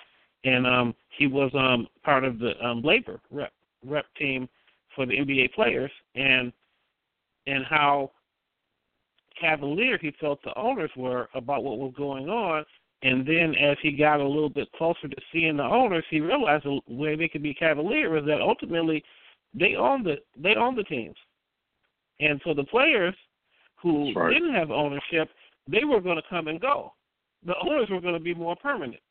and 0.44 0.66
um, 0.66 0.96
he 1.18 1.28
was 1.28 1.52
um, 1.54 1.88
part 2.04 2.24
of 2.24 2.40
the 2.40 2.54
um, 2.66 2.82
labor 2.82 3.20
rep 3.32 3.52
rep 3.86 4.06
team 4.18 4.48
for 4.96 5.06
the 5.06 5.14
NBA 5.14 5.54
players, 5.54 5.92
and 6.16 6.52
and 7.48 7.66
how 7.66 8.12
cavalier 9.40 9.98
he 10.00 10.14
felt 10.20 10.42
the 10.44 10.58
owners 10.58 10.92
were 10.96 11.28
about 11.34 11.64
what 11.64 11.80
was 11.80 11.94
going 11.98 12.30
on. 12.30 12.64
And 13.04 13.26
then 13.26 13.56
as 13.56 13.78
he 13.82 13.92
got 13.92 14.20
a 14.20 14.28
little 14.28 14.50
bit 14.50 14.72
closer 14.74 15.08
to 15.08 15.16
seeing 15.34 15.58
the 15.58 15.64
owners, 15.64 16.04
he 16.10 16.20
realized 16.20 16.66
the 16.66 16.80
way 16.88 17.16
they 17.16 17.28
could 17.28 17.42
be 17.42 17.54
cavalier 17.54 18.12
was 18.12 18.26
that 18.26 18.42
ultimately 18.42 19.04
they 19.54 19.76
own 19.76 20.04
the 20.04 20.18
they 20.38 20.56
own 20.56 20.76
the 20.76 20.84
teams. 20.84 21.16
And 22.20 22.40
so 22.46 22.54
the 22.54 22.64
players 22.64 23.16
who 23.82 24.14
right. 24.14 24.32
didn't 24.32 24.54
have 24.54 24.70
ownership, 24.70 25.30
they 25.68 25.84
were 25.84 26.02
going 26.02 26.18
to 26.18 26.30
come 26.30 26.48
and 26.48 26.60
go. 26.60 26.94
The 27.46 27.56
owners 27.64 27.90
were 27.90 28.02
going 28.02 28.14
to 28.14 28.20
be 28.20 28.34
more 28.34 28.56
permanent. 28.56 29.02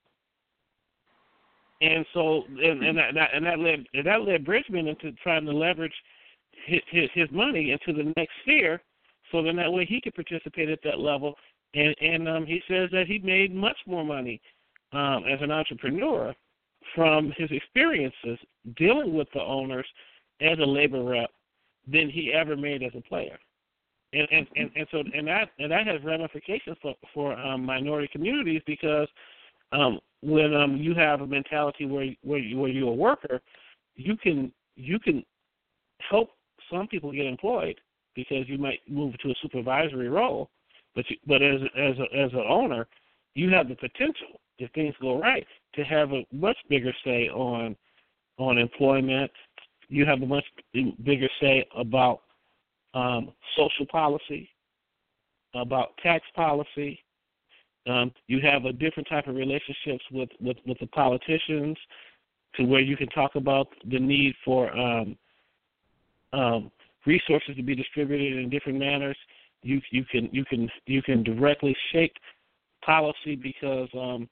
And 1.80 2.04
so, 2.12 2.42
and, 2.62 2.84
and 2.84 2.98
that 2.98 3.30
and 3.34 3.46
that 3.46 3.58
led 3.58 3.86
and 3.94 4.06
that 4.06 4.22
led 4.22 4.44
Bridgeman 4.44 4.86
into 4.86 5.12
trying 5.22 5.46
to 5.46 5.52
leverage 5.52 5.94
his, 6.66 6.80
his 6.90 7.08
his 7.14 7.28
money 7.30 7.72
into 7.72 7.96
the 7.96 8.12
next 8.16 8.32
sphere 8.42 8.82
so 9.30 9.42
then 9.42 9.56
that 9.56 9.72
way 9.72 9.84
he 9.84 10.00
could 10.00 10.14
participate 10.14 10.68
at 10.68 10.80
that 10.84 10.98
level. 10.98 11.34
And 11.74 11.94
and 12.00 12.28
um, 12.28 12.46
he 12.46 12.62
says 12.68 12.90
that 12.92 13.06
he 13.06 13.18
made 13.20 13.54
much 13.54 13.78
more 13.86 14.04
money 14.04 14.40
um, 14.92 15.24
as 15.30 15.40
an 15.40 15.50
entrepreneur 15.50 16.34
from 16.94 17.32
his 17.36 17.50
experiences 17.52 18.38
dealing 18.76 19.14
with 19.14 19.28
the 19.32 19.42
owners 19.42 19.86
as 20.40 20.58
a 20.58 20.66
labor 20.66 21.04
rep 21.04 21.30
than 21.86 22.10
he 22.10 22.32
ever 22.32 22.56
made 22.56 22.82
as 22.82 22.92
a 22.96 23.00
player. 23.02 23.38
And 24.12 24.26
and 24.32 24.46
and, 24.56 24.70
and 24.74 24.86
so 24.90 25.02
and 25.14 25.26
that 25.28 25.50
and 25.58 25.70
that 25.70 25.86
has 25.86 26.02
ramifications 26.02 26.76
for 26.82 26.94
for 27.14 27.32
um, 27.38 27.64
minority 27.64 28.08
communities 28.12 28.60
because 28.66 29.08
um, 29.72 30.00
when 30.22 30.54
um, 30.54 30.76
you 30.76 30.94
have 30.94 31.20
a 31.20 31.26
mentality 31.26 31.86
where 31.86 32.08
where 32.22 32.38
you, 32.38 32.58
where 32.58 32.70
you're 32.70 32.90
a 32.90 32.94
worker, 32.94 33.40
you 33.94 34.16
can 34.16 34.52
you 34.76 34.98
can 34.98 35.24
help 36.08 36.30
some 36.70 36.86
people 36.86 37.12
get 37.12 37.26
employed 37.26 37.80
because 38.14 38.48
you 38.48 38.58
might 38.58 38.80
move 38.88 39.16
to 39.18 39.30
a 39.30 39.34
supervisory 39.42 40.08
role, 40.08 40.50
but 40.94 41.08
you, 41.08 41.16
but 41.26 41.42
as 41.42 41.60
as 41.76 41.94
a, 41.98 42.16
as 42.16 42.32
an 42.32 42.44
owner, 42.48 42.86
you 43.34 43.50
have 43.50 43.68
the 43.68 43.76
potential 43.76 44.40
if 44.58 44.70
things 44.72 44.94
go 45.00 45.18
right 45.18 45.46
to 45.74 45.82
have 45.84 46.12
a 46.12 46.26
much 46.32 46.56
bigger 46.68 46.92
say 47.04 47.28
on 47.28 47.76
on 48.38 48.58
employment. 48.58 49.30
You 49.88 50.06
have 50.06 50.22
a 50.22 50.26
much 50.26 50.44
bigger 51.04 51.28
say 51.40 51.66
about 51.76 52.22
um, 52.94 53.32
social 53.56 53.86
policy, 53.86 54.48
about 55.54 55.96
tax 56.02 56.24
policy. 56.34 57.00
Um, 57.88 58.12
you 58.26 58.40
have 58.42 58.66
a 58.66 58.72
different 58.72 59.08
type 59.08 59.26
of 59.26 59.34
relationships 59.34 60.04
with, 60.12 60.28
with, 60.40 60.56
with 60.66 60.78
the 60.78 60.86
politicians 60.88 61.76
to 62.56 62.64
where 62.64 62.80
you 62.80 62.96
can 62.96 63.08
talk 63.08 63.36
about 63.36 63.68
the 63.90 63.98
need 63.98 64.34
for 64.44 64.70
um, 64.76 65.16
um, 66.32 66.70
resources 67.06 67.56
to 67.56 67.62
be 67.62 67.74
distributed 67.74 68.38
in 68.38 68.50
different 68.50 68.78
manners. 68.78 69.16
You 69.62 69.80
you 69.90 70.04
can 70.04 70.28
you 70.32 70.44
can 70.44 70.70
you 70.86 71.02
can 71.02 71.22
directly 71.22 71.76
shape 71.92 72.14
policy 72.84 73.36
because 73.36 73.88
um, 73.94 74.28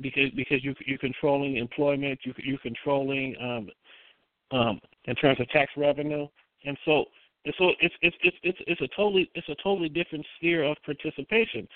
because 0.00 0.30
because 0.36 0.62
you 0.62 0.74
you're 0.86 0.98
controlling 0.98 1.56
employment, 1.56 2.20
you 2.24 2.34
you're 2.38 2.58
controlling 2.58 3.34
um, 3.40 4.58
um, 4.58 4.80
in 5.04 5.14
terms 5.16 5.40
of 5.40 5.48
tax 5.48 5.72
revenue, 5.76 6.26
and 6.64 6.76
so 6.84 7.06
and 7.44 7.54
so 7.58 7.70
it's 7.80 7.94
it's 8.02 8.16
it's 8.22 8.36
it's 8.42 8.58
it's 8.66 8.80
a 8.80 8.88
totally 8.96 9.30
it's 9.34 9.48
a 9.48 9.54
totally 9.62 9.88
different 9.88 10.26
sphere 10.36 10.64
of 10.64 10.76
participation. 10.84 11.66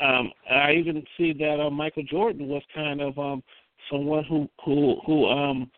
Um, 0.00 0.30
I 0.50 0.72
even 0.72 1.02
see 1.16 1.32
that 1.34 1.58
uh, 1.60 1.70
Michael 1.70 2.02
Jordan 2.02 2.48
was 2.48 2.62
kind 2.74 3.00
of 3.00 3.18
um, 3.18 3.42
someone 3.90 4.24
who 4.24 4.48
who 4.64 5.00
who 5.06 5.26
um, 5.26 5.70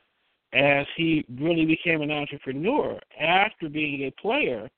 as 0.53 0.87
he 0.97 1.25
really 1.40 1.64
became 1.64 2.03
an 2.03 2.11
entrepreneur 2.11 3.01
after 3.18 3.68
being 3.68 4.03
a 4.03 4.21
player, 4.21 4.68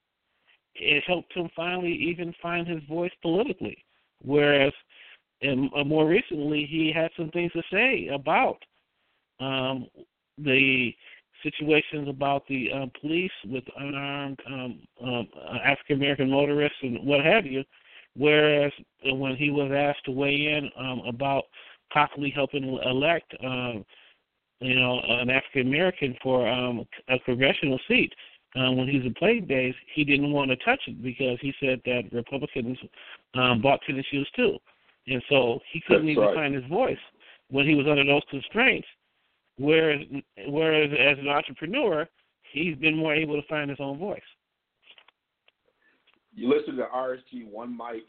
it 0.75 1.05
helped 1.07 1.33
him 1.33 1.49
finally 1.55 1.93
even 1.93 2.35
find 2.41 2.67
his 2.67 2.83
voice 2.89 3.11
politically. 3.23 3.77
Whereas, 4.23 4.73
and 5.43 5.71
uh, 5.77 5.85
more 5.85 6.07
recently, 6.07 6.67
he 6.71 6.93
had 6.95 7.11
some 7.17 7.31
things 7.31 7.53
to 7.53 7.63
say 7.73 8.09
about 8.13 8.59
um, 9.41 9.89
the 10.39 10.93
situations 11.45 12.09
about 12.09 12.43
the 12.49 12.73
um, 12.73 12.91
police 13.01 13.31
with 13.47 13.63
unarmed 13.79 14.41
um, 14.47 14.81
um, 15.05 15.29
African 15.65 15.99
American 15.99 16.31
motorists 16.31 16.79
and 16.83 17.07
what 17.07 17.25
have 17.25 17.47
you. 17.47 17.63
Whereas 18.17 18.73
uh, 19.09 19.15
when 19.15 19.37
he 19.37 19.51
was 19.51 19.71
asked 19.73 20.05
to 20.07 20.11
weigh 20.11 20.57
in 20.57 20.71
um, 20.77 21.03
about 21.07 21.45
possibly 21.93 22.31
helping 22.31 22.65
elect 22.85 23.33
um, 23.45 23.85
you 24.61 24.77
know, 24.77 25.01
an 25.07 25.31
African 25.31 25.69
American 25.69 26.17
for 26.23 26.49
um, 26.49 26.87
a 27.09 27.19
congressional 27.21 27.79
seat. 27.87 28.13
Um, 28.57 28.77
when 28.77 28.89
he 28.89 28.99
was 28.99 29.07
in 29.07 29.15
playing 29.15 29.47
days, 29.47 29.75
he 29.95 30.05
didn't 30.05 30.33
want 30.33 30.51
to 30.51 30.57
touch 30.59 30.81
it 30.87 31.03
because 31.03 31.39
he 31.41 31.53
said 31.59 31.81
that 31.87 32.03
Republicans 32.13 32.79
um, 33.35 33.61
bought 33.61 33.81
tennis 33.85 34.07
shoes 34.11 34.29
too, 34.37 34.57
and 35.09 35.21
so 35.29 35.59
he 35.73 35.83
couldn't 35.87 36.07
That's 36.07 36.13
even 36.13 36.25
right. 36.25 36.35
find 36.37 36.55
his 36.55 36.65
voice 36.67 36.99
when 37.51 37.67
he 37.67 37.75
was 37.75 37.87
under 37.89 38.05
those 38.05 38.23
constraints. 38.31 38.87
Whereas, 39.59 40.01
whereas 40.49 40.91
as 40.93 41.19
an 41.19 41.29
entrepreneur, 41.29 42.09
he's 42.53 42.77
been 42.77 42.97
more 42.97 43.15
able 43.15 43.41
to 43.41 43.47
find 43.49 43.71
his 43.71 43.79
own 43.81 43.99
voice. 43.99 44.21
You 46.35 46.53
listen 46.53 46.77
to 46.77 46.85
RSG 46.85 47.49
One 47.49 47.77
Mic, 47.77 48.03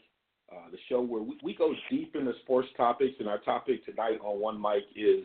uh, 0.50 0.70
the 0.70 0.78
show 0.88 1.00
where 1.00 1.22
we, 1.22 1.38
we 1.44 1.54
go 1.54 1.72
deep 1.90 2.16
into 2.16 2.32
sports 2.42 2.68
topics, 2.76 3.14
and 3.20 3.28
our 3.28 3.38
topic 3.38 3.84
tonight 3.84 4.18
on 4.22 4.40
One 4.40 4.60
Mic 4.60 4.82
is 4.96 5.24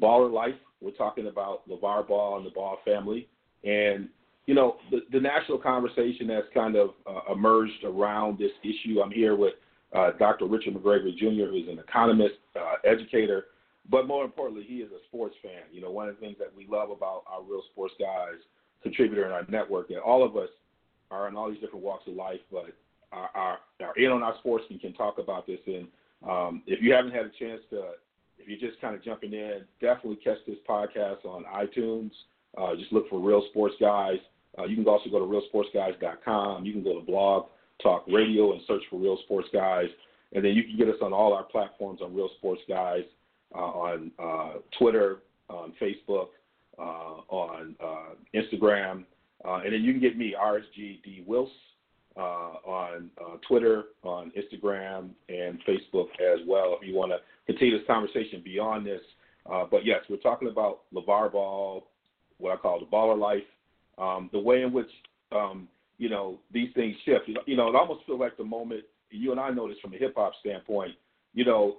baller 0.00 0.32
life. 0.32 0.54
We're 0.80 0.92
talking 0.92 1.26
about 1.26 1.68
LaVar 1.68 2.06
Ball 2.06 2.38
and 2.38 2.46
the 2.46 2.50
Ball 2.50 2.78
family. 2.84 3.28
And, 3.64 4.08
you 4.46 4.54
know, 4.54 4.76
the, 4.92 5.00
the 5.10 5.18
national 5.18 5.58
conversation 5.58 6.28
that's 6.28 6.46
kind 6.54 6.76
of 6.76 6.90
uh, 7.06 7.32
emerged 7.32 7.84
around 7.84 8.38
this 8.38 8.52
issue. 8.62 9.00
I'm 9.00 9.10
here 9.10 9.34
with 9.34 9.54
uh, 9.92 10.10
Dr. 10.18 10.46
Richard 10.46 10.74
McGregory 10.74 11.16
Jr., 11.16 11.50
who's 11.50 11.68
an 11.68 11.80
economist, 11.80 12.34
uh, 12.54 12.74
educator, 12.88 13.46
but 13.88 14.06
more 14.06 14.24
importantly, 14.24 14.64
he 14.66 14.76
is 14.76 14.90
a 14.92 15.04
sports 15.08 15.34
fan. 15.42 15.62
You 15.72 15.80
know, 15.80 15.90
one 15.90 16.08
of 16.08 16.14
the 16.14 16.20
things 16.20 16.36
that 16.38 16.54
we 16.54 16.66
love 16.68 16.90
about 16.90 17.22
our 17.26 17.42
Real 17.42 17.62
Sports 17.72 17.94
Guys 17.98 18.40
contributor 18.82 19.26
in 19.26 19.32
our 19.32 19.46
network, 19.48 19.88
that 19.88 20.00
all 20.00 20.24
of 20.24 20.36
us 20.36 20.50
are 21.10 21.28
in 21.28 21.36
all 21.36 21.50
these 21.50 21.60
different 21.60 21.84
walks 21.84 22.06
of 22.06 22.14
life, 22.14 22.40
but 22.52 22.66
are, 23.12 23.30
are, 23.34 23.58
are 23.80 23.96
in 23.96 24.10
on 24.10 24.22
our 24.22 24.34
sports 24.38 24.64
and 24.70 24.80
can 24.80 24.92
talk 24.92 25.18
about 25.18 25.46
this. 25.46 25.58
And 25.66 25.88
um, 26.28 26.62
if 26.66 26.82
you 26.82 26.92
haven't 26.92 27.12
had 27.12 27.24
a 27.24 27.30
chance 27.38 27.62
to 27.70 27.92
if 28.38 28.48
you're 28.48 28.70
just 28.70 28.80
kind 28.80 28.94
of 28.94 29.02
jumping 29.02 29.32
in, 29.32 29.62
definitely 29.80 30.16
catch 30.16 30.38
this 30.46 30.56
podcast 30.68 31.24
on 31.24 31.44
iTunes. 31.44 32.10
Uh, 32.56 32.74
just 32.76 32.92
look 32.92 33.08
for 33.08 33.20
Real 33.20 33.42
Sports 33.50 33.74
Guys. 33.80 34.18
Uh, 34.58 34.64
you 34.64 34.76
can 34.76 34.86
also 34.86 35.10
go 35.10 35.18
to 35.18 35.24
realsportsguys.com. 35.24 36.64
You 36.64 36.72
can 36.72 36.82
go 36.82 36.98
to 36.98 37.04
Blog 37.04 37.46
Talk 37.82 38.04
Radio 38.08 38.52
and 38.52 38.60
search 38.66 38.82
for 38.90 38.98
Real 38.98 39.18
Sports 39.24 39.48
Guys. 39.52 39.88
And 40.32 40.44
then 40.44 40.52
you 40.52 40.64
can 40.64 40.76
get 40.76 40.88
us 40.88 41.00
on 41.02 41.12
all 41.12 41.32
our 41.32 41.44
platforms 41.44 42.00
on 42.02 42.14
Real 42.14 42.30
Sports 42.38 42.62
Guys, 42.68 43.02
on 43.52 44.10
uh, 44.18 44.54
Twitter, 44.78 45.18
on 45.48 45.72
Facebook, 45.80 46.28
uh, 46.78 47.22
on 47.28 47.74
uh, 47.82 48.14
Instagram. 48.34 49.04
and 49.44 49.72
then 49.72 49.82
you 49.82 49.92
can 49.92 50.00
get 50.00 50.16
me, 50.16 50.34
RSGD 50.40 51.26
Wills, 51.26 51.50
on 52.16 53.10
Twitter, 53.46 53.84
on 54.02 54.32
Instagram, 54.36 55.10
and 55.28 55.58
Facebook 55.66 56.08
as 56.20 56.40
well 56.46 56.76
if 56.80 56.86
you 56.86 56.94
want 56.94 57.12
to 57.12 57.18
continue 57.46 57.78
this 57.78 57.86
conversation 57.86 58.42
beyond 58.44 58.86
this. 58.86 59.00
Uh, 59.50 59.64
but 59.70 59.84
yes, 59.84 60.00
we're 60.10 60.16
talking 60.16 60.48
about 60.48 60.80
LaVar 60.94 61.32
Ball, 61.32 61.86
what 62.38 62.52
I 62.52 62.56
call 62.56 62.80
the 62.80 62.86
baller 62.86 63.18
life, 63.18 63.42
um, 63.98 64.28
the 64.32 64.38
way 64.38 64.62
in 64.62 64.72
which 64.72 64.90
um, 65.32 65.68
you 65.96 66.08
know 66.08 66.38
these 66.52 66.68
things 66.74 66.94
shift. 67.04 67.26
You 67.26 67.34
know, 67.34 67.40
you 67.46 67.56
know, 67.56 67.68
it 67.68 67.74
almost 67.74 68.04
feels 68.06 68.20
like 68.20 68.36
the 68.36 68.44
moment 68.44 68.84
you 69.10 69.30
and 69.30 69.40
I 69.40 69.50
know 69.50 69.68
this 69.68 69.78
from 69.80 69.94
a 69.94 69.96
hip 69.96 70.14
hop 70.16 70.32
standpoint. 70.40 70.92
You 71.34 71.44
know, 71.44 71.76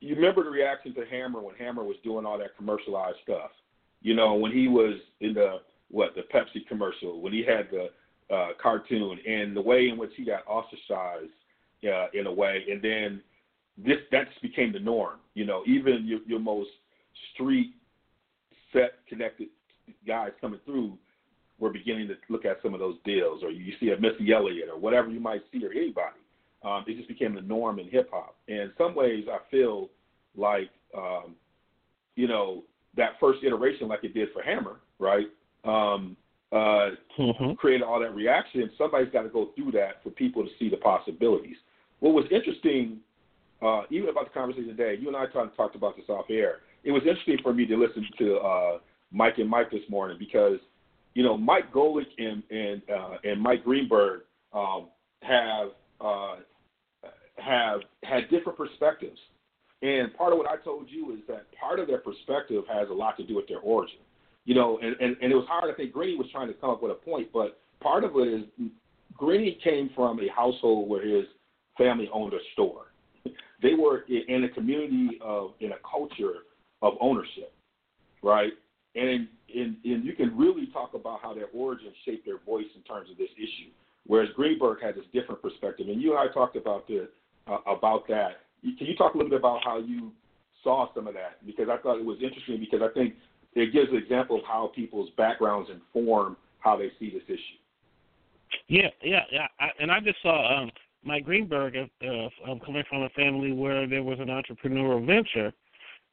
you 0.00 0.14
remember 0.14 0.44
the 0.44 0.50
reaction 0.50 0.94
to 0.94 1.04
Hammer 1.06 1.40
when 1.40 1.54
Hammer 1.56 1.84
was 1.84 1.96
doing 2.02 2.24
all 2.24 2.38
that 2.38 2.56
commercialized 2.56 3.18
stuff. 3.22 3.50
You 4.02 4.14
know, 4.14 4.34
when 4.34 4.52
he 4.52 4.68
was 4.68 4.94
in 5.20 5.34
the 5.34 5.58
what 5.90 6.14
the 6.14 6.22
Pepsi 6.32 6.66
commercial, 6.68 7.20
when 7.20 7.32
he 7.32 7.44
had 7.44 7.68
the 7.70 8.34
uh, 8.34 8.48
cartoon, 8.62 9.18
and 9.26 9.56
the 9.56 9.60
way 9.60 9.88
in 9.88 9.98
which 9.98 10.12
he 10.16 10.24
got 10.24 10.46
ostracized 10.46 11.32
uh, 11.84 12.06
in 12.14 12.26
a 12.26 12.32
way, 12.32 12.64
and 12.70 12.80
then 12.82 13.20
this 13.76 13.98
that 14.10 14.28
just 14.28 14.42
became 14.42 14.72
the 14.72 14.78
norm. 14.78 15.18
You 15.34 15.44
know, 15.44 15.62
even 15.66 16.06
your, 16.06 16.20
your 16.26 16.40
most 16.40 16.70
street 17.34 17.74
set 18.72 18.92
connected 19.08 19.48
guys 20.06 20.30
coming 20.40 20.60
through 20.64 20.96
we're 21.60 21.70
beginning 21.70 22.08
to 22.08 22.14
look 22.28 22.44
at 22.44 22.58
some 22.62 22.74
of 22.74 22.80
those 22.80 22.96
deals, 23.04 23.42
or 23.42 23.50
you 23.50 23.72
see 23.78 23.90
a 23.90 24.00
Missy 24.00 24.32
Elliott, 24.32 24.70
or 24.70 24.78
whatever 24.78 25.10
you 25.10 25.20
might 25.20 25.42
see, 25.52 25.64
or 25.64 25.70
anybody. 25.70 26.16
Um, 26.62 26.84
it 26.86 26.96
just 26.96 27.08
became 27.08 27.34
the 27.34 27.40
norm 27.40 27.78
in 27.78 27.88
hip 27.88 28.10
hop. 28.12 28.36
And 28.48 28.58
in 28.58 28.72
some 28.76 28.94
ways, 28.94 29.24
I 29.30 29.38
feel 29.50 29.88
like 30.36 30.70
um, 30.96 31.34
you 32.16 32.28
know 32.28 32.64
that 32.96 33.12
first 33.20 33.40
iteration, 33.44 33.88
like 33.88 34.04
it 34.04 34.14
did 34.14 34.28
for 34.32 34.42
Hammer, 34.42 34.80
right? 34.98 35.26
Um, 35.64 36.16
uh, 36.52 36.90
mm-hmm. 37.18 37.52
created 37.52 37.82
all 37.82 38.00
that 38.00 38.14
reaction. 38.14 38.70
Somebody's 38.76 39.12
got 39.12 39.22
to 39.22 39.28
go 39.28 39.50
through 39.54 39.72
that 39.72 40.02
for 40.02 40.10
people 40.10 40.42
to 40.42 40.50
see 40.58 40.68
the 40.68 40.76
possibilities. 40.76 41.56
What 42.00 42.14
was 42.14 42.24
interesting, 42.30 42.98
uh, 43.62 43.82
even 43.90 44.08
about 44.08 44.24
the 44.24 44.30
conversation 44.30 44.68
today, 44.68 44.96
you 45.00 45.08
and 45.08 45.16
I 45.16 45.26
talked, 45.26 45.56
talked 45.56 45.76
about 45.76 45.96
this 45.96 46.06
off 46.08 46.26
air. 46.28 46.58
It 46.82 46.90
was 46.90 47.02
interesting 47.02 47.38
for 47.42 47.52
me 47.52 47.66
to 47.66 47.76
listen 47.76 48.06
to 48.18 48.36
uh, 48.38 48.78
Mike 49.12 49.34
and 49.38 49.48
Mike 49.48 49.70
this 49.70 49.82
morning 49.88 50.16
because, 50.18 50.58
you 51.14 51.22
know, 51.22 51.36
Mike 51.36 51.72
Golic 51.72 52.06
and 52.18 52.42
and 52.50 52.82
uh, 52.90 53.16
and 53.22 53.40
Mike 53.40 53.62
Greenberg 53.64 54.22
um, 54.52 54.88
have 55.22 55.68
uh, 56.00 56.36
have 57.40 57.80
had 58.04 58.30
different 58.30 58.58
perspectives. 58.58 59.18
And 59.82 60.14
part 60.14 60.32
of 60.32 60.38
what 60.38 60.48
I 60.48 60.56
told 60.62 60.86
you 60.88 61.12
is 61.12 61.20
that 61.28 61.46
part 61.58 61.80
of 61.80 61.86
their 61.86 61.98
perspective 61.98 62.64
has 62.70 62.88
a 62.90 62.92
lot 62.92 63.16
to 63.16 63.26
do 63.26 63.34
with 63.36 63.48
their 63.48 63.60
origin. 63.60 63.98
You 64.44 64.54
know, 64.54 64.78
and, 64.82 64.96
and, 65.00 65.16
and 65.22 65.32
it 65.32 65.34
was 65.34 65.46
hard. 65.48 65.72
I 65.72 65.76
think 65.76 65.92
Greeny 65.92 66.16
was 66.16 66.26
trying 66.32 66.48
to 66.48 66.54
come 66.54 66.70
up 66.70 66.82
with 66.82 66.92
a 66.92 66.94
point, 66.94 67.28
but 67.32 67.60
part 67.80 68.04
of 68.04 68.12
it 68.16 68.28
is 68.28 68.44
Greeny 69.16 69.58
came 69.62 69.90
from 69.94 70.18
a 70.20 70.28
household 70.34 70.88
where 70.88 71.06
his 71.06 71.26
family 71.76 72.08
owned 72.12 72.32
a 72.32 72.38
store. 72.52 72.86
They 73.62 73.74
were 73.74 74.04
in 74.08 74.44
a 74.44 74.48
community 74.48 75.18
of, 75.20 75.52
in 75.60 75.72
a 75.72 75.76
culture 75.88 76.44
of 76.80 76.94
ownership, 77.00 77.52
right? 78.22 78.52
And, 78.94 79.28
and, 79.54 79.76
and 79.84 80.04
you 80.04 80.14
can 80.14 80.36
really 80.36 80.68
talk 80.72 80.94
about 80.94 81.20
how 81.22 81.34
their 81.34 81.48
origin 81.54 81.92
shaped 82.04 82.24
their 82.24 82.38
voice 82.38 82.64
in 82.74 82.82
terms 82.82 83.10
of 83.10 83.18
this 83.18 83.28
issue. 83.36 83.70
Whereas 84.06 84.30
Greenberg 84.34 84.82
had 84.82 84.94
this 84.94 85.04
different 85.12 85.42
perspective, 85.42 85.88
and 85.88 86.00
you 86.00 86.16
and 86.16 86.18
I 86.18 86.32
talked 86.32 86.56
about 86.56 86.88
the 86.88 87.08
uh, 87.46 87.58
about 87.66 88.06
that. 88.08 88.40
Can 88.62 88.86
you 88.86 88.96
talk 88.96 89.14
a 89.14 89.16
little 89.16 89.30
bit 89.30 89.40
about 89.40 89.64
how 89.64 89.78
you 89.78 90.12
saw 90.62 90.92
some 90.94 91.06
of 91.06 91.14
that? 91.14 91.44
Because 91.46 91.68
I 91.70 91.78
thought 91.78 91.98
it 91.98 92.04
was 92.04 92.18
interesting 92.22 92.60
because 92.60 92.82
I 92.82 92.92
think 92.92 93.14
it 93.54 93.72
gives 93.72 93.90
an 93.90 93.96
example 93.96 94.38
of 94.38 94.44
how 94.44 94.70
people's 94.74 95.10
backgrounds 95.16 95.70
inform 95.70 96.36
how 96.58 96.76
they 96.76 96.90
see 96.98 97.10
this 97.10 97.22
issue. 97.26 97.58
Yeah, 98.68 98.88
yeah, 99.02 99.22
yeah. 99.30 99.46
I, 99.58 99.68
and 99.80 99.90
I 99.90 100.00
just 100.00 100.20
saw 100.22 100.62
um, 100.62 100.70
Mike 101.04 101.24
Greenberg 101.24 101.76
uh, 101.76 102.06
uh, 102.06 102.54
coming 102.64 102.84
from 102.88 103.02
a 103.02 103.08
family 103.10 103.52
where 103.52 103.86
there 103.86 104.02
was 104.02 104.18
an 104.20 104.28
entrepreneurial 104.28 105.04
venture. 105.06 105.52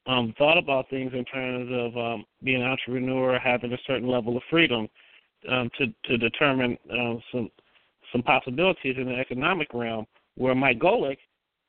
Um, 0.06 0.34
thought 0.38 0.56
about 0.56 0.88
things 0.88 1.12
in 1.12 1.24
terms 1.26 1.70
of 1.70 1.96
um, 1.96 2.24
being 2.42 2.62
an 2.62 2.68
entrepreneur, 2.68 3.38
having 3.38 3.72
a 3.74 3.78
certain 3.86 4.08
level 4.08 4.38
of 4.38 4.42
freedom 4.48 4.88
um, 5.50 5.70
to 5.78 5.86
to 6.04 6.16
determine 6.16 6.78
um, 6.90 7.22
some 7.30 7.50
some 8.12 8.22
possibilities 8.22 8.96
in 8.96 9.06
the 9.06 9.16
economic 9.16 9.68
realm. 9.74 10.06
Where 10.38 10.54
Mike 10.54 10.78
Golic, 10.78 11.18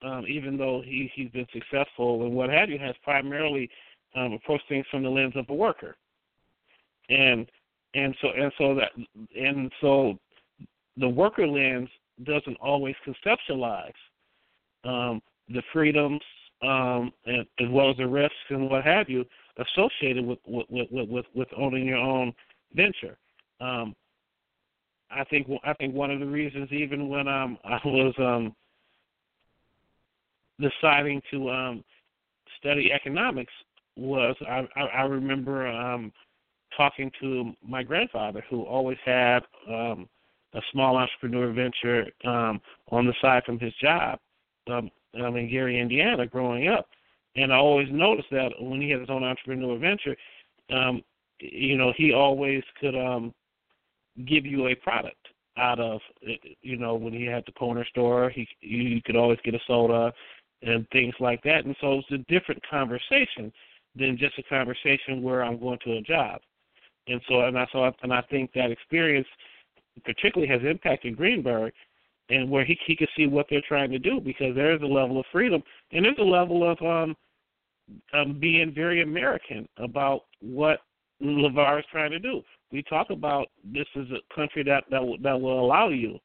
um, 0.04 0.26
even 0.28 0.58
though 0.58 0.82
he 0.86 1.12
he's 1.16 1.30
been 1.32 1.48
successful 1.52 2.24
and 2.24 2.34
what 2.34 2.50
have 2.50 2.70
you, 2.70 2.78
has 2.80 2.96
primarily 3.04 3.70
um, 4.16 4.34
approach 4.34 4.62
things 4.70 4.86
from 4.92 5.04
the 5.04 5.10
lens 5.10 5.34
of 5.36 5.46
a 5.50 5.54
worker, 5.54 5.98
and 7.10 7.50
and 7.96 8.16
so 8.22 8.30
and 8.30 8.52
so 8.58 8.76
that 8.76 8.92
and 9.36 9.72
so 9.82 10.18
the 10.98 11.10
worker 11.10 11.48
lens 11.48 11.90
doesn't 12.24 12.58
always 12.62 12.96
conceptualize 13.06 13.92
um, 14.84 15.22
the 15.50 15.64
freedoms 15.74 16.22
um, 16.62 17.12
and, 17.26 17.46
as 17.60 17.68
well 17.70 17.90
as 17.90 17.98
the 17.98 18.08
risks 18.08 18.36
and 18.50 18.70
what 18.70 18.84
have 18.84 19.10
you 19.10 19.26
associated 19.58 20.26
with 20.26 20.40
with 20.46 20.68
with, 20.70 21.10
with, 21.10 21.26
with 21.34 21.48
owning 21.58 21.86
your 21.86 21.98
own 21.98 22.34
venture. 22.74 23.18
Um, 23.60 23.96
I 25.12 25.24
think 25.26 25.48
I 25.64 25.74
think 25.74 25.94
one 25.94 26.12
of 26.12 26.20
the 26.20 26.26
reasons, 26.26 26.72
even 26.72 27.10
when 27.10 27.28
um, 27.28 27.58
I 27.66 27.80
was 27.86 28.14
um, 28.20 28.56
deciding 30.60 31.22
to 31.32 31.50
um, 31.50 31.84
study 32.60 32.92
economics, 32.92 33.54
was 33.96 34.36
I, 34.48 34.68
I, 34.76 34.82
I 34.82 35.02
remember 35.04 35.68
um, 35.68 36.12
talking 36.76 37.12
to 37.22 37.54
my 37.68 37.84
grandfather 37.84 38.44
who 38.50 38.64
always 38.64 38.98
had 39.06 39.40
um, 39.68 40.08
a 40.54 40.62
small 40.72 40.98
entrepreneur 40.98 41.52
venture 41.52 42.08
um, 42.26 42.62
on 42.90 43.06
the 43.06 43.14
side 43.22 43.44
from 43.46 43.60
his 43.60 43.74
job 43.82 44.20
um, 44.72 44.90
um, 45.22 45.36
in 45.36 45.50
Gary, 45.50 45.80
Indiana, 45.80 46.26
growing 46.26 46.68
up. 46.68 46.88
And 47.36 47.54
I 47.54 47.58
always 47.58 47.88
noticed 47.92 48.30
that 48.32 48.52
when 48.60 48.82
he 48.82 48.90
had 48.90 49.02
his 49.02 49.10
own 49.10 49.24
entrepreneur 49.24 49.78
venture, 49.78 50.16
um, 50.72 51.04
you 51.40 51.78
know, 51.78 51.94
he 51.96 52.14
always 52.14 52.64
could 52.80 52.96
um, 52.96 53.34
give 54.26 54.46
you 54.46 54.68
a 54.68 54.76
product 54.76 55.28
out 55.58 55.80
of, 55.80 56.00
you 56.62 56.78
know, 56.78 56.96
when 56.96 57.14
he 57.14 57.26
had 57.26 57.44
the 57.46 57.52
corner 57.52 57.86
store, 57.86 58.30
he 58.30 58.48
you 58.62 59.02
could 59.02 59.16
always 59.16 59.40
get 59.44 59.56
a 59.56 59.60
soda 59.68 60.14
and 60.62 60.88
things 60.92 61.14
like 61.20 61.42
that. 61.44 61.66
And 61.66 61.76
so 61.82 62.00
it's 62.00 62.12
a 62.12 62.32
different 62.32 62.62
conversation 62.70 63.52
than 63.96 64.18
just 64.18 64.38
a 64.38 64.44
conversation 64.44 65.22
where 65.22 65.44
I'm 65.44 65.60
going 65.60 65.80
to 65.86 65.98
a 65.98 66.02
job. 66.02 66.42
And 67.08 67.22
so, 67.28 67.42
and 67.42 67.58
I 67.58 67.68
so, 67.72 67.92
and 68.04 68.14
I 68.14 68.22
think 68.30 68.52
that 68.54 68.72
experience, 68.72 69.28
particularly, 70.06 70.52
has 70.52 70.62
impacted 70.70 71.18
Greenberg, 71.18 71.74
and 72.30 72.50
where 72.50 72.66
he 72.66 72.78
he 72.86 72.96
can 72.96 73.08
see 73.18 73.28
what 73.28 73.48
they're 73.50 73.62
trying 73.68 73.92
to 73.92 74.00
do 74.00 74.20
because 74.20 74.56
there 74.56 74.74
is 74.74 74.82
a 74.82 74.86
level 74.86 75.20
of 75.20 75.26
freedom 75.32 75.64
and 75.92 76.06
there's 76.06 76.18
a 76.20 76.24
level 76.24 76.70
of 76.70 76.80
um, 76.82 77.16
um 78.14 78.40
being 78.40 78.74
very 78.74 79.02
American 79.02 79.68
about 79.78 80.26
what 80.42 80.82
LaVar 81.22 81.80
is 81.80 81.86
trying 81.92 82.12
to 82.12 82.20
do. 82.20 82.42
We 82.72 82.84
talk 82.84 83.10
about 83.10 83.48
this 83.64 83.88
is 83.96 84.08
a 84.12 84.36
country 84.36 84.64
that 84.64 84.84
that 84.92 85.02
will, 85.02 85.18
that 85.20 85.40
will 85.40 85.60
allow 85.60 85.90
you 85.90 86.20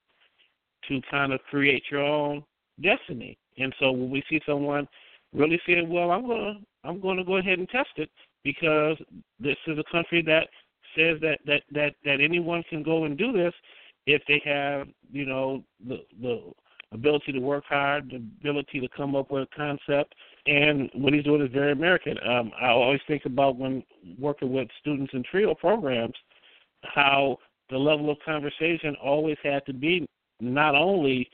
to 0.88 1.00
kind 1.10 1.32
of 1.32 1.40
create 1.50 1.84
your 1.90 2.02
own 2.02 2.44
destiny. 2.82 3.38
And 3.58 3.74
so 3.78 3.92
when 3.92 4.10
we 4.10 4.22
see 4.28 4.40
someone 4.46 4.86
really 5.32 5.60
saying, 5.66 5.88
"Well, 5.88 6.10
I'm 6.10 6.26
gonna 6.26 6.58
I'm 6.84 7.00
going 7.00 7.16
to 7.16 7.24
go 7.24 7.36
ahead 7.36 7.58
and 7.58 7.68
test 7.68 7.90
it 7.96 8.10
because 8.42 8.96
this 9.40 9.56
is 9.66 9.78
a 9.78 9.92
country 9.92 10.22
that 10.22 10.48
says 10.96 11.18
that 11.22 11.38
that 11.46 11.62
that 11.72 11.94
that 12.04 12.20
anyone 12.20 12.62
can 12.68 12.82
go 12.82 13.04
and 13.04 13.16
do 13.16 13.32
this 13.32 13.54
if 14.06 14.22
they 14.28 14.40
have 14.44 14.88
you 15.10 15.26
know 15.26 15.64
the 15.86 16.00
the 16.20 16.52
ability 16.92 17.32
to 17.32 17.40
work 17.40 17.64
hard, 17.68 18.10
the 18.10 18.16
ability 18.16 18.80
to 18.80 18.88
come 18.96 19.16
up 19.16 19.30
with 19.30 19.48
a 19.52 19.56
concept, 19.56 20.14
and 20.46 20.88
what 20.94 21.12
he's 21.12 21.24
doing 21.24 21.42
is 21.42 21.52
very 21.52 21.72
American. 21.72 22.16
Um, 22.26 22.52
I 22.60 22.68
always 22.68 23.00
think 23.08 23.24
about 23.24 23.56
when 23.56 23.82
working 24.18 24.52
with 24.52 24.68
students 24.80 25.12
in 25.12 25.24
trio 25.24 25.54
programs, 25.54 26.14
how 26.94 27.38
the 27.70 27.78
level 27.78 28.10
of 28.10 28.18
conversation 28.24 28.96
always 29.02 29.36
had 29.42 29.64
to 29.66 29.72
be 29.72 30.06
not 30.40 30.74
only 30.74 31.28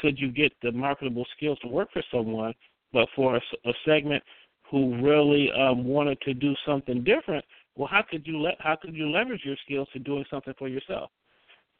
could 0.00 0.18
you 0.18 0.30
get 0.30 0.52
the 0.62 0.72
marketable 0.72 1.26
skills 1.36 1.58
to 1.60 1.68
work 1.68 1.88
for 1.92 2.02
someone, 2.10 2.54
but 2.92 3.08
for 3.14 3.36
a, 3.36 3.40
a 3.66 3.72
segment 3.84 4.22
who 4.70 5.00
really 5.02 5.50
um, 5.52 5.84
wanted 5.84 6.20
to 6.22 6.34
do 6.34 6.54
something 6.66 7.04
different, 7.04 7.44
well, 7.76 7.88
how 7.88 8.02
could 8.08 8.26
you 8.26 8.40
le- 8.40 8.56
how 8.60 8.76
could 8.76 8.94
you 8.94 9.10
leverage 9.10 9.42
your 9.44 9.56
skills 9.64 9.88
to 9.92 9.98
doing 9.98 10.24
something 10.30 10.54
for 10.58 10.68
yourself? 10.68 11.10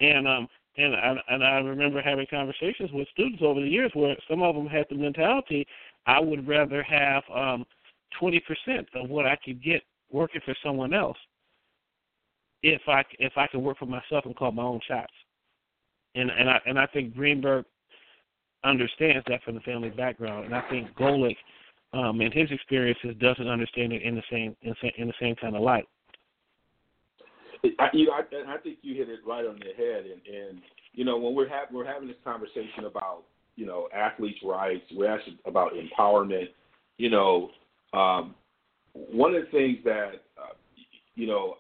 And 0.01 0.27
um 0.27 0.49
and 0.77 0.97
I, 0.97 1.15
and 1.29 1.45
I 1.45 1.59
remember 1.59 2.03
having 2.03 2.27
conversations 2.29 2.91
with 2.93 3.07
students 3.13 3.43
over 3.43 3.61
the 3.61 3.69
years 3.69 3.93
where 3.95 4.17
some 4.29 4.43
of 4.43 4.57
them 4.57 4.67
had 4.67 4.87
the 4.91 4.97
mentality 4.97 5.67
I 6.07 6.19
would 6.19 6.49
rather 6.49 6.83
have 6.83 7.23
um 7.33 7.65
20% 8.21 8.41
of 8.95 9.09
what 9.09 9.27
I 9.27 9.37
could 9.45 9.63
get 9.63 9.83
working 10.11 10.41
for 10.45 10.55
someone 10.65 10.93
else 10.95 11.17
if 12.65 12.81
I 12.89 13.03
if 13.19 13.35
I 13.37 13.47
could 13.47 13.61
work 13.61 13.79
for 13.79 13.87
myself 13.87 14.25
and 14.25 14.35
call 14.35 14.51
my 14.51 14.63
own 14.63 14.81
shots. 14.89 15.13
And 16.15 16.31
and 16.31 16.49
I 16.49 16.59
and 16.67 16.79
I 16.79 16.87
think 16.87 17.15
Greenberg 17.15 17.67
understands 18.65 19.25
that 19.29 19.43
from 19.43 19.55
the 19.55 19.61
family 19.61 19.91
background, 19.91 20.47
and 20.47 20.55
I 20.55 20.63
think 20.71 20.89
Golic 20.97 21.37
um, 21.93 22.21
and 22.23 22.33
his 22.33 22.51
experiences 22.51 23.15
doesn't 23.21 23.47
understand 23.47 23.93
it 23.93 24.03
in 24.03 24.15
the 24.15 24.23
same 24.31 24.57
in, 24.63 24.75
in 24.97 25.09
the 25.09 25.15
same 25.21 25.37
kind 25.37 25.55
of 25.55 25.63
light. 25.63 25.87
I, 27.79 27.89
you 27.93 28.11
I, 28.11 28.21
I 28.55 28.59
think 28.59 28.79
you 28.83 28.95
hit 28.95 29.09
it 29.11 29.21
right 29.27 29.45
on 29.45 29.59
the 29.59 29.75
head, 29.77 30.05
and, 30.07 30.21
and 30.27 30.63
you 30.95 31.05
know, 31.05 31.19
when 31.19 31.35
we're 31.35 31.49
having 31.49 31.75
we're 31.77 31.87
having 31.87 32.09
this 32.09 32.17
conversation 32.25 32.87
about 32.87 33.25
you 33.57 33.67
know 33.67 33.89
athletes' 33.95 34.39
rights, 34.43 34.85
we're 34.95 35.15
actually 35.15 35.39
about 35.45 35.73
empowerment. 35.75 36.49
You 36.97 37.11
know, 37.11 37.51
um, 37.93 38.35
one 38.95 39.35
of 39.35 39.43
the 39.45 39.51
things 39.51 39.79
that 39.85 40.23
uh, 40.39 40.55
you 41.15 41.27
know 41.27 41.57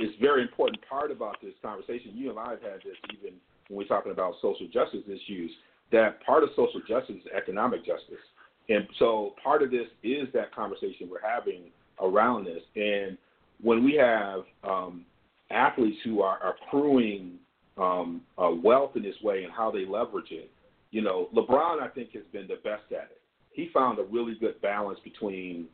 is 0.00 0.10
very 0.20 0.42
important 0.42 0.78
part 0.88 1.10
about 1.10 1.36
this 1.42 1.54
conversation. 1.62 2.12
You 2.14 2.30
and 2.30 2.38
I 2.38 2.50
have 2.50 2.62
had 2.62 2.80
this 2.84 2.96
even 3.12 3.34
when 3.68 3.78
we're 3.78 3.88
talking 3.88 4.12
about 4.12 4.34
social 4.42 4.66
justice 4.72 5.02
issues. 5.06 5.50
That 5.92 6.24
part 6.24 6.42
of 6.42 6.50
social 6.56 6.80
justice 6.86 7.16
is 7.16 7.30
economic 7.36 7.80
justice. 7.84 8.24
And 8.68 8.86
so 8.98 9.34
part 9.42 9.62
of 9.62 9.70
this 9.70 9.86
is 10.02 10.28
that 10.32 10.54
conversation 10.54 11.08
we're 11.10 11.28
having 11.28 11.64
around 12.00 12.44
this. 12.44 12.62
And 12.76 13.18
when 13.62 13.84
we 13.84 13.94
have 13.94 14.42
um, 14.62 15.04
athletes 15.50 15.98
who 16.04 16.22
are 16.22 16.38
accruing 16.54 17.38
um, 17.76 18.22
uh, 18.38 18.50
wealth 18.62 18.92
in 18.94 19.02
this 19.02 19.16
way 19.22 19.44
and 19.44 19.52
how 19.52 19.70
they 19.70 19.84
leverage 19.84 20.30
it, 20.30 20.50
you 20.92 21.02
know, 21.02 21.28
LeBron, 21.34 21.80
I 21.80 21.88
think, 21.88 22.12
has 22.12 22.22
been 22.32 22.46
the 22.46 22.56
best 22.56 22.84
at 22.90 23.10
it. 23.10 23.20
He 23.52 23.70
found 23.74 23.98
a 23.98 24.04
really 24.04 24.34
good 24.38 24.60
balance 24.62 24.98
between 25.02 25.66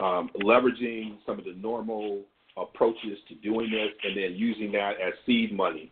um, 0.00 0.30
leveraging 0.42 1.18
some 1.26 1.38
of 1.38 1.44
the 1.44 1.54
normal 1.54 2.22
approaches 2.56 3.18
to 3.28 3.34
doing 3.36 3.70
this, 3.70 3.90
and 4.04 4.16
then 4.16 4.34
using 4.34 4.72
that 4.72 4.92
as 5.00 5.12
seed 5.26 5.52
money 5.52 5.90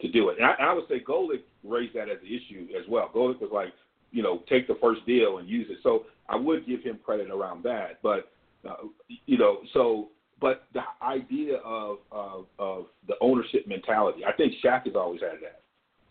to 0.00 0.08
do 0.08 0.28
it. 0.28 0.38
And 0.38 0.46
I, 0.46 0.70
I 0.70 0.72
would 0.74 0.88
say 0.88 1.00
Golic 1.00 1.42
raised 1.62 1.94
that 1.94 2.08
as 2.08 2.18
an 2.20 2.26
issue 2.26 2.66
as 2.78 2.84
well. 2.88 3.10
Golic 3.14 3.40
was 3.40 3.50
like, 3.52 3.72
you 4.10 4.22
know, 4.22 4.42
take 4.48 4.66
the 4.66 4.76
first 4.80 5.04
deal 5.06 5.38
and 5.38 5.48
use 5.48 5.66
it. 5.70 5.78
So 5.82 6.04
I 6.28 6.36
would 6.36 6.66
give 6.66 6.82
him 6.82 6.98
credit 7.04 7.30
around 7.30 7.62
that. 7.64 8.00
But 8.02 8.30
uh, 8.68 8.86
you 9.26 9.38
know, 9.38 9.58
so 9.72 10.08
but 10.40 10.64
the 10.72 10.82
idea 11.02 11.56
of, 11.64 11.98
of 12.12 12.46
of 12.58 12.86
the 13.08 13.14
ownership 13.20 13.66
mentality, 13.66 14.24
I 14.24 14.32
think 14.32 14.52
Shaq 14.64 14.84
has 14.86 14.94
always 14.96 15.20
had 15.20 15.38
that. 15.42 15.62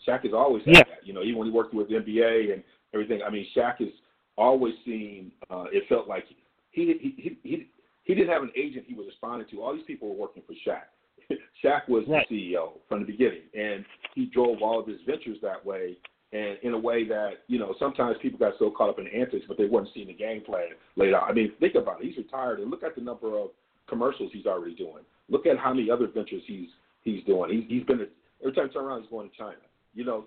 Shaq 0.08 0.23
has 0.23 0.34
always 0.34 0.63
had 0.65 0.75
yeah. 0.75 0.84
that. 0.84 1.08
You 1.08 1.13
know, 1.13 1.23
even 1.23 1.38
when 1.38 1.47
he 1.47 1.53
worked 1.53 1.73
with 1.73 1.89
the 1.89 1.95
NBA 1.95 2.53
and 2.53 2.63
everything. 2.93 3.21
I 3.25 3.29
mean, 3.29 3.45
Shaq 3.56 3.77
has 3.77 3.89
always 4.38 4.73
seen. 4.86 5.32
Uh, 5.49 5.65
it 5.71 5.84
felt 5.89 6.08
like 6.08 6.25
he 6.71 6.86
he 6.99 7.15
he 7.17 7.38
he 7.43 7.67
he 8.04 8.13
didn't 8.13 8.30
have 8.30 8.44
an 8.44 8.52
agent 8.56 8.86
he 8.88 8.94
was 8.94 9.06
responding 9.08 9.48
to. 9.50 9.62
All 9.62 9.74
these 9.74 9.86
people 9.86 10.10
were 10.10 10.16
working 10.16 10.44
for 10.46 10.54
Shaq. 10.68 10.84
Shaq 11.63 11.88
was 11.88 12.04
right. 12.08 12.26
the 12.30 12.54
CEO 12.54 12.74
from 12.89 13.00
the 13.02 13.06
beginning, 13.06 13.44
and 13.58 13.86
he 14.13 14.26
drove 14.26 14.62
all 14.62 14.80
of 14.80 14.88
his 14.88 15.00
ventures 15.06 15.38
that 15.42 15.66
way, 15.66 15.98
and 16.34 16.58
in 16.63 16.74
a 16.74 16.78
way 16.78 17.08
that 17.08 17.32
you 17.48 17.60
know 17.60 17.76
sometimes 17.80 18.18
people 18.22 18.39
got 18.39 18.54
so 18.60 18.72
caught 18.72 18.89
up 18.89 19.00
in 19.00 19.06
the 19.06 19.16
antics, 19.16 19.46
but 19.48 19.58
they 19.58 19.66
weren't 19.66 19.88
seeing 19.94 20.08
the 20.08 20.13
game 20.13 20.42
plan 20.42 20.70
laid 20.96 21.13
out. 21.13 21.24
I 21.24 21.34
mean, 21.34 21.54
think 21.60 21.76
about 21.76 22.02
it. 22.02 22.08
He's 22.08 22.18
retired, 22.18 22.60
and 22.60 22.70
look 22.70 22.84
at 22.84 22.96
the 22.96 23.02
number 23.02 23.39
of 23.39 23.50
commercials 23.88 24.32
he's 24.34 24.46
already 24.46 24.76
doing. 24.76 25.04
Look 25.30 25.46
at 25.46 25.58
how 25.58 25.74
many 25.74 25.89
other 25.89 26.08
ventures 26.08 26.44
he's 26.46 26.70
he's 27.04 27.24
doing. 27.24 27.52
He's 27.52 27.63
he's 27.70 27.84
been 27.86 28.08
every 28.42 28.54
time 28.54 28.68
you 28.68 28.74
turn 28.74 28.86
around, 28.86 29.02
he's 29.02 29.12
going 29.12 29.30
to 29.30 29.38
China. 29.38 29.56
You 29.94 30.04
know, 30.04 30.26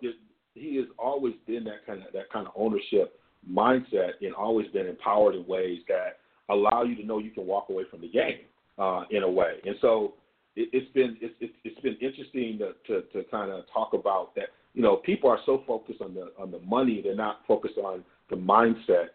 he 0.54 0.76
has 0.76 0.86
always 0.98 1.34
been 1.46 1.64
that 1.64 1.84
kind 1.86 2.02
of 2.02 2.12
that 2.14 2.30
kind 2.32 2.46
of 2.46 2.52
ownership 2.56 3.20
mindset, 3.50 4.12
and 4.22 4.34
always 4.34 4.66
been 4.68 4.86
empowered 4.86 5.34
in 5.34 5.46
ways 5.46 5.80
that 5.88 6.18
allow 6.48 6.82
you 6.82 6.94
to 6.96 7.04
know 7.04 7.18
you 7.18 7.30
can 7.30 7.46
walk 7.46 7.68
away 7.70 7.84
from 7.90 8.00
the 8.00 8.08
game 8.08 8.40
uh, 8.78 9.04
in 9.10 9.22
a 9.22 9.30
way. 9.30 9.54
And 9.64 9.76
so 9.80 10.14
it, 10.54 10.68
it's 10.72 10.90
been 10.92 11.16
it's, 11.20 11.34
it's, 11.40 11.54
it's 11.64 11.80
been 11.80 11.96
interesting 12.00 12.58
to, 12.58 12.72
to, 12.86 13.02
to 13.12 13.28
kind 13.30 13.50
of 13.50 13.64
talk 13.72 13.92
about 13.92 14.34
that. 14.36 14.46
You 14.74 14.82
know, 14.82 14.96
people 14.96 15.30
are 15.30 15.38
so 15.46 15.62
focused 15.66 16.00
on 16.02 16.14
the 16.14 16.32
on 16.38 16.50
the 16.50 16.60
money, 16.60 17.00
they're 17.02 17.14
not 17.14 17.40
focused 17.46 17.78
on 17.78 18.04
the 18.30 18.36
mindset 18.36 19.08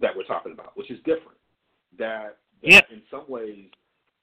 that 0.00 0.10
we're 0.16 0.24
talking 0.24 0.52
about, 0.52 0.76
which 0.76 0.90
is 0.90 0.98
different. 0.98 1.38
That, 1.98 2.36
that 2.62 2.68
yeah. 2.70 2.80
in 2.92 3.02
some 3.10 3.24
ways, 3.28 3.66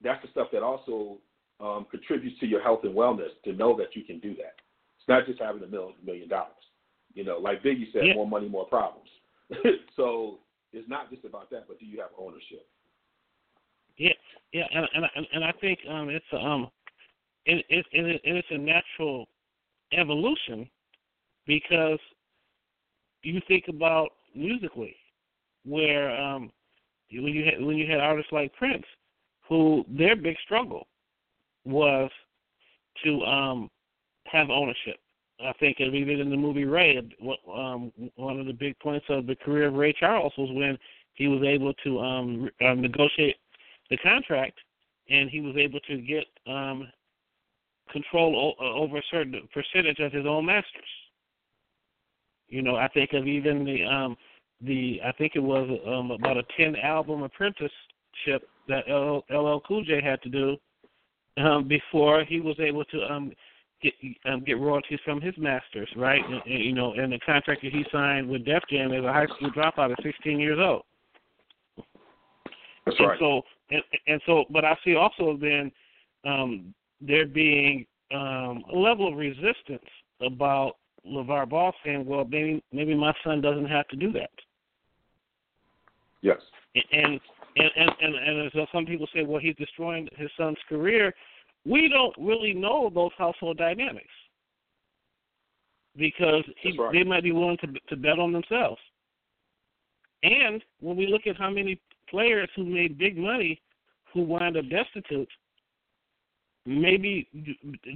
that's 0.03 0.21
the 0.21 0.29
stuff 0.31 0.47
that 0.51 0.63
also 0.63 1.17
um, 1.59 1.85
contributes 1.89 2.39
to 2.39 2.45
your 2.45 2.61
health 2.61 2.81
and 2.83 2.95
wellness. 2.95 3.29
To 3.45 3.53
know 3.53 3.75
that 3.77 3.95
you 3.95 4.03
can 4.03 4.19
do 4.19 4.35
that. 4.35 4.55
It's 4.99 5.07
not 5.07 5.25
just 5.25 5.41
having 5.41 5.63
a 5.63 5.67
million 5.67 5.95
million 6.05 6.29
dollars. 6.29 6.51
You 7.13 7.25
know, 7.25 7.39
like 7.39 7.61
Biggie 7.61 7.91
said, 7.91 8.03
yeah. 8.05 8.13
more 8.13 8.27
money, 8.27 8.47
more 8.47 8.65
problems. 8.65 9.09
so 9.97 10.39
it's 10.73 10.89
not 10.89 11.10
just 11.10 11.25
about 11.25 11.49
that, 11.51 11.67
but 11.67 11.79
do 11.79 11.86
you 11.86 11.99
have 11.99 12.10
ownership? 12.17 12.67
Yeah, 13.97 14.13
yeah, 14.53 14.63
and 14.73 14.88
and 15.15 15.27
and 15.34 15.43
I 15.43 15.51
think 15.60 15.79
um, 15.89 16.10
it's 16.10 16.25
um, 16.34 16.69
it 17.45 17.65
it 17.69 17.86
it 17.91 18.21
it's 18.23 18.47
a 18.51 18.57
natural 18.57 19.27
evolution 19.93 20.69
because 21.45 21.99
you 23.23 23.41
think 23.47 23.65
about 23.67 24.10
musically, 24.36 24.95
where 25.65 26.10
um, 26.19 26.51
when 27.12 27.34
you 27.34 27.45
had 27.45 27.63
when 27.63 27.77
you 27.77 27.89
had 27.89 27.99
artists 27.99 28.31
like 28.31 28.53
Prince, 28.53 28.86
who 29.47 29.86
their 29.89 30.15
big 30.15 30.38
struggle 30.43 30.88
was 31.65 32.10
to 33.03 33.21
um 33.23 33.69
have 34.25 34.49
ownership. 34.49 34.97
I 35.43 35.54
think 35.60 35.80
even 35.80 36.19
in 36.19 36.30
the 36.30 36.38
movie 36.38 36.65
Ray, 36.65 36.97
um, 36.97 37.91
one 38.15 38.39
of 38.39 38.45
the 38.45 38.54
big 38.54 38.77
points 38.80 39.06
of 39.10 39.27
the 39.27 39.36
career 39.36 39.67
of 39.67 39.73
Ray 39.73 39.93
Charles 39.93 40.34
was 40.38 40.49
when 40.54 40.77
he 41.13 41.27
was 41.27 41.43
able 41.43 41.73
to 41.84 41.99
um, 41.99 42.49
uh, 42.65 42.73
negotiate 42.73 43.38
the 43.89 43.97
contract, 43.97 44.58
and 45.10 45.30
he 45.30 45.41
was 45.41 45.56
able 45.58 45.80
to 45.82 45.97
get 45.97 46.25
um, 46.47 46.88
control 47.91 48.56
o- 48.60 48.65
uh, 48.65 48.73
over 48.73 48.97
a 48.97 49.04
certain 49.12 49.47
percentage 49.54 49.99
of 49.99 50.12
his 50.12 50.25
own 50.25 50.45
masters. 50.45 50.84
You 52.47 52.62
know, 52.62 52.75
I 52.75 52.88
think 52.89 53.13
of 53.13 53.27
even 53.27 53.65
the 53.65 53.84
um, 53.84 54.17
the 54.62 55.01
I 55.06 55.12
think 55.13 55.34
it 55.36 55.43
was 55.43 55.69
um, 55.88 56.12
about 56.12 56.38
a 56.38 56.43
ten 56.58 56.75
album 56.77 57.23
apprenticeship 57.23 58.47
that 58.67 58.88
LL, 58.88 59.23
LL 59.30 59.62
Cool 59.67 59.84
J 59.84 60.01
had 60.01 60.21
to 60.23 60.30
do 60.30 60.58
um, 61.38 61.67
before 61.67 62.23
he 62.23 62.39
was 62.39 62.60
able 62.60 62.86
to 62.86 63.01
um, 63.12 63.32
get 63.82 63.94
um, 64.26 64.44
get 64.44 64.60
royalties 64.60 65.00
from 65.04 65.22
his 65.22 65.34
masters, 65.38 65.89
right? 65.96 66.24
And, 66.24 66.41
and, 66.46 66.63
you 66.63 66.74
know, 66.74 66.94
and 66.94 67.12
the 67.12 67.20
contract 67.20 67.62
that 67.63 67.72
he 67.72 67.86
signed 67.91 68.30
with 68.30 68.46
Def 68.46 68.63
Jam 68.70 68.91
as 68.94 69.04
a 69.04 69.12
high 69.12 69.28
school 69.28 69.52
dropout 69.52 69.91
at 69.91 70.04
16 70.04 70.39
years 70.39 70.60
old. 70.60 70.84
That's 72.86 72.98
and 73.00 73.08
right. 73.08 73.20
So 73.20 73.41
and, 73.70 73.84
and 74.08 74.22
so, 74.26 74.46
but 74.50 74.65
I 74.65 74.78
see 74.84 74.96
also 74.96 75.38
then 75.39 75.72
um, 76.26 76.74
there 77.00 77.26
being 77.26 77.86
um, 78.13 78.63
a 78.72 78.78
level 78.78 79.08
of 79.08 79.17
resistance 79.17 79.86
about 80.22 80.74
LaVar 81.08 81.50
Ball 81.50 81.74
saying, 81.84 82.06
"Well, 82.06 82.26
maybe 82.26 82.63
maybe 82.72 82.94
my 82.94 83.13
son 83.24 83.41
doesn't 83.41 83.67
have 83.67 83.88
to 83.89 83.96
do 83.96 84.12
that." 84.13 84.30
Yes. 86.22 86.38
And 86.76 86.84
and 86.91 87.72
and 87.76 87.91
and, 88.02 88.15
and 88.15 88.46
as 88.48 88.67
some 88.72 88.86
people 88.86 89.08
say, 89.13 89.24
"Well, 89.24 89.41
he's 89.41 89.56
destroying 89.56 90.08
his 90.17 90.30
son's 90.38 90.58
career." 90.70 91.13
We 91.65 91.89
don't 91.89 92.15
really 92.17 92.54
know 92.54 92.91
those 92.93 93.12
household 93.17 93.58
dynamics 93.58 94.08
because 95.95 96.43
he, 96.62 96.78
right. 96.78 96.93
they 96.93 97.04
might 97.04 97.24
be 97.24 97.32
willing 97.32 97.58
to 97.58 97.67
to 97.89 97.95
bet 97.95 98.19
on 98.19 98.32
themselves. 98.32 98.82
And 100.24 100.63
when 100.80 100.95
we 100.95 101.08
look 101.08 101.28
at 101.28 101.38
how 101.38 101.50
many 101.50 101.80
players 102.10 102.50
who 102.56 102.65
made 102.65 102.97
big 102.97 103.17
money 103.17 103.62
who 104.13 104.21
wind 104.21 104.58
up 104.58 104.65
destitute, 104.69 105.30
maybe 106.65 107.28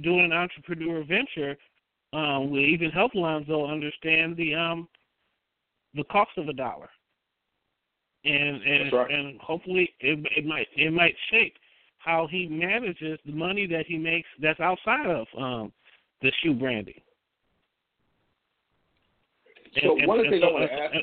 doing 0.02 0.24
an 0.24 0.32
entrepreneur 0.32 1.04
venture 1.04 1.56
um, 2.12 2.50
will 2.50 2.64
even 2.64 2.90
help 2.90 3.14
Lonzo 3.14 3.66
understand 3.66 4.36
the 4.36 4.54
um, 4.54 4.88
the 5.94 6.04
cost 6.04 6.30
of 6.36 6.48
a 6.48 6.52
dollar, 6.52 6.88
and 8.24 8.62
and 8.62 8.92
right. 8.92 9.10
and 9.10 9.40
hopefully 9.40 9.94
it, 10.00 10.18
it 10.36 10.46
might 10.46 10.66
it 10.76 10.92
might 10.92 11.14
shape 11.30 11.54
how 12.06 12.28
he 12.30 12.46
manages 12.46 13.18
the 13.26 13.32
money 13.32 13.66
that 13.66 13.84
he 13.86 13.98
makes 13.98 14.28
that's 14.40 14.60
outside 14.60 15.06
of 15.06 15.26
um, 15.36 15.72
the 16.22 16.32
shoe 16.42 16.54
branding. 16.54 17.00
So 19.82 19.98
and, 19.98 20.06
one 20.06 20.20
and, 20.20 20.26
of 20.26 20.32
the 20.32 20.38
things 20.38 20.42
so, 20.42 20.48
I 20.48 20.52
want 20.52 20.70
to 20.70 20.76
ask, 20.76 20.94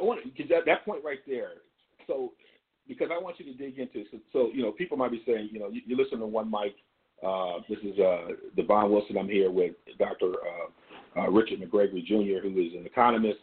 I 0.00 0.04
want 0.04 0.20
because 0.24 0.48
that 0.50 0.66
that 0.66 0.84
point 0.84 1.02
right 1.02 1.18
there. 1.26 1.52
So 2.06 2.32
because 2.86 3.08
I 3.12 3.20
want 3.20 3.40
you 3.40 3.46
to 3.46 3.54
dig 3.54 3.78
into 3.78 4.04
so, 4.12 4.18
so 4.32 4.50
you 4.52 4.62
know 4.62 4.72
people 4.72 4.96
might 4.96 5.10
be 5.10 5.22
saying 5.26 5.48
you 5.50 5.58
know 5.58 5.68
you, 5.68 5.80
you 5.86 5.96
listen 5.96 6.20
to 6.20 6.26
one 6.26 6.50
mic. 6.50 6.76
Uh, 7.26 7.58
this 7.68 7.78
is 7.80 7.98
uh, 7.98 8.28
Devon 8.56 8.90
Wilson. 8.90 9.18
I'm 9.18 9.28
here 9.28 9.50
with 9.50 9.72
Dr. 9.98 10.32
Uh, 10.32 11.20
uh, 11.20 11.30
Richard 11.30 11.60
McGregory 11.60 12.04
Jr., 12.06 12.40
who 12.46 12.58
is 12.58 12.72
an 12.72 12.86
economist, 12.86 13.40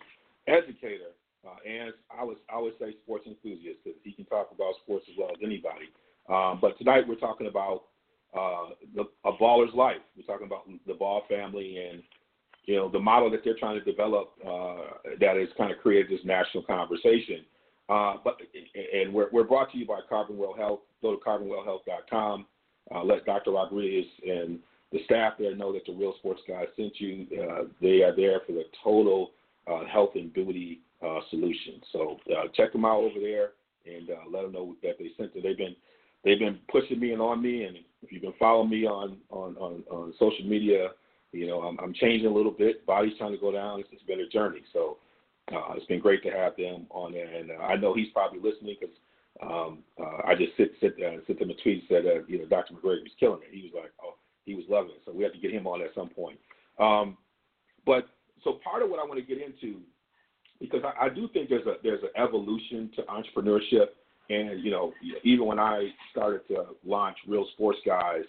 educator, 0.48 1.14
uh, 1.48 1.70
and 1.70 1.94
I 2.12 2.24
was 2.24 2.38
I 2.50 2.60
would 2.60 2.74
say 2.80 2.96
sports 3.04 3.26
enthusiast 3.28 3.80
because 3.84 4.00
he 4.04 4.12
can 4.12 4.26
talk 4.26 4.50
about 4.54 4.74
sports 4.84 5.06
as 5.10 5.18
well 5.18 5.30
as 5.32 5.38
anybody. 5.44 5.88
Um, 6.30 6.60
but 6.62 6.78
tonight 6.78 7.08
we're 7.08 7.16
talking 7.16 7.48
about 7.48 7.84
uh, 8.38 8.74
the, 8.96 9.04
a 9.26 9.32
baller's 9.40 9.74
life. 9.74 10.02
We're 10.16 10.26
talking 10.26 10.48
about 10.48 10.68
the 10.86 10.94
Ball 10.94 11.24
family 11.30 11.88
and 11.90 12.04
you 12.66 12.76
know 12.76 12.90
the 12.90 13.00
model 13.00 13.32
that 13.32 13.42
they're 13.44 13.58
trying 13.58 13.80
to 13.80 13.86
develop 13.86 14.34
uh, 14.46 15.14
that 15.20 15.38
has 15.38 15.48
kind 15.58 15.72
of 15.72 15.78
created 15.80 16.12
this 16.12 16.26
national 16.26 16.64
conversation. 16.64 17.46
Uh, 17.90 18.16
but 18.24 18.38
and 18.94 19.14
we're, 19.14 19.30
we're 19.32 19.46
brought 19.46 19.72
to 19.72 19.78
you 19.78 19.88
by 19.88 20.00
Carbonwell 20.12 20.58
Health. 20.58 20.82
Go 21.02 21.16
to 21.16 21.24
carbonwellhealth.com. 21.24 22.46
Uh, 22.94 23.04
let 23.04 23.26
Dr. 23.26 23.52
Rodriguez 23.52 24.06
and 24.28 24.60
the 24.92 25.00
staff 25.06 25.34
there 25.40 25.56
know 25.56 25.72
that 25.72 25.86
the 25.86 25.94
Real 25.94 26.14
Sports 26.20 26.42
Guys 26.48 26.68
sent 26.76 27.00
you. 27.00 27.26
Uh, 27.42 27.64
they 27.82 28.02
are 28.02 28.16
there 28.16 28.42
for 28.46 28.54
the 28.54 28.66
total 28.84 29.32
uh, 29.68 29.86
health 29.86 30.12
and 30.16 30.34
beauty 30.34 30.82
uh, 31.06 31.20
solution. 31.30 31.82
So 31.92 32.18
uh, 32.32 32.48
check 32.56 32.72
them 32.72 32.86
out 32.86 33.04
over 33.04 33.20
there 33.20 33.52
and 33.86 34.10
uh, 34.10 34.30
let 34.32 34.44
them 34.44 34.54
know 34.54 34.76
that 34.84 34.98
they 35.00 35.10
sent 35.18 35.32
it. 35.36 35.44
They've 35.44 35.58
been 35.58 35.76
they've 36.24 36.40
been 36.40 36.60
pushing 36.72 37.00
me 37.00 37.14
and 37.14 37.22
on 37.22 37.42
me, 37.42 37.64
and 37.64 37.78
if 38.02 38.12
you've 38.12 38.22
been 38.22 38.34
following 38.40 38.70
me 38.70 38.86
on 38.86 39.18
on 39.30 39.56
on, 39.58 39.84
on 39.90 40.14
social 40.20 40.46
media, 40.46 40.90
you 41.32 41.48
know 41.48 41.62
I'm, 41.62 41.78
I'm 41.80 41.94
changing 41.94 42.28
a 42.28 42.34
little 42.34 42.52
bit. 42.52 42.86
Body's 42.86 43.18
trying 43.18 43.34
to 43.34 43.38
go 43.38 43.52
down. 43.52 43.80
It's, 43.80 43.90
it's 43.92 44.04
been 44.04 44.22
a 44.22 44.28
journey. 44.28 44.62
So 44.74 44.98
uh, 45.54 45.74
it's 45.76 45.86
been 45.86 46.00
great 46.00 46.24
to 46.24 46.30
have 46.30 46.56
them 46.58 46.88
on 46.90 47.14
there, 47.14 47.34
and 47.34 47.52
uh, 47.52 47.64
I 47.64 47.76
know 47.76 47.94
he's 47.94 48.12
probably 48.14 48.40
listening 48.40 48.76
because 48.80 48.96
um, 49.42 49.80
uh, 50.00 50.28
I 50.28 50.36
just 50.36 50.58
sit 50.58 50.72
sit 50.82 50.94
uh, 51.04 51.24
sent 51.28 51.42
him 51.42 51.50
a 51.50 51.62
tweet 51.62 51.84
said 51.88 52.06
uh, 52.06 52.24
you 52.28 52.40
know 52.40 52.46
Dr. 52.46 52.74
McGregory 52.74 53.04
was 53.04 53.16
killing 53.20 53.42
it. 53.44 53.56
He 53.56 53.64
was 53.64 53.72
like, 53.74 53.92
oh, 54.04 54.16
he 54.46 54.56
was 54.56 54.66
loving 54.70 54.92
it. 54.92 55.02
So 55.06 55.14
we 55.14 55.24
have 55.24 55.34
to 55.34 55.40
get 55.40 55.52
him 55.52 55.68
on 55.68 55.82
at 55.82 55.94
some 55.94 56.10
point. 56.10 56.40
Um, 56.80 57.18
but 57.86 58.08
so 58.44 58.60
part 58.64 58.84
of 58.84 58.90
what 58.90 59.00
I 59.00 59.04
want 59.04 59.20
to 59.20 59.26
get 59.26 59.42
into 59.42 59.80
because 60.60 60.82
I, 60.84 61.06
I 61.06 61.10
do 61.10 61.28
think 61.34 61.50
there's 61.50 61.66
a 61.66 61.76
there's 61.84 62.04
an 62.04 62.10
evolution 62.22 62.90
to 62.96 63.04
entrepreneurship, 63.04 63.88
and 64.30 64.64
you 64.64 64.72
know 64.72 64.94
even 65.24 65.46
when 65.46 65.60
I 65.60 65.90
started 66.12 66.48
to 66.50 66.66
launch 66.86 67.18
Real 67.28 67.48
Sports 67.54 67.80
Guys, 67.86 68.24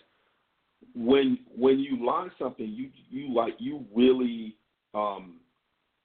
when 0.94 1.38
when 1.56 1.78
you 1.78 2.04
launch 2.04 2.32
something, 2.38 2.66
you 2.66 2.90
you 3.10 3.34
like 3.34 3.54
you 3.58 3.84
really 3.94 4.56
um, 4.94 5.40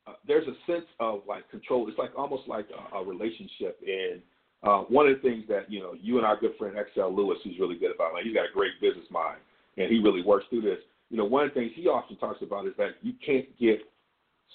uh, 0.08 0.14
there's 0.28 0.48
a 0.48 0.72
sense 0.72 0.86
of 1.00 1.22
like 1.28 1.50
control. 1.50 1.88
It's 1.88 1.98
like 1.98 2.12
almost 2.18 2.48
like 2.48 2.68
a, 2.72 2.98
a 2.98 3.04
relationship, 3.04 3.80
and 3.86 4.22
Uh, 4.64 4.84
one 4.88 5.06
of 5.10 5.14
the 5.16 5.22
things 5.22 5.44
that 5.50 5.70
you 5.70 5.82
know, 5.82 5.94
you 6.02 6.16
and 6.18 6.26
our 6.26 6.40
good 6.40 6.56
friend 6.58 6.74
XL 6.94 7.12
Lewis, 7.12 7.38
who's 7.44 7.60
really 7.60 7.76
good 7.76 7.94
about, 7.94 8.14
like 8.14 8.24
he's 8.24 8.34
got 8.34 8.46
a 8.46 8.54
great 8.54 8.72
business 8.80 9.04
mind, 9.12 9.40
and 9.76 9.92
he 9.92 10.00
really 10.00 10.24
works 10.24 10.46
through 10.50 10.62
this. 10.62 10.80
You 11.10 11.18
know, 11.18 11.26
one 11.26 11.44
of 11.44 11.50
the 11.50 11.60
things 11.60 11.74
he 11.76 11.86
often 11.90 12.16
talks 12.16 12.42
about 12.42 12.66
is 12.66 12.74
that 12.78 12.92
you 13.02 13.12
can't 13.26 13.46
get 13.60 13.80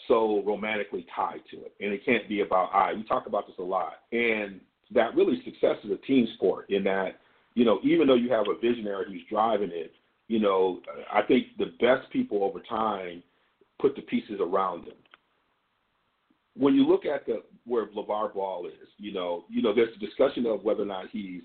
so 0.06 0.42
romantically 0.46 1.06
tied 1.14 1.40
to 1.50 1.56
it, 1.58 1.74
and 1.80 1.92
it 1.92 2.04
can't 2.04 2.28
be 2.28 2.40
about 2.40 2.70
I. 2.74 2.92
We 2.94 3.02
talk 3.04 3.26
about 3.26 3.46
this 3.46 3.56
a 3.58 3.62
lot, 3.62 3.94
and 4.12 4.60
that 4.92 5.14
really 5.14 5.42
success 5.44 5.76
is 5.84 5.90
a 5.90 6.06
team 6.06 6.26
sport. 6.34 6.70
In 6.70 6.84
that, 6.84 7.20
you 7.54 7.64
know, 7.64 7.80
even 7.82 8.06
though 8.06 8.14
you 8.14 8.30
have 8.30 8.46
a 8.48 8.58
visionary 8.60 9.06
who's 9.08 9.22
driving 9.28 9.70
it, 9.72 9.92
you 10.28 10.38
know, 10.38 10.80
I 11.12 11.22
think 11.22 11.46
the 11.58 11.72
best 11.80 12.10
people 12.12 12.44
over 12.44 12.60
time 12.60 13.22
put 13.80 13.96
the 13.96 14.02
pieces 14.02 14.40
around 14.40 14.86
them. 14.86 14.96
When 16.56 16.74
you 16.74 16.86
look 16.86 17.06
at 17.06 17.26
the 17.26 17.42
where 17.66 17.86
LaVar 17.86 18.34
Ball 18.34 18.66
is, 18.66 18.88
you 18.96 19.12
know, 19.12 19.44
you 19.48 19.62
know, 19.62 19.74
there's 19.74 19.94
a 19.94 20.04
discussion 20.04 20.46
of 20.46 20.64
whether 20.64 20.82
or 20.82 20.86
not 20.86 21.06
he's, 21.10 21.42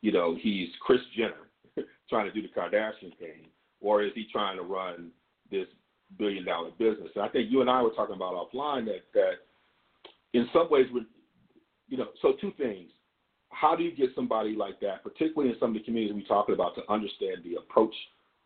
you 0.00 0.12
know, 0.12 0.36
he's 0.40 0.68
Kris 0.80 1.00
Jenner 1.16 1.48
trying 2.08 2.26
to 2.26 2.32
do 2.32 2.42
the 2.42 2.48
Kardashian 2.48 3.16
thing, 3.18 3.46
or 3.80 4.02
is 4.02 4.12
he 4.14 4.26
trying 4.32 4.56
to 4.56 4.62
run 4.62 5.10
this 5.50 5.66
billion 6.18 6.44
dollar 6.44 6.70
business? 6.78 7.10
And 7.14 7.24
I 7.24 7.28
think 7.28 7.50
you 7.50 7.60
and 7.60 7.70
I 7.70 7.82
were 7.82 7.90
talking 7.90 8.16
about 8.16 8.34
offline 8.34 8.84
that 8.86 9.02
that 9.14 9.34
in 10.34 10.48
some 10.52 10.68
ways, 10.68 10.86
would, 10.92 11.06
you 11.88 11.96
know, 11.96 12.08
so 12.20 12.34
two 12.40 12.52
things. 12.58 12.90
How 13.50 13.76
do 13.76 13.84
you 13.84 13.94
get 13.94 14.10
somebody 14.16 14.56
like 14.56 14.80
that, 14.80 15.04
particularly 15.04 15.52
in 15.52 15.58
some 15.60 15.70
of 15.70 15.74
the 15.74 15.84
communities 15.84 16.14
we're 16.14 16.26
talking 16.26 16.54
about, 16.54 16.74
to 16.74 16.82
understand 16.92 17.38
the 17.44 17.54
approach 17.54 17.94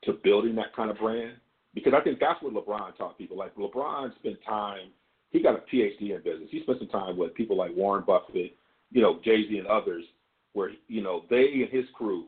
to 0.04 0.12
building 0.22 0.54
that 0.56 0.76
kind 0.76 0.90
of 0.90 0.98
brand? 0.98 1.32
Because 1.74 1.94
I 1.96 2.02
think 2.04 2.20
that's 2.20 2.40
what 2.42 2.52
LeBron 2.52 2.96
taught 2.96 3.16
people. 3.16 3.38
Like 3.38 3.54
LeBron 3.56 4.14
spent 4.16 4.36
time, 4.46 4.90
he 5.30 5.42
got 5.42 5.54
a 5.54 5.74
PhD 5.74 6.14
in 6.14 6.22
business. 6.22 6.48
He 6.50 6.60
spent 6.62 6.78
some 6.78 6.88
time 6.88 7.16
with 7.16 7.34
people 7.34 7.56
like 7.56 7.74
Warren 7.74 8.04
Buffett, 8.06 8.54
you 8.90 9.00
know, 9.00 9.18
Jay 9.24 9.48
Z 9.48 9.58
and 9.58 9.66
others, 9.66 10.04
where 10.52 10.70
you 10.88 11.02
know 11.02 11.24
they 11.30 11.62
and 11.62 11.70
his 11.70 11.86
crew 11.94 12.26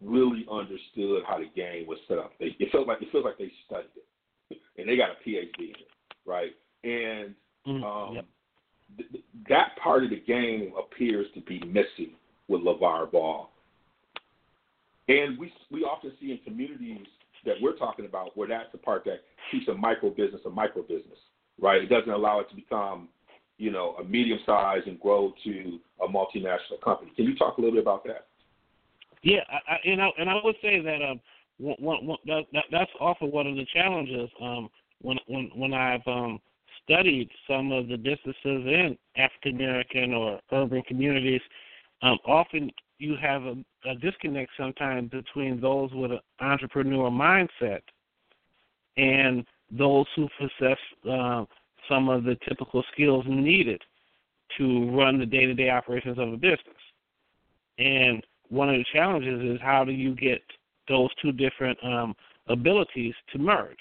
really 0.00 0.46
understood 0.50 1.22
how 1.28 1.38
the 1.38 1.50
game 1.54 1.86
was 1.86 1.98
set 2.08 2.18
up. 2.18 2.32
They, 2.40 2.56
it 2.58 2.72
felt 2.72 2.88
like 2.88 3.02
it 3.02 3.08
feels 3.12 3.24
like 3.24 3.38
they 3.38 3.52
studied 3.66 3.90
it, 3.96 4.04
and 4.78 4.88
they 4.88 4.96
got 4.96 5.10
a 5.10 5.28
PhD 5.28 5.58
in 5.58 5.70
it, 5.70 5.88
right? 6.26 6.52
And 6.84 7.34
Mm, 7.66 7.84
um, 7.84 8.14
yep. 8.14 8.24
th- 8.96 9.24
that 9.48 9.76
part 9.82 10.02
of 10.02 10.10
the 10.10 10.20
game 10.20 10.72
appears 10.78 11.26
to 11.34 11.40
be 11.42 11.60
missing 11.66 12.14
with 12.48 12.62
LaVar 12.62 13.12
Ball. 13.12 13.50
And 15.08 15.38
we 15.38 15.52
we 15.70 15.84
often 15.84 16.12
see 16.20 16.30
in 16.32 16.38
communities 16.38 17.06
that 17.44 17.56
we're 17.60 17.76
talking 17.76 18.06
about 18.06 18.36
where 18.36 18.48
that's 18.48 18.70
the 18.72 18.78
part 18.78 19.04
that 19.04 19.20
keeps 19.50 19.68
a 19.68 19.74
micro 19.74 20.10
business 20.10 20.40
a 20.46 20.50
micro 20.50 20.82
business, 20.82 21.18
right? 21.60 21.82
It 21.82 21.88
doesn't 21.88 22.10
allow 22.10 22.40
it 22.40 22.48
to 22.50 22.56
become, 22.56 23.08
you 23.58 23.70
know, 23.70 23.96
a 24.00 24.04
medium 24.04 24.38
size 24.46 24.82
and 24.86 24.98
grow 25.00 25.34
to 25.44 25.78
a 26.02 26.08
multinational 26.08 26.80
company. 26.82 27.12
Can 27.16 27.26
you 27.26 27.36
talk 27.36 27.58
a 27.58 27.60
little 27.60 27.74
bit 27.74 27.82
about 27.82 28.04
that? 28.04 28.26
Yeah, 29.22 29.40
I, 29.50 29.74
I, 29.74 29.78
and 29.84 30.00
I 30.00 30.08
and 30.18 30.30
I 30.30 30.40
would 30.42 30.56
say 30.62 30.80
that 30.80 31.02
um, 31.02 31.20
one, 31.60 31.76
one, 31.78 32.06
one, 32.06 32.18
that, 32.26 32.44
that 32.52 32.64
that's 32.72 32.90
also 32.98 33.26
one 33.26 33.46
of 33.46 33.56
the 33.56 33.66
challenges. 33.72 34.30
Um, 34.40 34.68
when 35.02 35.18
when 35.26 35.50
when 35.54 35.74
I've 35.74 36.06
um 36.06 36.40
studied 36.82 37.28
some 37.48 37.72
of 37.72 37.88
the 37.88 37.96
businesses 37.96 38.34
in 38.44 38.96
African 39.16 39.56
American 39.56 40.14
or 40.14 40.40
urban 40.52 40.82
communities, 40.82 41.42
um, 42.02 42.18
often 42.26 42.70
you 42.98 43.16
have 43.20 43.42
a, 43.42 43.56
a 43.86 43.94
disconnect 43.96 44.50
sometimes 44.58 45.10
between 45.10 45.60
those 45.60 45.90
with 45.92 46.12
an 46.12 46.20
entrepreneurial 46.40 47.10
mindset 47.10 47.80
and 48.96 49.44
those 49.70 50.06
who 50.16 50.28
possess 50.38 50.78
uh, 51.10 51.44
some 51.88 52.08
of 52.08 52.24
the 52.24 52.36
typical 52.48 52.84
skills 52.92 53.24
needed 53.28 53.80
to 54.58 54.90
run 54.90 55.18
the 55.18 55.26
day-to-day 55.26 55.70
operations 55.70 56.18
of 56.18 56.32
a 56.32 56.36
business. 56.36 56.58
And 57.78 58.26
one 58.48 58.68
of 58.68 58.76
the 58.76 58.84
challenges 58.92 59.40
is 59.42 59.60
how 59.62 59.84
do 59.84 59.92
you 59.92 60.14
get 60.14 60.42
those 60.90 61.08
two 61.22 61.32
different 61.32 61.78
um, 61.82 62.14
abilities 62.48 63.14
to 63.32 63.38
merge? 63.38 63.78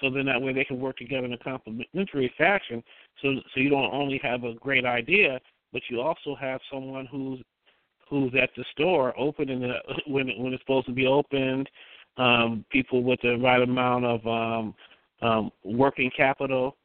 So 0.00 0.08
then 0.08 0.24
that 0.26 0.40
way 0.40 0.52
they 0.52 0.64
can 0.64 0.80
work 0.80 0.96
together 0.96 1.26
in 1.26 1.32
a 1.32 1.38
complementary 1.38 2.32
fashion. 2.38 2.82
So 3.22 3.34
so 3.54 3.60
you 3.60 3.68
don't 3.68 3.92
only 3.92 4.18
have 4.22 4.44
a 4.44 4.54
great 4.54 4.86
idea, 4.86 5.38
but 5.72 5.82
you 5.90 6.00
also 6.00 6.34
have 6.40 6.60
someone 6.72 7.06
who's 7.06 7.40
who's 8.08 8.32
at 8.40 8.50
the 8.56 8.64
store 8.72 9.18
opening 9.18 9.60
when 10.06 10.28
when 10.38 10.52
it's 10.52 10.62
supposed 10.62 10.86
to 10.86 10.92
be 10.92 11.06
opened. 11.06 11.68
Um, 12.16 12.64
people 12.70 13.02
with 13.02 13.20
the 13.22 13.36
right 13.36 13.62
amount 13.62 14.04
of 14.04 14.26
um, 14.26 14.74
um, 15.22 15.50
working 15.64 16.10
capital, 16.14 16.76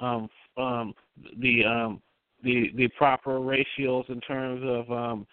um, 0.00 0.28
um, 0.56 0.94
the 1.40 1.64
um, 1.64 2.02
the 2.44 2.70
the 2.76 2.88
proper 2.96 3.40
ratios 3.40 4.04
in 4.08 4.20
terms 4.20 4.62
of 4.64 4.90
um, 4.90 5.26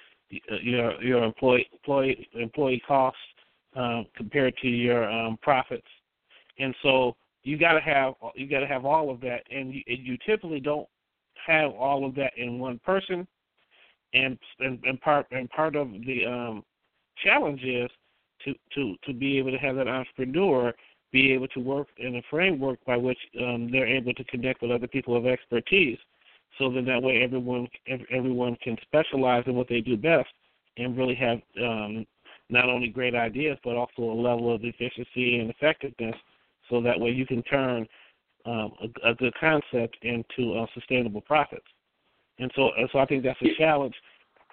your 0.62 1.02
your 1.04 1.24
employee 1.24 1.68
employee 1.72 2.28
employee 2.34 2.82
costs 2.88 3.20
uh, 3.76 4.04
compared 4.16 4.56
to 4.58 4.68
your 4.68 5.10
um, 5.10 5.38
profits, 5.42 5.88
and 6.60 6.74
so 6.82 7.16
you 7.44 7.58
got 7.58 7.74
to 7.74 7.82
have 7.82 8.14
you 8.36 8.48
got 8.48 8.60
to 8.60 8.68
have 8.68 8.86
all 8.86 9.10
of 9.10 9.22
that, 9.22 9.44
and 9.52 9.74
you, 9.74 9.82
you 9.86 10.18
typically 10.26 10.60
don't 10.60 10.88
have 11.46 11.72
all 11.72 12.06
of 12.06 12.16
that 12.16 12.32
in 12.38 12.60
one 12.60 12.80
person, 12.80 13.28
and 14.14 14.38
and, 14.60 14.80
and 14.84 15.00
part 15.02 15.28
and 15.32 15.50
part 15.50 15.76
of 15.76 15.90
the 15.92 16.26
um, 16.26 16.64
challenge 17.24 17.62
is 17.64 17.90
to 18.44 18.54
to 18.74 18.96
to 19.06 19.14
be 19.14 19.38
able 19.38 19.52
to 19.52 19.58
have 19.58 19.76
that 19.76 19.88
entrepreneur 19.88 20.74
be 21.12 21.32
able 21.32 21.48
to 21.48 21.60
work 21.60 21.88
in 21.98 22.18
a 22.18 22.22
framework 22.30 22.78
by 22.86 22.98
which 22.98 23.18
um, 23.40 23.70
they're 23.72 23.88
able 23.88 24.14
to 24.14 24.24
connect 24.26 24.62
with 24.62 24.70
other 24.70 24.88
people 24.88 25.16
of 25.16 25.26
expertise, 25.26 25.98
so 26.58 26.70
that 26.72 26.86
that 26.86 27.02
way 27.02 27.22
everyone 27.24 27.68
everyone 28.12 28.58
can 28.64 28.76
specialize 28.82 29.44
in 29.46 29.56
what 29.56 29.70
they 29.70 29.82
do 29.82 29.96
best 29.96 30.28
and 30.78 30.98
really 30.98 31.16
have 31.16 31.40
um, 31.62 32.06
not 32.50 32.70
only 32.70 32.88
great 32.88 33.16
ideas 33.16 33.58
but 33.64 33.76
also 33.76 34.02
a 34.04 34.22
level 34.22 34.54
of 34.54 34.62
efficiency 34.64 35.40
and 35.40 35.50
effectiveness 35.50 36.16
so 36.70 36.82
that 36.82 37.00
way 37.00 37.10
you 37.10 37.26
can 37.26 37.44
turn 37.44 37.88
um, 38.46 38.74
a, 38.82 39.10
a, 39.10 39.16
good 39.16 39.34
concept 39.40 39.98
into 40.04 40.54
uh, 40.54 40.66
sustainable 40.74 41.22
profits. 41.22 41.66
And 42.38 42.52
so, 42.56 42.70
so 42.92 43.00
I 43.00 43.06
think 43.06 43.24
that's 43.24 43.42
a 43.42 43.56
challenge. 43.58 43.96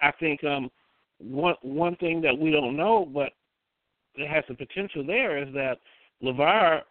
I 0.01 0.11
think 0.19 0.43
um, 0.43 0.71
one 1.19 1.55
one 1.61 1.95
thing 1.97 2.21
that 2.21 2.37
we 2.37 2.51
don't 2.51 2.75
know, 2.75 3.05
but 3.05 3.33
it 4.15 4.27
has 4.27 4.43
the 4.47 4.55
potential 4.55 5.05
there, 5.05 5.37
is 5.37 5.53
that 5.53 5.77
LaVar 6.23 6.81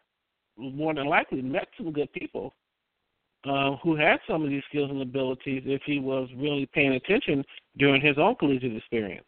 more 0.56 0.94
than 0.94 1.06
likely 1.06 1.42
met 1.42 1.68
some 1.76 1.92
good 1.92 2.12
people 2.12 2.54
uh, 3.44 3.76
who 3.82 3.96
had 3.96 4.20
some 4.28 4.44
of 4.44 4.50
these 4.50 4.62
skills 4.68 4.90
and 4.90 5.02
abilities 5.02 5.62
if 5.66 5.82
he 5.84 5.98
was 5.98 6.28
really 6.36 6.66
paying 6.66 6.92
attention 6.92 7.44
during 7.78 8.00
his 8.00 8.18
own 8.18 8.36
collegiate 8.36 8.76
experience. 8.76 9.26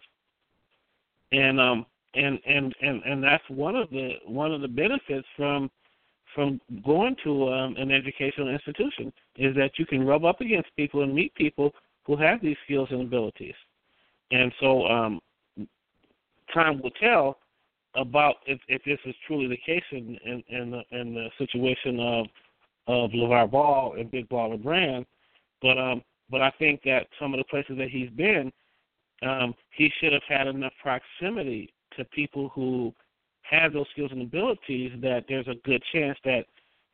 And 1.34 1.60
um, 1.60 1.86
and 2.14 2.38
and 2.46 2.74
and 2.80 3.02
and 3.04 3.22
that's 3.22 3.44
one 3.48 3.76
of 3.76 3.90
the 3.90 4.12
one 4.26 4.52
of 4.52 4.60
the 4.60 4.68
benefits 4.68 5.26
from 5.36 5.70
from 6.34 6.60
going 6.84 7.16
to 7.24 7.48
um, 7.48 7.76
an 7.76 7.90
educational 7.90 8.48
institution 8.48 9.12
is 9.36 9.54
that 9.56 9.72
you 9.78 9.86
can 9.86 10.04
rub 10.06 10.24
up 10.24 10.40
against 10.40 10.68
people 10.76 11.02
and 11.02 11.14
meet 11.14 11.34
people 11.34 11.72
who 12.04 12.16
have 12.16 12.40
these 12.40 12.56
skills 12.64 12.88
and 12.90 13.02
abilities. 13.02 13.54
And 14.30 14.52
so 14.60 14.86
um, 14.86 15.20
time 16.52 16.80
will 16.82 16.90
tell 17.00 17.38
about 17.94 18.36
if, 18.46 18.60
if 18.68 18.82
this 18.84 18.98
is 19.06 19.14
truly 19.26 19.46
the 19.46 19.56
case 19.56 19.84
in, 19.92 20.18
in, 20.24 20.42
in, 20.48 20.70
the, 20.70 20.82
in 20.90 21.14
the 21.14 21.28
situation 21.38 22.00
of 22.00 22.26
of 22.86 23.10
LaVar 23.12 23.50
Ball 23.50 23.94
and 23.98 24.10
Big 24.10 24.28
Baller 24.28 24.62
Brand. 24.62 25.06
But 25.62 25.78
um, 25.78 26.02
but 26.30 26.42
I 26.42 26.50
think 26.58 26.82
that 26.84 27.06
some 27.20 27.32
of 27.32 27.38
the 27.38 27.44
places 27.44 27.76
that 27.78 27.88
he's 27.88 28.10
been, 28.10 28.52
um, 29.22 29.54
he 29.70 29.90
should 30.00 30.12
have 30.12 30.22
had 30.28 30.46
enough 30.46 30.72
proximity 30.82 31.72
to 31.96 32.04
people 32.06 32.50
who 32.54 32.92
have 33.42 33.72
those 33.72 33.86
skills 33.92 34.10
and 34.12 34.22
abilities 34.22 34.92
that 35.00 35.24
there's 35.28 35.46
a 35.48 35.54
good 35.64 35.82
chance 35.92 36.18
that 36.24 36.44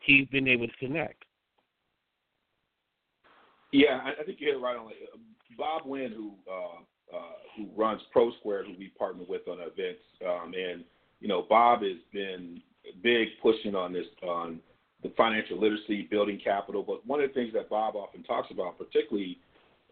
he's 0.00 0.26
been 0.28 0.48
able 0.48 0.66
to 0.66 0.76
connect. 0.78 1.24
Yeah, 3.72 4.00
I, 4.04 4.24
think 4.24 4.40
you 4.40 4.48
hit 4.48 4.56
it 4.56 4.60
right 4.60 4.76
on. 4.76 4.90
Bob 5.56 5.82
Wynn, 5.84 6.12
who 6.12 6.32
uh, 6.50 7.16
uh, 7.16 7.32
who 7.56 7.68
runs 7.76 8.00
Pro 8.12 8.32
Square, 8.38 8.64
who 8.64 8.74
we 8.78 8.88
partner 8.98 9.24
with 9.28 9.46
on 9.48 9.58
events, 9.60 10.02
um, 10.26 10.52
and 10.54 10.84
you 11.20 11.28
know 11.28 11.46
Bob 11.48 11.82
has 11.82 11.98
been 12.12 12.60
big 13.02 13.28
pushing 13.40 13.76
on 13.76 13.92
this 13.92 14.06
on 14.22 14.58
the 15.02 15.12
financial 15.16 15.58
literacy, 15.58 16.08
building 16.10 16.40
capital. 16.42 16.82
But 16.82 17.06
one 17.06 17.20
of 17.20 17.28
the 17.28 17.34
things 17.34 17.52
that 17.54 17.70
Bob 17.70 17.94
often 17.94 18.22
talks 18.24 18.48
about, 18.50 18.76
particularly 18.76 19.38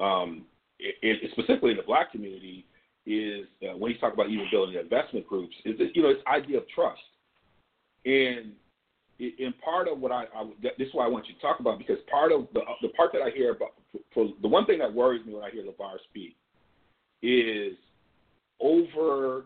um, 0.00 0.44
it, 0.78 1.30
specifically 1.32 1.72
in 1.72 1.76
the 1.76 1.82
black 1.82 2.12
community, 2.12 2.64
is 3.06 3.46
uh, 3.62 3.76
when 3.76 3.90
he's 3.92 4.00
talking 4.00 4.14
about 4.14 4.30
even 4.30 4.46
building 4.50 4.76
investment 4.76 5.26
groups, 5.26 5.54
is 5.64 5.78
that 5.78 5.94
you 5.94 6.02
know 6.02 6.12
this 6.12 6.22
idea 6.26 6.58
of 6.58 6.68
trust, 6.68 7.00
and 8.04 8.52
in 9.18 9.52
part 9.64 9.88
of 9.88 9.98
what 9.98 10.12
I, 10.12 10.24
I 10.34 10.50
this 10.62 10.88
is 10.88 10.94
why 10.94 11.04
I 11.04 11.08
want 11.08 11.26
you 11.26 11.34
to 11.34 11.40
talk 11.40 11.60
about 11.60 11.78
because 11.78 11.98
part 12.10 12.32
of 12.32 12.46
the 12.54 12.60
the 12.82 12.88
part 12.90 13.12
that 13.12 13.22
I 13.22 13.30
hear 13.30 13.52
about 13.52 13.70
for 14.14 14.28
the 14.42 14.48
one 14.48 14.66
thing 14.66 14.78
that 14.78 14.92
worries 14.92 15.24
me 15.26 15.34
when 15.34 15.42
I 15.42 15.50
hear 15.50 15.64
LaVar 15.64 15.96
speak 16.10 16.36
is 17.22 17.74
over 18.60 19.44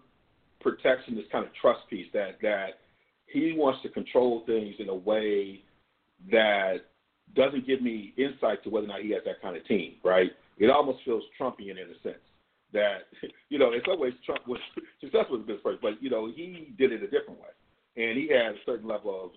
protection, 0.60 1.14
this 1.14 1.24
kind 1.30 1.44
of 1.44 1.50
trust 1.60 1.80
piece 1.88 2.06
that 2.12 2.38
that 2.42 2.80
he 3.26 3.54
wants 3.56 3.82
to 3.82 3.88
control 3.88 4.44
things 4.46 4.74
in 4.78 4.88
a 4.88 4.94
way 4.94 5.62
that 6.30 6.76
doesn't 7.34 7.66
give 7.66 7.80
me 7.80 8.12
insight 8.16 8.62
to 8.62 8.70
whether 8.70 8.86
or 8.86 8.88
not 8.88 9.00
he 9.00 9.10
has 9.10 9.22
that 9.24 9.40
kind 9.40 9.56
of 9.56 9.66
team, 9.66 9.94
right? 10.04 10.30
It 10.58 10.70
almost 10.70 10.98
feels 11.04 11.22
Trumpian 11.40 11.72
in 11.72 11.88
a 11.90 12.02
sense 12.02 12.22
that 12.72 13.08
you 13.48 13.58
know 13.58 13.72
in 13.72 13.80
some 13.86 14.00
ways 14.00 14.12
Trump 14.24 14.46
was 14.46 14.60
successful 15.00 15.36
as 15.36 15.42
a 15.42 15.46
business 15.46 15.62
person, 15.62 15.78
but 15.82 16.02
you 16.02 16.10
know 16.10 16.30
he 16.34 16.72
did 16.78 16.92
it 16.92 17.02
a 17.02 17.08
different 17.08 17.40
way, 17.40 18.02
and 18.02 18.18
he 18.18 18.28
had 18.28 18.54
a 18.54 18.58
certain 18.66 18.88
level 18.88 19.24
of 19.24 19.30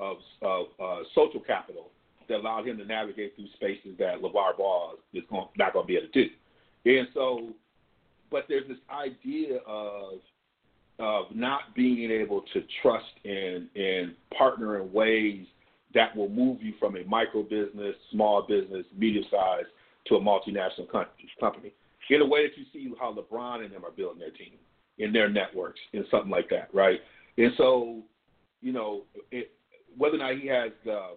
of, 0.00 0.16
of 0.42 0.66
uh, 0.80 1.02
social 1.14 1.40
capital 1.40 1.90
that 2.28 2.36
allowed 2.36 2.66
him 2.66 2.78
to 2.78 2.84
navigate 2.84 3.34
through 3.34 3.48
spaces 3.54 3.96
that 3.98 4.20
LaVar 4.22 4.56
Ball 4.56 4.94
is 5.12 5.24
going, 5.28 5.48
not 5.56 5.72
going 5.72 5.84
to 5.84 5.88
be 5.88 5.96
able 5.96 6.06
to 6.06 6.24
do. 6.24 6.30
And 6.84 7.08
so, 7.14 7.48
but 8.30 8.44
there's 8.48 8.68
this 8.68 8.78
idea 8.90 9.58
of 9.66 10.20
of 11.00 11.26
not 11.34 11.74
being 11.76 12.10
able 12.10 12.42
to 12.52 12.62
trust 12.82 13.06
and 13.24 13.68
and 13.76 14.14
partner 14.36 14.80
in 14.80 14.92
ways 14.92 15.46
that 15.94 16.14
will 16.14 16.28
move 16.28 16.62
you 16.62 16.74
from 16.78 16.96
a 16.96 17.04
micro 17.04 17.42
business, 17.42 17.94
small 18.12 18.42
business, 18.46 18.84
medium 18.96 19.24
size 19.30 19.64
to 20.08 20.16
a 20.16 20.20
multinational 20.20 20.90
company. 20.90 21.72
In 22.10 22.22
a 22.22 22.26
way 22.26 22.46
that 22.46 22.56
you 22.56 22.64
see 22.72 22.90
how 22.98 23.14
LeBron 23.14 23.64
and 23.64 23.72
them 23.72 23.84
are 23.84 23.90
building 23.90 24.18
their 24.18 24.30
team 24.30 24.54
in 24.98 25.12
their 25.12 25.28
networks 25.28 25.80
and 25.92 26.04
something 26.10 26.30
like 26.30 26.48
that, 26.50 26.68
right? 26.72 27.00
And 27.36 27.52
so, 27.56 28.00
you 28.62 28.72
know, 28.72 29.02
it, 29.30 29.52
whether 29.96 30.16
or 30.16 30.18
not 30.18 30.38
he 30.38 30.48
has 30.48 30.70
the, 30.84 31.16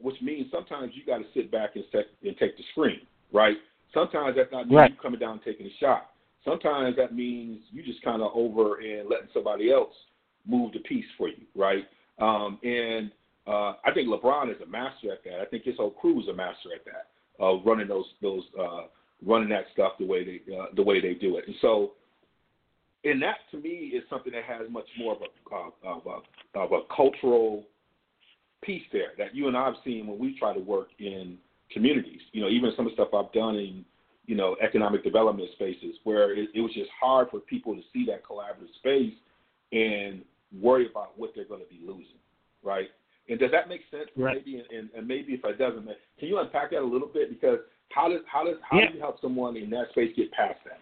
which 0.00 0.16
means 0.22 0.46
sometimes 0.50 0.92
you 0.94 1.04
got 1.04 1.18
to 1.18 1.24
sit 1.34 1.50
back 1.50 1.76
and, 1.76 1.84
set, 1.92 2.06
and 2.24 2.36
take 2.38 2.56
the 2.56 2.64
screen, 2.72 3.00
right? 3.32 3.56
Sometimes 3.92 4.36
that's 4.36 4.50
not 4.50 4.70
right. 4.70 4.90
you 4.90 4.96
coming 5.00 5.20
down 5.20 5.32
and 5.32 5.42
taking 5.42 5.66
a 5.66 5.74
shot. 5.78 6.10
Sometimes 6.44 6.96
that 6.96 7.14
means 7.14 7.60
you 7.70 7.82
just 7.82 8.02
kind 8.02 8.22
of 8.22 8.30
over 8.34 8.76
and 8.80 9.08
letting 9.08 9.28
somebody 9.34 9.72
else 9.72 9.92
move 10.46 10.72
the 10.72 10.78
piece 10.80 11.04
for 11.18 11.28
you, 11.28 11.44
right? 11.54 11.84
Um, 12.18 12.58
and 12.62 13.10
uh, 13.46 13.74
I 13.84 13.92
think 13.94 14.08
LeBron 14.08 14.50
is 14.50 14.60
a 14.62 14.66
master 14.66 15.12
at 15.12 15.24
that. 15.24 15.40
I 15.40 15.44
think 15.44 15.64
his 15.64 15.76
whole 15.76 15.90
crew 15.90 16.20
is 16.20 16.28
a 16.28 16.34
master 16.34 16.70
at 16.74 16.84
that, 16.84 17.08
uh, 17.40 17.56
running 17.64 17.88
those 17.88 18.06
those 18.22 18.42
uh, 18.58 18.82
running 19.24 19.48
that 19.48 19.64
stuff 19.72 19.92
the 19.98 20.06
way 20.06 20.24
they 20.24 20.54
uh, 20.54 20.66
the 20.74 20.82
way 20.82 21.00
they 21.00 21.14
do 21.14 21.36
it. 21.36 21.44
And 21.46 21.56
so, 21.60 21.92
and 23.04 23.22
that 23.22 23.36
to 23.50 23.58
me 23.58 23.92
is 23.94 24.02
something 24.10 24.32
that 24.32 24.44
has 24.44 24.70
much 24.70 24.86
more 24.98 25.14
of 25.14 25.22
a 25.22 25.86
of 25.86 26.02
a, 26.06 26.58
of 26.58 26.72
a 26.72 26.80
cultural 26.94 27.64
piece 28.62 28.82
there 28.92 29.12
that 29.18 29.34
you 29.34 29.48
and 29.48 29.56
I've 29.56 29.74
seen 29.84 30.06
when 30.06 30.18
we 30.18 30.38
try 30.38 30.52
to 30.52 30.60
work 30.60 30.88
in 30.98 31.38
communities. 31.72 32.20
You 32.32 32.42
know, 32.42 32.48
even 32.48 32.72
some 32.76 32.86
of 32.86 32.92
the 32.92 33.02
stuff 33.02 33.14
I've 33.14 33.32
done 33.32 33.56
in 33.56 33.84
you 34.26 34.34
know 34.34 34.56
economic 34.62 35.04
development 35.04 35.48
spaces 35.54 35.96
where 36.04 36.32
it, 36.32 36.50
it 36.54 36.60
was 36.60 36.72
just 36.74 36.90
hard 37.00 37.28
for 37.30 37.40
people 37.40 37.74
to 37.74 37.82
see 37.92 38.06
that 38.06 38.24
collaborative 38.24 38.74
space 38.78 39.14
and 39.72 40.22
worry 40.60 40.88
about 40.88 41.18
what 41.18 41.32
they're 41.34 41.44
going 41.44 41.60
to 41.60 41.68
be 41.68 41.80
losing, 41.84 42.18
right? 42.62 42.88
And 43.28 43.38
does 43.38 43.50
that 43.50 43.68
make 43.68 43.82
sense? 43.90 44.08
Right. 44.16 44.36
Maybe, 44.36 44.62
and, 44.76 44.88
and 44.96 45.06
maybe 45.06 45.32
if 45.32 45.44
it 45.44 45.58
doesn't, 45.58 45.84
can 45.84 46.28
you 46.28 46.38
unpack 46.38 46.70
that 46.70 46.80
a 46.80 46.84
little 46.84 47.08
bit? 47.08 47.28
Because 47.30 47.58
how 47.90 48.08
does 48.08 48.20
how 48.26 48.44
does 48.44 48.56
how 48.68 48.78
yeah. 48.78 48.88
do 48.88 48.94
you 48.94 49.00
help 49.00 49.20
someone 49.20 49.56
in 49.56 49.70
that 49.70 49.90
space 49.90 50.12
get 50.16 50.30
past 50.32 50.58
that? 50.64 50.78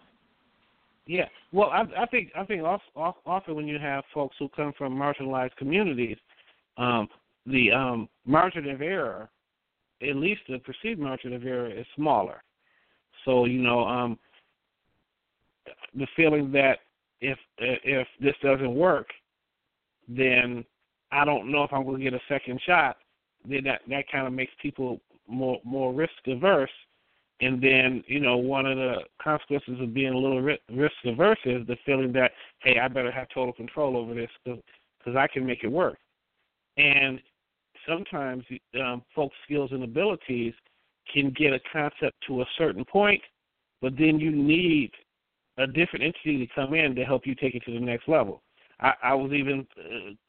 Yeah, 1.07 1.25
well, 1.51 1.69
I, 1.69 1.83
I 1.97 2.05
think 2.07 2.31
I 2.35 2.43
think 2.45 2.63
often 2.63 3.55
when 3.55 3.67
you 3.67 3.77
have 3.79 4.03
folks 4.13 4.35
who 4.39 4.49
come 4.49 4.73
from 4.77 4.95
marginalized 4.95 5.55
communities, 5.55 6.17
um, 6.77 7.07
the 7.45 7.71
um, 7.71 8.09
margin 8.25 8.69
of 8.69 8.81
error, 8.81 9.29
at 10.01 10.15
least 10.15 10.41
the 10.49 10.57
perceived 10.59 10.99
margin 10.99 11.33
of 11.33 11.45
error, 11.45 11.69
is 11.69 11.85
smaller. 11.95 12.43
So 13.23 13.45
you 13.45 13.61
know, 13.61 13.85
um, 13.87 14.17
the 15.93 16.07
feeling 16.15 16.51
that 16.53 16.79
if 17.21 17.37
if 17.59 18.07
this 18.19 18.35
doesn't 18.41 18.73
work, 18.73 19.07
then 20.07 20.65
I 21.15 21.25
don't 21.25 21.51
know 21.51 21.63
if 21.63 21.71
I'm 21.71 21.85
going 21.85 21.97
to 21.97 22.03
get 22.03 22.13
a 22.13 22.21
second 22.27 22.59
shot. 22.65 22.97
Then 23.47 23.63
that 23.65 23.81
that 23.89 24.11
kind 24.11 24.27
of 24.27 24.33
makes 24.33 24.51
people 24.61 24.99
more 25.27 25.59
more 25.63 25.93
risk 25.93 26.13
averse. 26.27 26.71
And 27.41 27.61
then 27.61 28.03
you 28.07 28.19
know 28.19 28.37
one 28.37 28.65
of 28.65 28.77
the 28.77 28.97
consequences 29.21 29.79
of 29.81 29.93
being 29.93 30.13
a 30.13 30.17
little 30.17 30.41
risk 30.41 30.95
averse 31.05 31.39
is 31.45 31.65
the 31.67 31.77
feeling 31.85 32.11
that 32.13 32.31
hey 32.59 32.79
I 32.79 32.87
better 32.87 33.11
have 33.11 33.27
total 33.33 33.53
control 33.53 33.97
over 33.97 34.13
this 34.13 34.29
because 34.43 35.15
I 35.15 35.27
can 35.27 35.45
make 35.45 35.63
it 35.63 35.71
work. 35.71 35.97
And 36.77 37.19
sometimes 37.87 38.43
um, 38.83 39.03
folks' 39.15 39.35
skills 39.45 39.71
and 39.71 39.83
abilities 39.83 40.53
can 41.13 41.33
get 41.37 41.53
a 41.53 41.59
concept 41.71 42.15
to 42.27 42.41
a 42.41 42.45
certain 42.57 42.83
point, 42.83 43.21
but 43.81 43.93
then 43.97 44.19
you 44.19 44.31
need 44.31 44.91
a 45.57 45.67
different 45.67 46.03
entity 46.03 46.45
to 46.45 46.53
come 46.53 46.73
in 46.73 46.95
to 46.95 47.03
help 47.05 47.25
you 47.25 47.35
take 47.35 47.55
it 47.55 47.63
to 47.65 47.73
the 47.73 47.79
next 47.79 48.07
level. 48.07 48.41
I, 48.79 48.93
I 49.03 49.13
was 49.13 49.31
even 49.31 49.65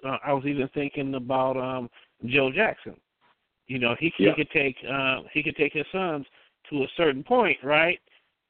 uh, 0.05 0.17
I 0.25 0.33
was 0.33 0.45
even 0.47 0.69
thinking 0.75 1.15
about 1.15 1.57
um, 1.57 1.91
Joe 2.27 2.51
Jackson. 2.53 2.97
You 3.67 3.81
know, 3.81 3.97
he, 3.99 4.13
yeah. 4.19 4.31
he 4.31 4.37
could 4.37 4.51
take 4.51 4.77
uh, 4.91 5.21
he 5.33 5.43
could 5.43 5.57
take 5.57 5.73
his 5.73 5.87
sons 5.93 6.27
to 6.71 6.83
a 6.83 6.89
certain 6.97 7.25
point, 7.25 7.59
right? 7.63 7.99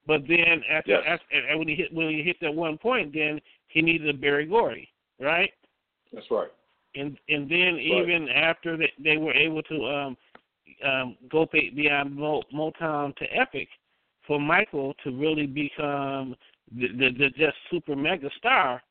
But 0.06 0.22
then 0.28 0.62
after, 0.70 0.92
yes. 0.92 1.02
after 1.06 1.58
when 1.58 1.68
he 1.68 1.74
hit 1.74 1.92
when 1.92 2.10
he 2.10 2.22
hit 2.22 2.36
that 2.42 2.54
one 2.54 2.78
point, 2.78 3.12
then 3.14 3.40
he 3.68 3.82
needed 3.82 4.08
a 4.08 4.18
Berry 4.18 4.46
Gordy, 4.46 4.88
right? 5.18 5.50
That's 6.12 6.30
right 6.30 6.50
and 6.96 7.16
and 7.28 7.48
then 7.48 7.78
even 7.78 8.28
after 8.28 8.76
they, 8.76 8.92
they 9.02 9.16
were 9.16 9.32
able 9.32 9.62
to 9.62 9.86
um, 9.86 10.16
um, 10.84 11.16
go 11.30 11.46
beyond 11.52 12.18
Motown 12.18 13.14
to 13.16 13.24
Epic, 13.32 13.68
for 14.26 14.40
Michael 14.40 14.94
to 15.04 15.10
really 15.10 15.46
become 15.46 16.34
the, 16.74 16.88
the, 16.88 17.10
the 17.18 17.30
just 17.36 17.56
super 17.70 17.94
mega 17.94 18.30
star, 18.36 18.82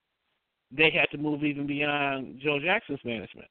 they 0.71 0.91
had 0.91 1.09
to 1.11 1.17
move 1.17 1.43
even 1.43 1.67
beyond 1.67 2.39
Joe 2.41 2.59
Jackson's 2.59 2.99
management. 3.03 3.47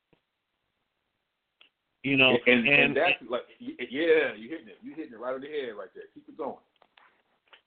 You 2.03 2.19
know, 2.19 2.37
and, 2.47 2.59
and, 2.61 2.69
and, 2.69 2.83
and 2.83 2.97
that's 2.97 3.31
like, 3.31 3.43
yeah, 3.59 4.35
you're 4.37 4.51
hitting 4.51 4.69
it, 4.69 4.79
You're 4.83 4.95
hitting 4.95 5.15
it 5.15 5.19
right 5.19 5.35
on 5.35 5.41
the 5.41 5.47
head 5.47 5.73
right 5.79 5.89
there. 5.95 6.05
Keep 6.13 6.29
it 6.29 6.37
going. 6.37 6.57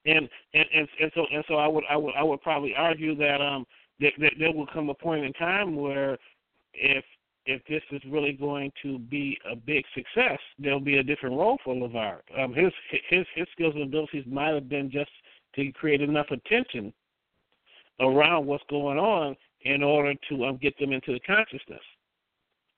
And 0.05 0.29
and 0.53 0.65
and, 0.73 0.87
and 1.01 1.11
so 1.15 1.25
and 1.33 1.43
so 1.47 1.55
I 1.55 1.67
would 1.67 1.83
I 1.89 1.97
would 1.97 2.13
I 2.15 2.23
would 2.23 2.41
probably 2.41 2.73
argue 2.77 3.15
that 3.15 3.41
um 3.41 3.65
that, 3.99 4.13
that 4.19 4.33
there 4.37 4.53
will 4.53 4.67
come 4.67 4.89
a 4.89 4.93
point 4.93 5.25
in 5.25 5.33
time 5.33 5.75
where 5.75 6.17
if 6.73 7.03
if 7.47 7.61
this 7.67 7.81
is 7.91 8.01
really 8.11 8.33
going 8.33 8.71
to 8.83 8.99
be 8.99 9.37
a 9.51 9.55
big 9.55 9.83
success, 9.95 10.37
there'll 10.59 10.79
be 10.79 10.97
a 10.97 11.03
different 11.03 11.35
role 11.35 11.57
for 11.63 11.73
LaVar. 11.73 12.19
Um, 12.39 12.53
his 12.53 12.71
his 13.09 13.25
his 13.33 13.47
skills 13.53 13.73
and 13.73 13.85
abilities 13.85 14.25
might 14.27 14.53
have 14.53 14.69
been 14.69 14.91
just 14.91 15.11
to 15.55 15.71
create 15.71 16.01
enough 16.01 16.27
attention 16.29 16.93
around 17.99 18.45
what's 18.45 18.63
going 18.69 18.97
on 18.97 19.35
in 19.61 19.83
order 19.83 20.13
to 20.29 20.45
um, 20.45 20.57
get 20.61 20.77
them 20.79 20.91
into 20.91 21.13
the 21.13 21.19
consciousness, 21.21 21.81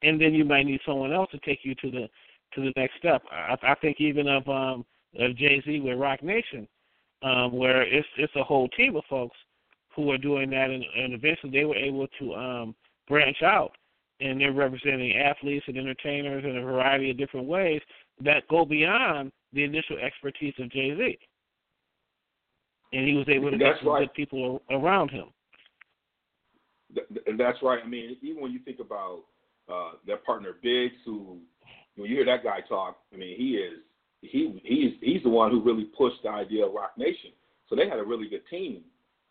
and 0.02 0.20
then 0.20 0.34
you 0.34 0.46
might 0.46 0.66
need 0.66 0.80
someone 0.86 1.14
else 1.14 1.30
to 1.32 1.40
take 1.40 1.60
you 1.64 1.76
to 1.76 1.92
the 1.92 2.10
to 2.54 2.62
the 2.62 2.74
next 2.76 2.98
step. 2.98 3.22
I, 3.32 3.56
I 3.62 3.76
think 3.76 3.98
even 4.00 4.28
of 4.28 4.48
um, 4.48 4.86
of 5.18 5.36
Jay 5.36 5.62
Z 5.66 5.80
with 5.82 5.98
Roc 5.98 6.24
Nation, 6.24 6.68
um, 7.22 7.54
where 7.54 7.82
it's 7.82 8.08
it's 8.18 8.36
a 8.36 8.44
whole 8.44 8.68
team 8.70 8.96
of 8.96 9.04
folks 9.10 9.38
who 9.96 10.12
are 10.12 10.18
doing 10.18 10.50
that, 10.52 10.70
and, 10.70 10.84
and 10.98 11.14
eventually 11.14 11.52
they 11.52 11.66
were 11.66 11.76
able 11.76 12.08
to 12.20 12.36
um, 12.36 12.76
branch 13.08 13.42
out 13.44 13.72
and 14.22 14.40
they're 14.40 14.54
representing 14.54 15.16
athletes 15.16 15.66
and 15.68 15.78
entertainers 15.78 16.44
in 16.44 16.58
a 16.58 16.62
variety 16.62 17.10
of 17.10 17.18
different 17.18 17.48
ways 17.48 17.82
that 18.22 18.48
go 18.50 18.66
beyond 18.66 19.32
the 19.54 19.64
initial 19.64 19.98
expertise 19.98 20.54
of 20.60 20.70
Jay 20.72 20.96
Z. 20.96 21.18
And 22.92 23.08
he 23.08 23.14
was 23.14 23.28
able 23.30 23.52
to 23.52 23.58
get 23.58 23.76
some 23.80 23.90
right. 23.90 24.08
good 24.08 24.14
people 24.14 24.62
around 24.72 25.12
him. 25.12 25.26
And 27.28 27.40
that's 27.40 27.58
right. 27.62 27.80
I 27.84 27.88
mean, 27.88 28.18
even 28.22 28.42
when 28.42 28.52
you 28.52 28.60
think 28.60 28.80
about 28.80 29.24
uh, 29.72 29.92
their 30.08 30.18
partner 30.18 30.54
Biggs, 30.64 30.96
who 31.06 31.38
when 31.96 32.10
you 32.10 32.16
hear 32.16 32.26
that 32.26 32.44
guy 32.44 32.62
talk, 32.68 32.98
I 33.14 33.18
mean, 33.18 33.38
he 33.38 33.52
is 33.52 33.80
he 34.22 34.60
he's 34.64 34.94
he's 35.02 35.24
the 35.24 35.30
one 35.30 35.52
who 35.52 35.62
really 35.62 35.86
pushed 35.98 36.24
the 36.24 36.30
idea 36.30 36.66
of 36.66 36.74
Roc 36.74 36.98
Nation. 36.98 37.32
So 37.70 37.76
they 37.76 37.88
had 37.88 38.00
a 38.00 38.04
really 38.04 38.28
good 38.28 38.42
team 38.50 38.82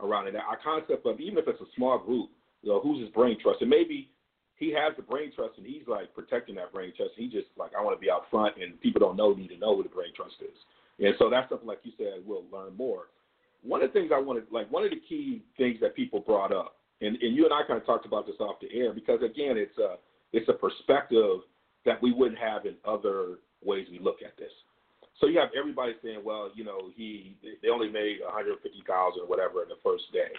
around 0.01 0.29
it. 0.29 0.37
Our 0.37 0.59
concept 0.63 1.05
of 1.07 1.21
even 1.21 1.39
if 1.39 1.49
it's 1.49 1.61
a 1.61 1.75
small 1.77 1.99
group, 1.99 2.31
you 2.63 2.71
know, 2.71 2.81
who's 2.81 3.01
his 3.01 3.11
brain 3.11 3.37
trust, 3.43 3.61
and 3.61 3.71
maybe 3.71 4.11
he 4.59 4.73
has 4.73 4.95
the 4.97 5.03
brain 5.03 5.33
trust 5.35 5.57
and 5.57 5.67
he's 5.67 5.87
like 5.87 6.15
protecting 6.15 6.57
that 6.57 6.73
brain 6.73 6.93
trust. 6.97 7.13
He 7.17 7.29
just 7.29 7.47
like 7.57 7.73
I 7.79 7.83
want 7.83 7.97
to 7.97 8.01
be 8.01 8.11
out 8.11 8.25
front 8.31 8.57
and 8.61 8.81
people 8.81 9.01
don't 9.01 9.17
know 9.17 9.33
need 9.33 9.49
to 9.49 9.59
know 9.59 9.73
what 9.73 9.85
the 9.85 9.95
brain 9.95 10.13
trust 10.15 10.35
is. 10.43 10.57
And 10.99 11.15
so 11.19 11.31
that's 11.31 11.49
something 11.49 11.67
like 11.67 11.81
you 11.85 11.93
said 11.97 12.23
we'll 12.27 12.45
learn 12.53 12.77
more. 12.77 13.07
One 13.63 13.83
of 13.83 13.93
the 13.93 13.99
things 13.99 14.11
I 14.15 14.21
wanted 14.21 14.45
like 14.51 14.71
one 14.71 14.85
of 14.85 14.91
the 14.91 15.01
key 15.09 15.43
things 15.57 15.79
that 15.81 15.95
people 15.95 16.21
brought 16.21 16.53
up 16.53 16.77
and, 17.01 17.17
and 17.23 17.35
you 17.37 17.45
and 17.45 17.53
I 17.53 17.63
kind 17.67 17.81
of 17.81 17.87
talked 17.87 18.07
about 18.07 18.27
this 18.27 18.37
off 18.41 18.57
the 18.61 18.69
air 18.73 18.93
because 18.93 19.23
again 19.23 19.57
it's 19.57 19.77
a 19.79 19.97
it's 20.33 20.49
a 20.49 20.53
perspective 20.53 21.41
that 21.85 22.03
we 22.03 22.13
wouldn't 22.13 22.39
have 22.39 22.67
in 22.67 22.75
other 22.85 23.39
ways 23.65 23.87
we 23.91 23.99
look 23.99 24.19
at 24.25 24.37
this. 24.37 24.51
So 25.21 25.27
you 25.27 25.39
have 25.41 25.49
everybody 25.59 25.95
saying, 26.03 26.21
well, 26.23 26.51
you 26.55 26.65
know, 26.65 26.91
he 26.95 27.37
they 27.63 27.69
only 27.69 27.91
made 27.91 28.19
150,000 28.23 29.21
or 29.21 29.27
whatever 29.27 29.63
in 29.63 29.69
the 29.69 29.79
first 29.83 30.05
day, 30.13 30.31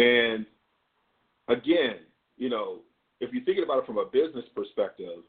and 0.00 0.46
again, 1.48 1.96
you 2.36 2.48
know, 2.48 2.80
if 3.20 3.32
you're 3.32 3.44
thinking 3.44 3.64
about 3.64 3.78
it 3.78 3.86
from 3.86 3.98
a 3.98 4.06
business 4.06 4.44
perspective, 4.54 5.20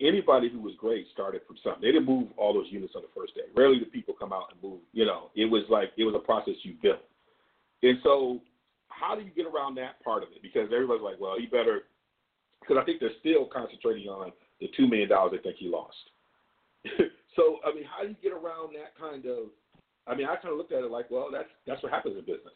anybody 0.00 0.48
who 0.48 0.60
was 0.60 0.74
great 0.78 1.06
started 1.12 1.42
from 1.46 1.56
something. 1.62 1.82
They 1.82 1.92
didn't 1.92 2.06
move 2.06 2.28
all 2.36 2.52
those 2.52 2.66
units 2.70 2.94
on 2.96 3.02
the 3.02 3.08
first 3.14 3.34
day. 3.34 3.42
Rarely 3.54 3.78
do 3.78 3.86
people 3.86 4.14
come 4.18 4.32
out 4.32 4.52
and 4.52 4.62
move. 4.62 4.80
You 4.92 5.06
know, 5.06 5.30
it 5.34 5.46
was 5.46 5.64
like 5.68 5.92
it 5.96 6.04
was 6.04 6.14
a 6.14 6.24
process 6.24 6.54
you 6.62 6.74
built. 6.82 7.02
And 7.82 7.98
so, 8.02 8.40
how 8.88 9.14
do 9.14 9.22
you 9.22 9.30
get 9.30 9.46
around 9.46 9.76
that 9.76 10.02
part 10.02 10.22
of 10.22 10.30
it? 10.30 10.42
Because 10.42 10.70
everybody's 10.72 11.02
like, 11.02 11.20
well, 11.20 11.40
you 11.40 11.48
better. 11.48 11.82
Because 12.60 12.76
I 12.80 12.84
think 12.84 13.00
they're 13.00 13.18
still 13.20 13.46
concentrating 13.46 14.08
on 14.08 14.32
the 14.60 14.70
two 14.76 14.88
million 14.88 15.08
dollars 15.08 15.32
they 15.32 15.42
think 15.42 15.56
he 15.58 15.68
lost. 15.68 15.96
so, 17.36 17.58
I 17.64 17.74
mean, 17.74 17.84
how 17.84 18.02
do 18.02 18.08
you 18.08 18.16
get 18.22 18.32
around 18.32 18.74
that 18.74 18.96
kind 18.98 19.26
of 19.26 19.52
I 20.06 20.14
mean, 20.14 20.26
I 20.26 20.36
kind 20.36 20.52
of 20.52 20.58
looked 20.58 20.72
at 20.72 20.82
it 20.82 20.90
like, 20.90 21.10
well, 21.10 21.28
that's 21.32 21.48
that's 21.66 21.82
what 21.82 21.92
happens 21.92 22.16
in 22.16 22.24
business. 22.24 22.54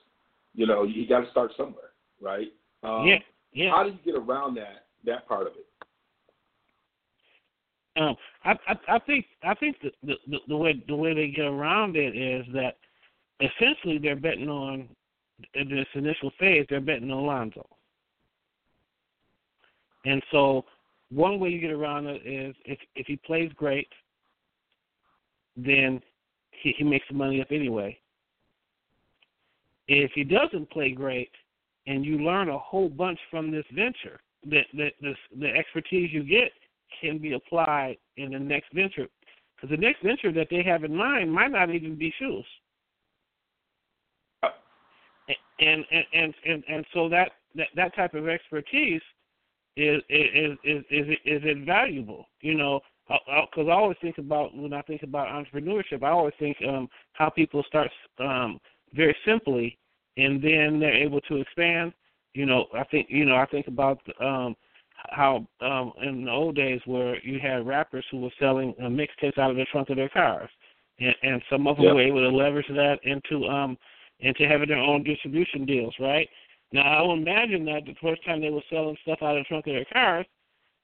You 0.55 0.67
know, 0.67 0.85
you 0.85 1.07
got 1.09 1.21
to 1.21 1.31
start 1.31 1.53
somewhere, 1.57 1.93
right? 2.21 2.49
Um, 2.83 3.07
yeah, 3.07 3.19
yeah. 3.53 3.71
How 3.71 3.85
do 3.85 3.91
you 3.91 3.99
get 4.05 4.15
around 4.15 4.55
that 4.57 4.87
that 5.05 5.27
part 5.27 5.47
of 5.47 5.55
it? 5.55 5.67
Um, 7.99 8.15
I, 8.45 8.53
I 8.69 8.75
I 8.89 8.99
think 9.01 9.27
I 9.43 9.55
think 9.55 9.77
the, 9.83 10.15
the 10.29 10.39
the 10.47 10.57
way 10.57 10.83
the 10.87 10.95
way 10.95 11.15
they 11.15 11.29
get 11.29 11.47
around 11.47 11.97
it 11.97 12.17
is 12.17 12.47
that 12.55 12.77
essentially 13.41 13.99
they're 13.99 14.17
betting 14.17 14.49
on 14.49 14.89
in 15.55 15.69
this 15.69 15.87
initial 15.95 16.31
phase 16.39 16.67
they're 16.69 16.81
betting 16.81 17.11
on 17.11 17.27
Lonzo, 17.27 17.67
and 20.05 20.23
so 20.31 20.65
one 21.11 21.41
way 21.41 21.49
you 21.49 21.61
get 21.61 21.71
around 21.71 22.07
it 22.07 22.23
is 22.25 22.55
if 22.65 22.79
if 22.95 23.07
he 23.07 23.17
plays 23.17 23.51
great, 23.57 23.89
then 25.57 26.01
he, 26.51 26.75
he 26.77 26.85
makes 26.85 27.07
the 27.09 27.15
money 27.15 27.41
up 27.41 27.49
anyway. 27.51 27.99
If 29.89 30.13
he 30.15 30.23
doesn't 30.23 30.71
play 30.71 30.93
great, 30.93 31.31
and 31.87 32.05
you 32.05 32.19
learn 32.19 32.51
a 32.51 32.59
whole 32.59 32.91
bunch 32.91 33.19
from 33.31 33.51
this 33.51 33.65
venture, 33.73 34.21
that 34.51 34.67
the 34.73 35.49
expertise 35.49 36.13
you 36.13 36.23
get 36.23 36.53
can 37.01 37.19
be 37.19 37.33
applied 37.33 37.97
in 38.17 38.33
the 38.33 38.39
next 38.39 38.73
venture. 38.73 39.09
Because 39.57 39.71
the 39.71 39.81
next 39.81 40.03
venture 40.03 40.33
that 40.33 40.49
they 40.51 40.63
have 40.63 40.85
in 40.85 40.95
mind 40.95 41.33
might 41.33 41.51
not 41.51 41.71
even 41.71 41.97
be 41.97 42.13
shoes. 42.19 42.45
And 45.61 45.85
and 45.91 46.05
and 46.15 46.35
and, 46.47 46.65
and 46.69 46.87
so 46.95 47.09
that, 47.09 47.33
that 47.57 47.69
that 47.75 47.95
type 47.97 48.15
of 48.15 48.29
expertise 48.29 49.03
is 49.77 50.01
is 50.09 50.57
is 50.65 50.85
is 50.91 51.07
is 51.25 51.43
invaluable. 51.45 52.27
You 52.41 52.55
know, 52.55 52.81
because 53.09 53.67
I, 53.67 53.73
I, 53.73 53.75
I 53.75 53.79
always 53.79 53.97
think 54.01 54.19
about 54.19 54.57
when 54.57 54.73
I 54.73 54.83
think 54.83 55.03
about 55.03 55.29
entrepreneurship, 55.29 56.03
I 56.03 56.11
always 56.11 56.35
think 56.39 56.57
um, 56.67 56.89
how 57.15 57.29
people 57.29 57.65
start 57.67 57.91
um, 58.21 58.61
very 58.95 59.17
simply 59.27 59.77
and 60.19 60.43
then 60.43 60.81
they're 60.81 60.93
able 60.93 61.21
to 61.23 61.37
expand. 61.37 61.93
You 62.35 62.45
know, 62.45 62.67
I 62.75 62.85
think 62.85 63.07
you 63.09 63.25
know 63.25 63.37
I 63.37 63.47
think 63.47 63.69
about 63.69 64.01
um, 64.21 64.55
how 65.11 65.47
um 65.61 65.93
in 66.03 66.25
the 66.25 66.31
old 66.31 66.57
days 66.57 66.81
where 66.85 67.19
you 67.25 67.39
had 67.41 67.67
rappers 67.67 68.05
who 68.11 68.21
were 68.21 68.31
selling 68.39 68.75
uh, 68.81 68.85
mixtapes 68.85 69.39
out 69.39 69.51
of 69.51 69.57
the 69.57 69.65
trunk 69.71 69.91
of 69.91 69.97
their 69.97 70.09
cars, 70.09 70.51
and, 70.99 71.15
and 71.23 71.43
some 71.51 71.67
of 71.67 71.77
them 71.77 71.87
yep. 71.87 71.95
were 71.95 72.03
able 72.03 72.21
to 72.21 72.37
leverage 72.37 72.67
that 72.69 72.99
into 73.05 73.47
um 73.47 73.77
into 74.21 74.49
having 74.49 74.69
their 74.69 74.79
own 74.79 75.05
distribution 75.05 75.65
deals, 75.65 75.95
right? 76.01 76.29
Now 76.73 76.83
I 76.83 77.03
would 77.03 77.19
imagine 77.19 77.65
that 77.67 77.85
the 77.87 77.95
first 78.03 78.25
time 78.25 78.41
they 78.41 78.51
were 78.51 78.63
selling 78.71 78.97
stuff 79.03 79.19
out 79.23 79.37
of 79.37 79.45
the 79.45 79.49
trunk 79.49 79.67
of 79.67 79.75
their 79.75 79.85
cars, 79.93 80.27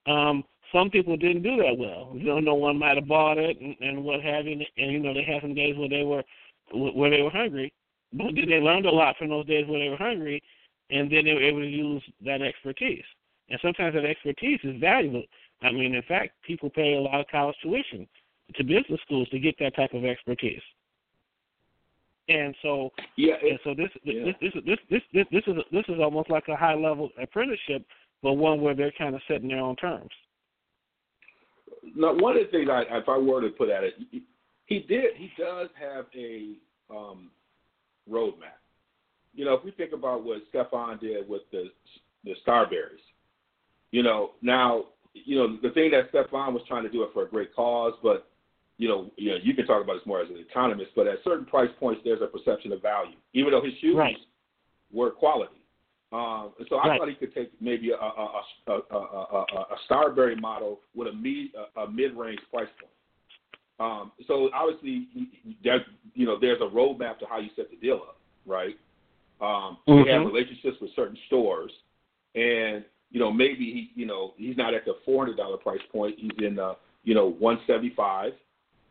um, 0.07 0.45
some 0.73 0.91
people 0.91 1.17
didn't 1.17 1.43
do 1.43 1.57
that 1.57 1.77
well. 1.77 2.12
You 2.15 2.25
know, 2.25 2.41
no 2.41 2.55
one 2.55 2.79
might 2.79 2.97
have 2.97 3.09
bought 3.09 3.39
it 3.39 3.61
and, 3.61 3.77
and 3.81 4.05
what 4.05 4.21
have 4.21 4.47
you, 4.47 4.61
and 4.77 4.93
you 4.93 5.01
know 5.01 5.15
they 5.15 5.25
had 5.25 5.43
some 5.43 5.55
days 5.55 5.77
where 5.77 5.89
they 5.89 6.03
were 6.03 6.23
where 6.73 7.11
they 7.11 7.23
were 7.23 7.31
hungry, 7.31 7.73
but 8.12 8.35
then 8.35 8.49
they 8.49 8.61
learned 8.61 8.87
a 8.87 8.91
lot 8.91 9.17
from 9.17 9.29
those 9.29 9.47
days 9.47 9.67
where 9.69 9.81
they 9.81 9.89
were 9.89 9.97
hungry, 9.97 10.43
and 10.91 11.11
then 11.11 11.25
they 11.25 11.35
were 11.35 11.43
able 11.43 11.61
to 11.61 11.67
use 11.67 12.03
that 12.25 12.43
expertise. 12.43 13.05
And 13.51 13.59
sometimes 13.62 13.95
that 13.95 14.05
expertise 14.05 14.61
is 14.64 14.80
valuable. 14.80 15.24
I 15.62 15.70
mean, 15.72 15.95
in 15.95 16.03
fact, 16.03 16.30
people 16.47 16.70
pay 16.70 16.95
a 16.95 17.01
lot 17.01 17.20
of 17.20 17.26
college 17.30 17.57
tuition 17.62 18.07
to 18.55 18.64
business 18.64 19.01
schools 19.05 19.28
to 19.30 19.38
get 19.38 19.57
that 19.59 19.76
type 19.76 19.92
of 19.95 20.05
expertise. 20.05 20.62
And 22.28 22.55
so, 22.62 22.90
yeah, 23.16 23.34
and 23.42 23.59
so 23.64 23.74
this, 23.74 23.90
yeah. 24.03 24.24
this, 24.24 24.34
this, 24.40 24.62
this, 24.64 24.78
this, 24.90 25.01
this, 25.12 25.26
this 25.30 25.42
is 25.47 25.62
this 25.70 25.84
is 25.88 26.01
almost 26.01 26.30
like 26.30 26.49
a 26.49 26.57
high 26.57 26.74
level 26.74 27.11
apprenticeship, 27.20 27.84
but 28.22 28.34
one 28.34 28.62
where 28.62 28.74
they're 28.74 28.92
kind 28.97 29.14
of 29.14 29.20
setting 29.28 29.49
their 29.49 29.59
own 29.59 29.76
terms. 29.76 30.11
Now, 31.95 32.14
one 32.16 32.36
of 32.38 32.47
the 32.47 32.51
things 32.51 32.70
I, 32.70 32.84
if 32.97 33.09
I 33.09 33.18
were 33.18 33.42
to 33.42 33.51
put 33.51 33.68
at 33.68 33.84
it, 33.84 33.95
he 34.66 34.78
did, 34.80 35.16
he 35.16 35.30
does 35.38 35.68
have 35.78 36.07
a 36.16 36.55
um, 36.90 37.30
roadmap. 38.11 38.57
You 39.34 39.45
know, 39.45 39.53
if 39.53 39.64
we 39.64 39.72
think 39.72 39.92
about 39.92 40.24
what 40.24 40.38
Stephon 40.53 40.99
did 41.01 41.28
with 41.28 41.42
the 41.53 41.64
the 42.24 42.32
Starburys, 42.47 43.05
you 43.95 44.03
know, 44.03 44.32
now, 44.42 44.86
you 45.12 45.36
know, 45.36 45.57
the 45.62 45.70
thing 45.70 45.92
that 45.92 46.11
Stephon 46.11 46.53
was 46.53 46.62
trying 46.66 46.82
to 46.82 46.88
do 46.88 47.05
it 47.05 47.11
for 47.14 47.22
a 47.22 47.28
great 47.28 47.55
cause, 47.55 47.92
but 48.03 48.28
you 48.76 48.88
know, 48.88 49.09
you 49.16 49.30
know, 49.30 49.36
you 49.40 49.55
can 49.55 49.66
talk 49.66 49.84
about 49.84 49.95
this 49.95 50.05
more 50.05 50.20
as 50.20 50.28
an 50.30 50.45
economist, 50.51 50.90
but 50.97 51.07
at 51.07 51.18
certain 51.22 51.47
price 51.47 51.70
points, 51.78 52.01
there's 52.05 52.20
a 52.20 52.26
perception 52.26 52.72
of 52.72 52.82
value, 52.82 53.14
even 53.34 53.53
though 53.53 53.62
his 53.62 53.72
shoes 53.80 53.95
right. 53.97 54.16
were 54.92 55.12
quality. 55.12 55.55
Um, 56.11 56.55
so 56.68 56.78
I 56.78 56.88
right. 56.88 56.99
thought 56.99 57.09
he 57.09 57.14
could 57.14 57.32
take 57.32 57.53
maybe 57.61 57.92
a, 57.92 57.95
a, 57.95 58.42
a, 58.66 58.72
a, 58.72 58.97
a, 58.97 59.61
a 59.61 59.76
Starbury 59.84 60.34
model 60.34 60.80
with 60.97 61.07
a 61.07 61.12
mid 61.12 61.51
a, 61.55 61.82
a 61.82 61.88
mid 61.88 62.14
range 62.14 62.40
price 62.53 62.66
point. 62.80 62.90
Um, 63.78 64.11
so 64.26 64.51
obviously, 64.53 65.07
there's 65.62 65.82
you 66.14 66.26
know 66.26 66.36
there's 66.40 66.61
a 66.61 66.64
roadmap 66.64 67.20
to 67.20 67.26
how 67.26 67.38
you 67.38 67.51
set 67.55 67.70
the 67.70 67.76
deal 67.76 68.01
up, 68.09 68.18
right? 68.45 68.76
Um, 69.40 69.78
mm-hmm. 69.86 70.03
We 70.03 70.11
have 70.11 70.26
relationships 70.26 70.78
with 70.80 70.90
certain 70.97 71.16
stores, 71.28 71.70
and 72.34 72.84
you 73.15 73.21
know, 73.21 73.33
maybe 73.33 73.65
he, 73.65 73.91
you 73.95 74.07
know, 74.07 74.35
he's 74.37 74.57
not 74.57 74.75
at 74.75 74.85
the 74.85 74.97
four 75.05 75.25
hundred 75.25 75.37
dollar 75.37 75.57
price 75.57 75.81
point. 75.93 76.17
He's 76.19 76.33
in 76.45 76.57
the, 76.57 76.77
you 77.05 77.15
know, 77.15 77.31
one 77.31 77.61
seventy 77.65 77.95
five, 77.97 78.33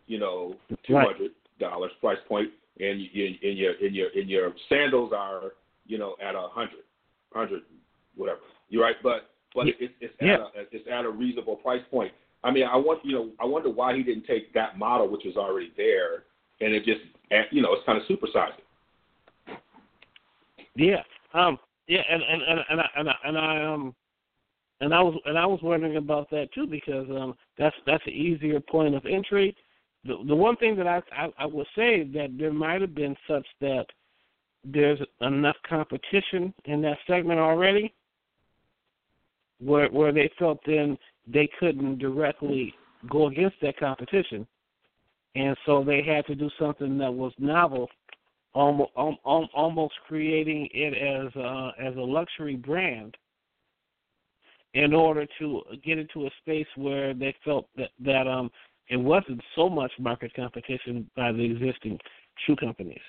you 0.07 0.17
know, 0.17 0.55
two 0.87 0.95
hundred 0.95 1.31
dollars 1.59 1.91
price 1.99 2.17
point, 2.29 2.47
and 2.79 3.01
in 3.01 3.57
your 3.57 3.73
in 3.73 3.93
your 3.93 4.09
in 4.11 4.29
your 4.29 4.53
sandals 4.69 5.11
are, 5.13 5.51
you 5.85 5.97
know, 5.97 6.15
at 6.25 6.35
a 6.35 6.47
hundred, 6.49 6.85
hundred, 7.33 7.63
whatever. 8.15 8.39
You're 8.69 8.81
right, 8.81 8.95
but 9.03 9.31
but 9.53 9.67
yeah. 9.67 9.73
it's 9.81 9.93
it's 9.99 10.13
yeah. 10.21 10.35
at 10.35 10.39
a 10.39 10.47
it's 10.71 10.87
at 10.89 11.03
a 11.03 11.09
reasonable 11.09 11.57
price 11.57 11.83
point. 11.91 12.13
I 12.45 12.51
mean, 12.51 12.63
I 12.63 12.77
want 12.77 13.03
you 13.03 13.11
know, 13.11 13.29
I 13.41 13.45
wonder 13.45 13.69
why 13.69 13.93
he 13.93 14.03
didn't 14.03 14.25
take 14.25 14.53
that 14.53 14.79
model, 14.79 15.09
which 15.09 15.23
was 15.25 15.35
already 15.35 15.73
there, 15.75 16.23
and 16.61 16.73
it 16.73 16.85
just, 16.85 17.01
you 17.51 17.61
know, 17.61 17.73
it's 17.73 17.85
kind 17.85 17.97
of 18.01 18.07
supersized 18.07 18.53
it. 18.57 19.59
Yeah. 20.75 21.03
Um. 21.33 21.59
Yeah. 21.87 22.03
And 22.09 22.23
and 22.23 22.41
and 22.41 22.59
and 22.69 22.79
I, 22.79 22.89
and 22.95 23.09
I, 23.09 23.15
and 23.25 23.37
I 23.37 23.65
um 23.65 23.95
and 24.81 24.93
I 24.93 25.01
was 25.01 25.15
and 25.25 25.37
I 25.37 25.45
was 25.45 25.59
wondering 25.61 25.97
about 25.97 26.29
that 26.31 26.51
too 26.53 26.67
because 26.67 27.07
um, 27.09 27.35
that's 27.57 27.75
that's 27.85 28.05
an 28.05 28.13
easier 28.13 28.59
point 28.59 28.95
of 28.95 29.05
entry. 29.05 29.55
The 30.05 30.17
the 30.27 30.35
one 30.35 30.55
thing 30.57 30.75
that 30.77 30.87
I 30.87 31.01
I, 31.11 31.29
I 31.37 31.45
would 31.45 31.67
say 31.75 32.03
that 32.13 32.37
there 32.37 32.53
might 32.53 32.81
have 32.81 32.95
been 32.95 33.15
such 33.27 33.45
that 33.61 33.85
there's 34.65 34.99
enough 35.21 35.57
competition 35.67 36.53
in 36.65 36.81
that 36.81 36.97
segment 37.07 37.39
already 37.39 37.93
where 39.59 39.89
where 39.89 40.11
they 40.11 40.29
felt 40.37 40.59
then 40.65 40.97
they 41.27 41.49
couldn't 41.59 41.99
directly 41.99 42.73
go 43.09 43.27
against 43.27 43.55
that 43.61 43.77
competition, 43.77 44.45
and 45.35 45.55
so 45.65 45.83
they 45.83 46.03
had 46.03 46.25
to 46.25 46.35
do 46.35 46.49
something 46.59 46.97
that 46.97 47.13
was 47.13 47.31
novel, 47.37 47.89
almost 48.53 48.91
almost 48.95 49.93
creating 50.07 50.67
it 50.73 50.93
as 50.93 51.33
a, 51.35 51.71
as 51.79 51.95
a 51.95 52.01
luxury 52.01 52.55
brand 52.55 53.15
in 54.73 54.93
order 54.93 55.27
to 55.39 55.61
get 55.85 55.99
into 55.99 56.25
a 56.25 56.29
space 56.41 56.67
where 56.75 57.13
they 57.13 57.35
felt 57.45 57.67
that 57.77 57.89
that 57.99 58.27
um 58.27 58.49
it 58.89 58.97
wasn't 58.97 59.41
so 59.55 59.69
much 59.69 59.91
market 59.99 60.33
competition 60.35 61.09
by 61.15 61.31
the 61.31 61.43
existing 61.43 61.97
shoe 62.45 62.55
companies. 62.55 62.99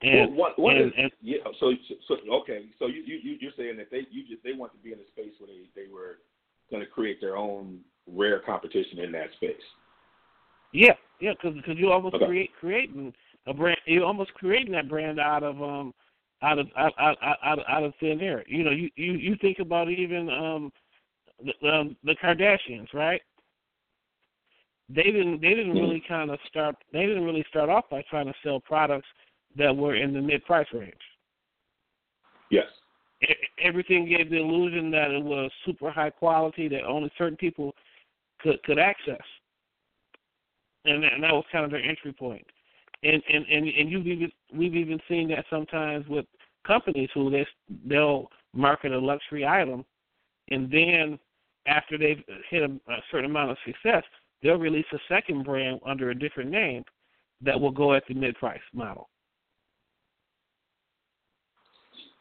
And, 0.00 0.36
well, 0.36 0.38
what, 0.38 0.58
what 0.58 0.76
and, 0.76 0.86
is, 0.86 0.92
and, 0.96 1.10
yeah, 1.22 1.38
so, 1.58 1.72
so 2.06 2.16
okay, 2.42 2.66
so 2.78 2.86
you 2.86 3.02
you 3.02 3.36
you're 3.40 3.52
saying 3.56 3.76
that 3.78 3.90
they 3.90 4.06
you 4.10 4.22
just 4.28 4.42
they 4.44 4.52
want 4.52 4.72
to 4.72 4.78
be 4.78 4.92
in 4.92 4.98
a 4.98 5.06
space 5.12 5.32
where 5.38 5.48
they 5.48 5.82
they 5.82 5.92
were 5.92 6.18
going 6.70 6.82
to 6.82 6.88
create 6.88 7.20
their 7.20 7.36
own 7.36 7.80
rare 8.06 8.40
competition 8.40 9.00
in 9.00 9.10
that 9.12 9.28
space. 9.36 9.56
Yeah, 10.72 10.92
yeah, 11.20 11.32
because 11.32 11.56
because 11.56 11.76
you 11.78 11.90
almost 11.90 12.14
okay. 12.14 12.26
create 12.26 12.50
creating 12.60 13.12
a 13.46 13.54
brand, 13.54 13.78
you're 13.86 14.04
almost 14.04 14.32
creating 14.34 14.72
that 14.72 14.88
brand 14.88 15.18
out 15.18 15.42
of 15.42 15.60
um 15.62 15.92
out 16.42 16.58
of 16.58 16.68
out 16.76 16.92
out 16.98 17.16
out, 17.22 17.58
out 17.68 17.84
of 17.84 17.92
thin 18.00 18.20
air. 18.20 18.44
You 18.46 18.64
know, 18.64 18.70
you 18.70 18.90
you 18.96 19.12
you 19.12 19.36
think 19.40 19.58
about 19.58 19.90
even 19.90 20.28
um 20.30 20.72
the 21.44 21.68
um, 21.68 21.96
the 22.04 22.14
Kardashians, 22.22 22.92
right? 22.94 23.20
They 24.88 25.02
didn't 25.02 25.40
they 25.40 25.50
didn't 25.50 25.74
really 25.74 26.02
kind 26.06 26.30
of 26.30 26.38
start 26.48 26.76
they 26.92 27.06
didn't 27.06 27.24
really 27.24 27.44
start 27.48 27.68
off 27.68 27.84
by 27.90 28.02
trying 28.08 28.26
to 28.26 28.34
sell 28.42 28.60
products 28.60 29.08
that 29.56 29.74
were 29.74 29.96
in 29.96 30.12
the 30.12 30.20
mid 30.20 30.44
price 30.44 30.66
range. 30.72 30.94
Yes. 32.50 32.66
Everything 33.62 34.08
gave 34.08 34.30
the 34.30 34.38
illusion 34.38 34.90
that 34.92 35.10
it 35.10 35.22
was 35.22 35.50
super 35.66 35.90
high 35.90 36.10
quality 36.10 36.68
that 36.68 36.84
only 36.84 37.10
certain 37.18 37.36
people 37.36 37.74
could 38.40 38.62
could 38.62 38.78
access, 38.78 39.16
and 40.84 41.04
and 41.04 41.22
that 41.22 41.32
was 41.32 41.44
kind 41.50 41.64
of 41.64 41.72
their 41.72 41.82
entry 41.82 42.12
point 42.12 42.46
and 43.02 43.22
and 43.28 43.46
and, 43.46 43.68
and 43.68 43.90
you've 43.90 44.06
even 44.06 44.30
we've 44.52 44.74
even 44.74 44.98
seen 45.08 45.28
that 45.28 45.44
sometimes 45.50 46.06
with 46.08 46.26
companies 46.66 47.08
who 47.14 47.30
they 47.30 47.46
they'll 47.86 48.28
market 48.54 48.92
a 48.92 48.98
luxury 48.98 49.46
item, 49.46 49.84
and 50.50 50.70
then 50.70 51.18
after 51.66 51.98
they've 51.98 52.22
hit 52.50 52.62
a, 52.62 52.92
a 52.92 52.96
certain 53.10 53.30
amount 53.30 53.50
of 53.50 53.56
success, 53.64 54.02
they'll 54.42 54.56
release 54.56 54.86
a 54.92 54.98
second 55.08 55.44
brand 55.44 55.80
under 55.86 56.10
a 56.10 56.18
different 56.18 56.50
name 56.50 56.82
that 57.40 57.58
will 57.58 57.70
go 57.70 57.94
at 57.94 58.02
the 58.08 58.14
mid 58.14 58.34
price 58.36 58.60
model. 58.72 59.08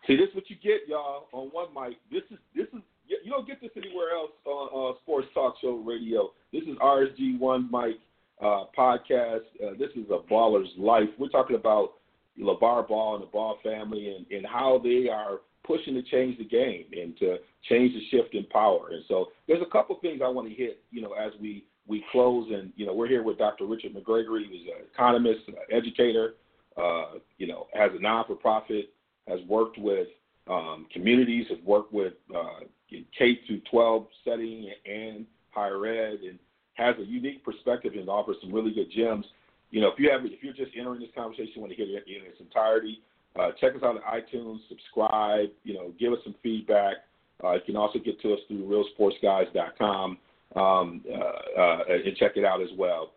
See, 0.05 0.15
this 0.15 0.29
is 0.29 0.35
what 0.35 0.49
you 0.49 0.55
get, 0.63 0.87
y'all, 0.87 1.27
on 1.33 1.49
one 1.49 1.67
mic. 1.73 1.97
This 2.11 2.23
is 2.31 2.37
this 2.55 2.67
is 2.73 2.81
you 3.07 3.31
don't 3.31 3.47
get 3.47 3.61
this 3.61 3.71
anywhere 3.75 4.11
else 4.11 4.31
on 4.45 4.93
uh, 4.93 4.97
Sports 5.01 5.27
Talk 5.33 5.55
Show 5.61 5.77
Radio. 5.77 6.31
This 6.51 6.63
is 6.63 6.77
RSG 6.77 7.39
One 7.39 7.69
Mic 7.71 7.97
uh, 8.41 8.65
podcast. 8.77 9.45
Uh, 9.63 9.71
this 9.77 9.89
is 9.95 10.09
a 10.11 10.19
baller's 10.29 10.69
life. 10.77 11.09
We're 11.17 11.29
talking 11.29 11.55
about 11.55 11.93
LaVar 12.39 12.87
Ball 12.87 13.15
and 13.15 13.23
the 13.23 13.27
Ball 13.27 13.57
family 13.63 14.15
and, 14.15 14.25
and 14.31 14.45
how 14.45 14.79
they 14.83 15.09
are 15.09 15.39
pushing 15.65 15.93
to 15.95 16.01
change 16.03 16.37
the 16.37 16.45
game 16.45 16.85
and 16.93 17.17
to 17.17 17.37
change 17.69 17.93
the 17.93 18.01
shift 18.09 18.33
in 18.33 18.45
power. 18.45 18.89
And 18.91 19.03
so 19.07 19.27
there's 19.47 19.61
a 19.61 19.69
couple 19.69 19.97
things 20.01 20.21
I 20.23 20.29
want 20.29 20.47
to 20.47 20.53
hit, 20.53 20.81
you 20.91 21.01
know, 21.01 21.13
as 21.13 21.33
we 21.41 21.65
we 21.87 22.03
close. 22.11 22.49
And 22.51 22.71
you 22.75 22.85
know, 22.85 22.93
we're 22.93 23.07
here 23.07 23.23
with 23.23 23.37
Dr. 23.37 23.65
Richard 23.65 23.93
McGregory, 23.93 24.47
who's 24.47 24.65
an 24.65 24.85
economist, 24.93 25.41
an 25.47 25.55
educator, 25.71 26.35
uh, 26.77 27.19
you 27.37 27.47
know, 27.47 27.67
has 27.73 27.91
a 27.97 28.01
non-for-profit, 28.01 28.93
has 29.27 29.39
worked 29.47 29.77
with 29.77 30.07
um, 30.49 30.85
communities, 30.93 31.45
has 31.49 31.59
worked 31.65 31.91
with 31.91 32.13
uh, 32.35 32.61
K 32.89 33.39
through 33.45 33.61
12 33.69 34.07
setting 34.23 34.71
and 34.85 35.25
higher 35.51 35.85
ed, 35.85 36.19
and 36.21 36.39
has 36.77 36.95
a 36.99 37.05
unique 37.05 37.43
perspective 37.43 37.93
and 37.95 38.07
offers 38.07 38.37
some 38.41 38.53
really 38.53 38.71
good 38.71 38.91
gems. 38.95 39.25
You 39.71 39.81
know, 39.81 39.89
if 39.89 39.99
you 39.99 40.09
have, 40.11 40.21
if 40.25 40.41
you're 40.41 40.53
just 40.53 40.71
entering 40.77 41.01
this 41.01 41.09
conversation, 41.15 41.61
want 41.61 41.71
to 41.71 41.75
hear 41.75 41.97
it 41.97 42.05
in 42.07 42.25
its 42.25 42.39
entirety, 42.39 43.01
uh, 43.37 43.49
check 43.59 43.75
us 43.75 43.81
out 43.83 43.97
on 43.97 44.01
iTunes, 44.01 44.59
subscribe, 44.69 45.49
you 45.63 45.73
know, 45.73 45.91
give 45.99 46.13
us 46.13 46.19
some 46.23 46.35
feedback. 46.41 46.97
Uh, 47.43 47.53
you 47.53 47.61
can 47.65 47.75
also 47.75 47.99
get 47.99 48.19
to 48.21 48.33
us 48.33 48.39
through 48.47 48.65
realsportsguys.com 48.65 50.17
um, 50.55 51.03
uh, 51.09 51.59
uh, 51.59 51.79
and 51.89 52.15
check 52.17 52.31
it 52.35 52.45
out 52.45 52.61
as 52.61 52.69
well. 52.77 53.11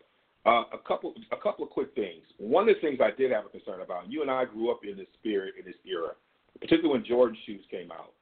Uh, 0.45 0.63
a 0.73 0.77
couple, 0.87 1.13
a 1.31 1.37
couple 1.37 1.63
of 1.63 1.69
quick 1.69 1.93
things. 1.95 2.23
One 2.37 2.67
of 2.67 2.75
the 2.75 2.81
things 2.81 2.99
I 3.01 3.15
did 3.15 3.31
have 3.31 3.45
a 3.45 3.49
concern 3.49 3.81
about. 3.81 4.11
You 4.11 4.23
and 4.23 4.31
I 4.31 4.45
grew 4.45 4.71
up 4.71 4.81
in 4.83 4.97
this 4.97 5.07
spirit 5.19 5.53
in 5.57 5.65
this 5.65 5.75
era, 5.85 6.09
particularly 6.55 6.89
when 6.89 7.05
Jordan 7.05 7.37
shoes 7.45 7.63
came 7.69 7.91
out, 7.91 8.13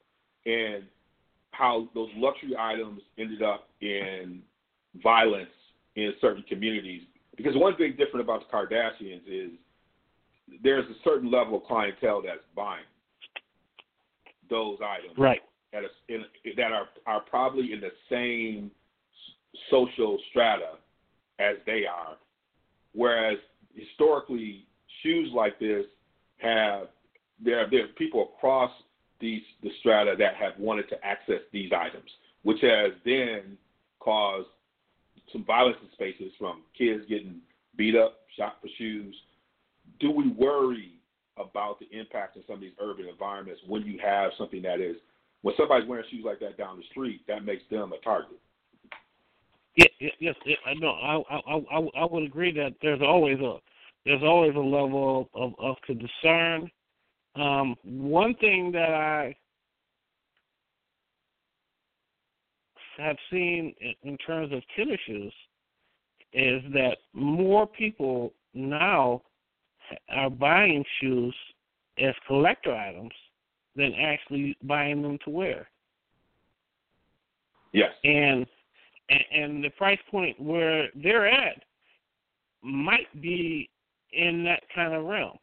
and 0.45 0.83
how 1.51 1.87
those 1.95 2.09
luxury 2.15 2.55
items 2.57 3.01
ended 3.17 3.41
up 3.41 3.69
in 3.81 4.41
violence 4.95 5.49
in 5.95 6.13
certain 6.21 6.43
communities. 6.43 7.03
Because 7.35 7.55
one 7.55 7.75
big 7.77 7.97
difference 7.97 8.23
about 8.23 8.41
the 8.41 8.55
Kardashians 8.55 9.21
is 9.27 9.51
there's 10.63 10.85
a 10.85 10.95
certain 11.03 11.31
level 11.31 11.57
of 11.57 11.63
clientele 11.63 12.21
that's 12.21 12.39
buying 12.55 12.83
those 14.49 14.77
items, 14.83 15.17
right? 15.17 15.41
That, 15.71 15.83
is 15.83 15.91
in, 16.07 16.23
that 16.57 16.71
are 16.71 16.89
are 17.05 17.21
probably 17.21 17.71
in 17.71 17.79
the 17.79 17.91
same 18.09 18.71
social 19.69 20.17
strata 20.29 20.77
as 21.39 21.57
they 21.65 21.85
are, 21.85 22.17
whereas 22.93 23.37
historically 23.73 24.65
shoes 25.03 25.29
like 25.33 25.59
this 25.59 25.85
have 26.37 26.87
there 27.43 27.69
there 27.69 27.85
are 27.85 27.87
people 27.89 28.31
across 28.35 28.71
these 29.21 29.41
the 29.61 29.69
strata 29.79 30.15
that 30.17 30.35
have 30.35 30.53
wanted 30.57 30.89
to 30.89 31.05
access 31.05 31.41
these 31.53 31.71
items, 31.71 32.09
which 32.43 32.59
has 32.61 32.91
then 33.05 33.57
caused 33.99 34.47
some 35.31 35.45
violence 35.45 35.77
in 35.81 35.89
spaces 35.93 36.31
from 36.37 36.63
kids 36.77 37.03
getting 37.09 37.41
beat 37.75 37.95
up, 37.95 38.19
shot 38.37 38.57
for 38.61 38.67
shoes. 38.77 39.15
Do 39.99 40.11
we 40.11 40.29
worry 40.29 40.93
about 41.37 41.79
the 41.79 41.87
impact 41.97 42.35
in 42.35 42.43
some 42.47 42.55
of 42.55 42.61
these 42.61 42.73
urban 42.81 43.07
environments 43.07 43.61
when 43.67 43.83
you 43.83 43.99
have 44.03 44.31
something 44.37 44.61
that 44.63 44.81
is 44.81 44.95
when 45.41 45.55
somebody's 45.57 45.87
wearing 45.87 46.05
shoes 46.11 46.23
like 46.25 46.39
that 46.41 46.57
down 46.57 46.77
the 46.77 46.83
street, 46.91 47.21
that 47.27 47.45
makes 47.45 47.63
them 47.71 47.93
a 47.93 48.03
target? 48.03 48.37
Yeah, 49.75 49.85
yes, 50.19 50.35
yes, 50.45 50.57
no, 50.77 50.89
I, 50.89 51.21
I, 51.29 51.55
I, 51.55 52.01
I 52.01 52.05
would 52.05 52.23
agree 52.23 52.51
that 52.53 52.73
there's 52.81 53.01
always 53.01 53.39
a 53.39 53.57
there's 54.05 54.23
always 54.23 54.55
a 54.55 54.59
level 54.59 55.29
of, 55.33 55.53
of 55.59 55.75
concern. 55.85 56.69
Um, 57.35 57.75
one 57.83 58.33
thing 58.35 58.71
that 58.73 58.89
I 58.89 59.35
have 62.99 63.17
seen 63.31 63.73
in 64.03 64.17
terms 64.17 64.51
of 64.53 64.61
tennis 64.75 64.99
shoes 65.05 65.33
is 66.33 66.61
that 66.73 66.97
more 67.13 67.65
people 67.65 68.33
now 68.53 69.21
are 70.09 70.29
buying 70.29 70.83
shoes 71.01 71.35
as 71.97 72.13
collector 72.27 72.73
items 72.75 73.11
than 73.75 73.93
actually 73.93 74.55
buying 74.63 75.01
them 75.01 75.17
to 75.25 75.29
wear. 75.29 75.67
Yes. 77.73 77.91
And 78.03 78.45
and, 79.09 79.23
and 79.33 79.63
the 79.63 79.69
price 79.71 79.99
point 80.11 80.39
where 80.39 80.89
they're 80.95 81.27
at 81.27 81.63
might 82.61 83.21
be 83.21 83.69
in 84.11 84.43
that 84.43 84.63
kind 84.73 84.93
of 84.93 85.05
realm. 85.05 85.37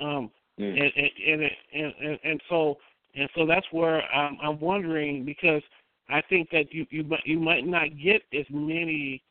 Um, 0.00 0.30
mm. 0.58 0.70
and, 0.70 0.92
and, 0.96 1.42
and 1.74 1.94
and 2.02 2.18
and 2.24 2.40
so 2.48 2.78
and 3.14 3.28
so 3.34 3.46
that's 3.46 3.66
where 3.70 4.02
I'm, 4.12 4.36
I'm 4.42 4.60
wondering 4.60 5.24
because 5.24 5.62
I 6.08 6.22
think 6.28 6.50
that 6.50 6.72
you 6.72 6.86
you 6.90 7.04
you 7.24 7.38
might 7.38 7.66
not 7.66 7.88
get 8.02 8.22
as 8.38 8.46
many 8.50 9.22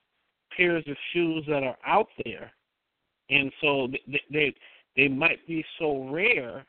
pairs 0.55 0.83
of 0.87 0.95
shoes 1.11 1.43
that 1.47 1.63
are 1.63 1.77
out 1.85 2.07
there, 2.23 2.51
and 3.29 3.51
so 3.61 3.87
they 4.07 4.21
they, 4.31 4.55
they 4.95 5.07
might 5.07 5.45
be 5.47 5.63
so 5.79 6.09
rare 6.09 6.65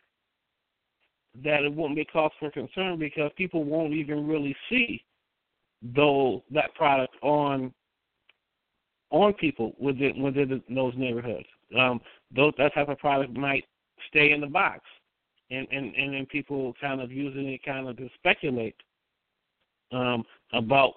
that 1.43 1.63
it 1.63 1.73
won't 1.73 1.97
be 1.97 2.05
cause 2.05 2.31
for 2.39 2.51
concern 2.51 2.99
because 2.99 3.31
people 3.37 3.65
won't 3.65 3.93
even 3.93 4.27
really 4.27 4.55
see 4.71 5.03
though 5.95 6.43
that 6.51 6.75
product 6.75 7.15
on 7.23 7.73
on 9.11 9.33
people 9.35 9.75
within 9.79 10.23
within 10.23 10.63
those 10.71 10.95
neighborhoods. 10.97 11.47
Um, 11.79 12.01
those 12.35 12.53
that 12.59 12.75
type 12.75 12.89
of 12.89 12.99
product 12.99 13.37
might 13.37 13.65
stay 14.09 14.33
in 14.33 14.41
the 14.41 14.47
box, 14.47 14.81
and 15.51 15.67
and 15.71 15.95
and 15.95 16.15
then 16.15 16.27
people 16.27 16.75
kind 16.81 17.01
of 17.01 17.13
using 17.13 17.49
it 17.49 17.65
kind 17.65 17.89
of 17.89 17.97
to 17.97 18.09
speculate 18.15 18.77
um, 19.93 20.25
about 20.53 20.95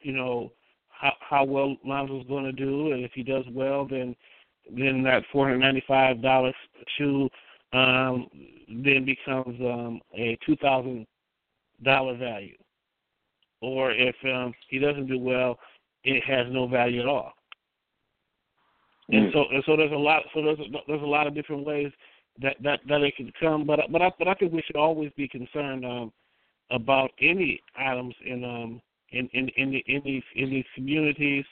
you 0.00 0.12
know 0.12 0.52
how 0.88 1.12
how 1.20 1.44
well 1.44 1.76
Lonzo's 1.84 2.26
going 2.26 2.44
to 2.44 2.52
do, 2.52 2.92
and 2.92 3.04
if 3.04 3.12
he 3.14 3.22
does 3.22 3.44
well, 3.52 3.86
then 3.86 4.14
then 4.70 5.02
that 5.02 5.22
four 5.32 5.46
hundred 5.46 5.60
ninety 5.60 5.82
five 5.86 6.22
dollars 6.22 6.54
shoe 6.96 7.28
um, 7.72 8.28
then 8.68 9.04
becomes 9.04 9.60
um, 9.60 10.00
a 10.16 10.38
two 10.44 10.56
thousand 10.56 11.06
dollar 11.82 12.16
value 12.16 12.56
or 13.60 13.92
if 13.92 14.14
um, 14.24 14.52
he 14.68 14.78
doesn't 14.78 15.06
do 15.06 15.18
well, 15.18 15.58
it 16.04 16.22
has 16.24 16.46
no 16.50 16.66
value 16.66 17.00
at 17.00 17.06
all. 17.06 17.32
And 19.10 19.28
mm. 19.28 19.32
so, 19.32 19.44
and 19.52 19.62
so 19.66 19.76
there's 19.76 19.92
a 19.92 19.96
lot. 19.96 20.22
So 20.34 20.42
there's 20.42 20.58
a, 20.58 20.64
there's 20.86 21.02
a 21.02 21.06
lot 21.06 21.26
of 21.26 21.34
different 21.34 21.66
ways 21.66 21.90
that 22.42 22.56
that 22.62 22.80
that 22.88 23.02
it 23.02 23.16
can 23.16 23.32
come. 23.40 23.66
But 23.66 23.80
but 23.90 24.02
I 24.02 24.10
but 24.18 24.28
I 24.28 24.34
think 24.34 24.52
we 24.52 24.62
should 24.62 24.76
always 24.76 25.10
be 25.16 25.28
concerned 25.28 25.84
um, 25.84 26.12
about 26.70 27.10
any 27.20 27.60
items 27.76 28.14
in 28.24 28.44
um 28.44 28.80
in 29.10 29.28
in 29.32 29.48
in, 29.56 29.70
the, 29.70 29.84
in 29.86 30.02
these 30.04 30.22
in 30.36 30.50
these 30.50 30.64
communities. 30.74 31.44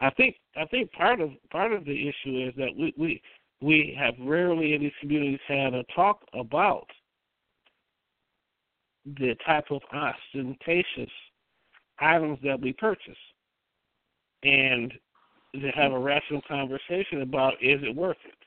I 0.00 0.10
think 0.10 0.36
I 0.56 0.64
think 0.66 0.90
part 0.92 1.20
of 1.20 1.30
part 1.50 1.72
of 1.72 1.84
the 1.84 2.08
issue 2.08 2.46
is 2.48 2.54
that 2.56 2.70
we 2.76 2.92
we 2.96 3.22
we 3.60 3.96
have 3.98 4.14
rarely 4.20 4.74
in 4.74 4.82
these 4.82 4.92
communities 5.00 5.40
had 5.46 5.74
a 5.74 5.84
talk 5.94 6.20
about 6.34 6.86
the 9.04 9.34
type 9.46 9.66
of 9.70 9.80
ostentatious 9.92 11.10
items 11.98 12.38
that 12.42 12.60
we 12.60 12.72
purchase 12.72 13.16
and 14.42 14.92
to 15.54 15.68
have 15.70 15.92
a 15.92 15.98
rational 15.98 16.40
conversation 16.48 17.22
about 17.22 17.54
is 17.54 17.80
it 17.82 17.94
worth 17.94 18.16
it. 18.24 18.41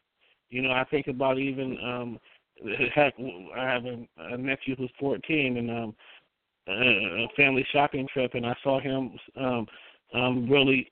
You 0.50 0.62
know, 0.62 0.72
I 0.72 0.84
think 0.86 1.08
about 1.08 1.38
even 1.38 1.78
um 1.84 2.20
heck 2.94 3.14
I 3.56 3.66
have 3.66 3.86
a, 3.86 4.08
a 4.18 4.38
nephew 4.38 4.76
who's 4.76 4.92
14 5.00 5.58
and 5.58 5.72
um 5.72 5.96
a 6.68 7.28
family 7.36 7.66
shopping 7.72 8.08
trip 8.12 8.34
and 8.34 8.46
I 8.46 8.56
saw 8.64 8.80
him 8.80 9.12
um 9.36 9.68
um 10.14 10.50
really 10.50 10.92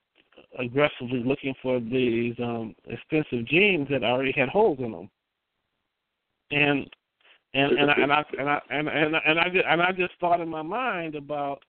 aggressively 0.60 1.24
looking 1.24 1.54
for 1.62 1.80
these 1.80 2.36
um 2.40 2.76
expensive 2.86 3.46
jeans 3.48 3.88
that 3.90 4.04
already 4.04 4.34
had 4.36 4.50
holes 4.50 4.80
in 4.80 4.92
them. 4.92 5.10
And 6.52 6.90
and 7.54 7.72
and 7.78 7.92
I, 7.92 7.94
and 7.94 8.12
I 8.12 8.24
and 8.40 8.50
I 8.50 8.60
and 8.70 8.88
and 8.90 9.16
I, 9.16 9.20
and 9.26 9.40
I 9.40 9.50
just, 9.50 9.66
and 9.68 9.82
I 9.82 9.92
just 9.92 10.14
thought 10.20 10.42
in 10.42 10.50
my 10.50 10.62
mind 10.62 11.16
about 11.16 11.64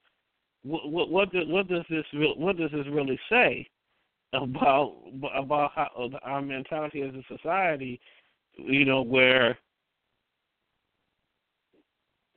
what 0.62 0.91
what 0.91 1.11
what 1.11 1.32
does 1.32 1.45
what 1.47 1.68
does 1.68 1.85
this 1.89 2.05
what 2.12 2.57
does 2.57 2.70
this 2.72 2.87
really 2.91 3.18
say 3.28 3.68
about 4.33 4.97
about 5.35 5.72
how 5.75 6.11
our 6.22 6.43
mentality 6.43 7.03
as 7.03 7.14
a 7.14 7.37
society? 7.37 8.01
You 8.57 8.85
know 8.85 9.03
where 9.03 9.59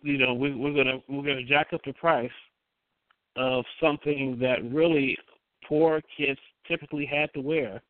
you 0.01 0.17
know 0.17 0.33
we, 0.33 0.53
we're 0.55 0.73
gonna 0.73 0.99
we're 1.07 1.23
gonna 1.23 1.43
jack 1.43 1.67
up 1.73 1.81
the 1.85 1.93
price 1.93 2.29
of 3.35 3.65
something 3.81 4.37
that 4.39 4.57
really 4.71 5.17
poor 5.67 6.01
kids 6.15 6.39
typically 6.67 7.05
had 7.05 7.31
to 7.33 7.41
wear, 7.41 7.81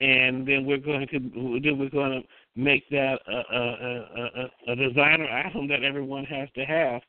and 0.00 0.46
then 0.46 0.64
we're 0.64 0.78
going 0.78 1.06
to 1.08 1.18
then 1.62 1.78
we're 1.78 1.90
going 1.90 2.22
to 2.22 2.28
make 2.56 2.88
that 2.90 3.18
a, 3.26 3.56
a, 3.56 4.50
a, 4.68 4.72
a 4.72 4.76
designer 4.76 5.28
item 5.28 5.68
that 5.68 5.82
everyone 5.82 6.24
has 6.24 6.48
to 6.54 6.64
have, 6.64 7.00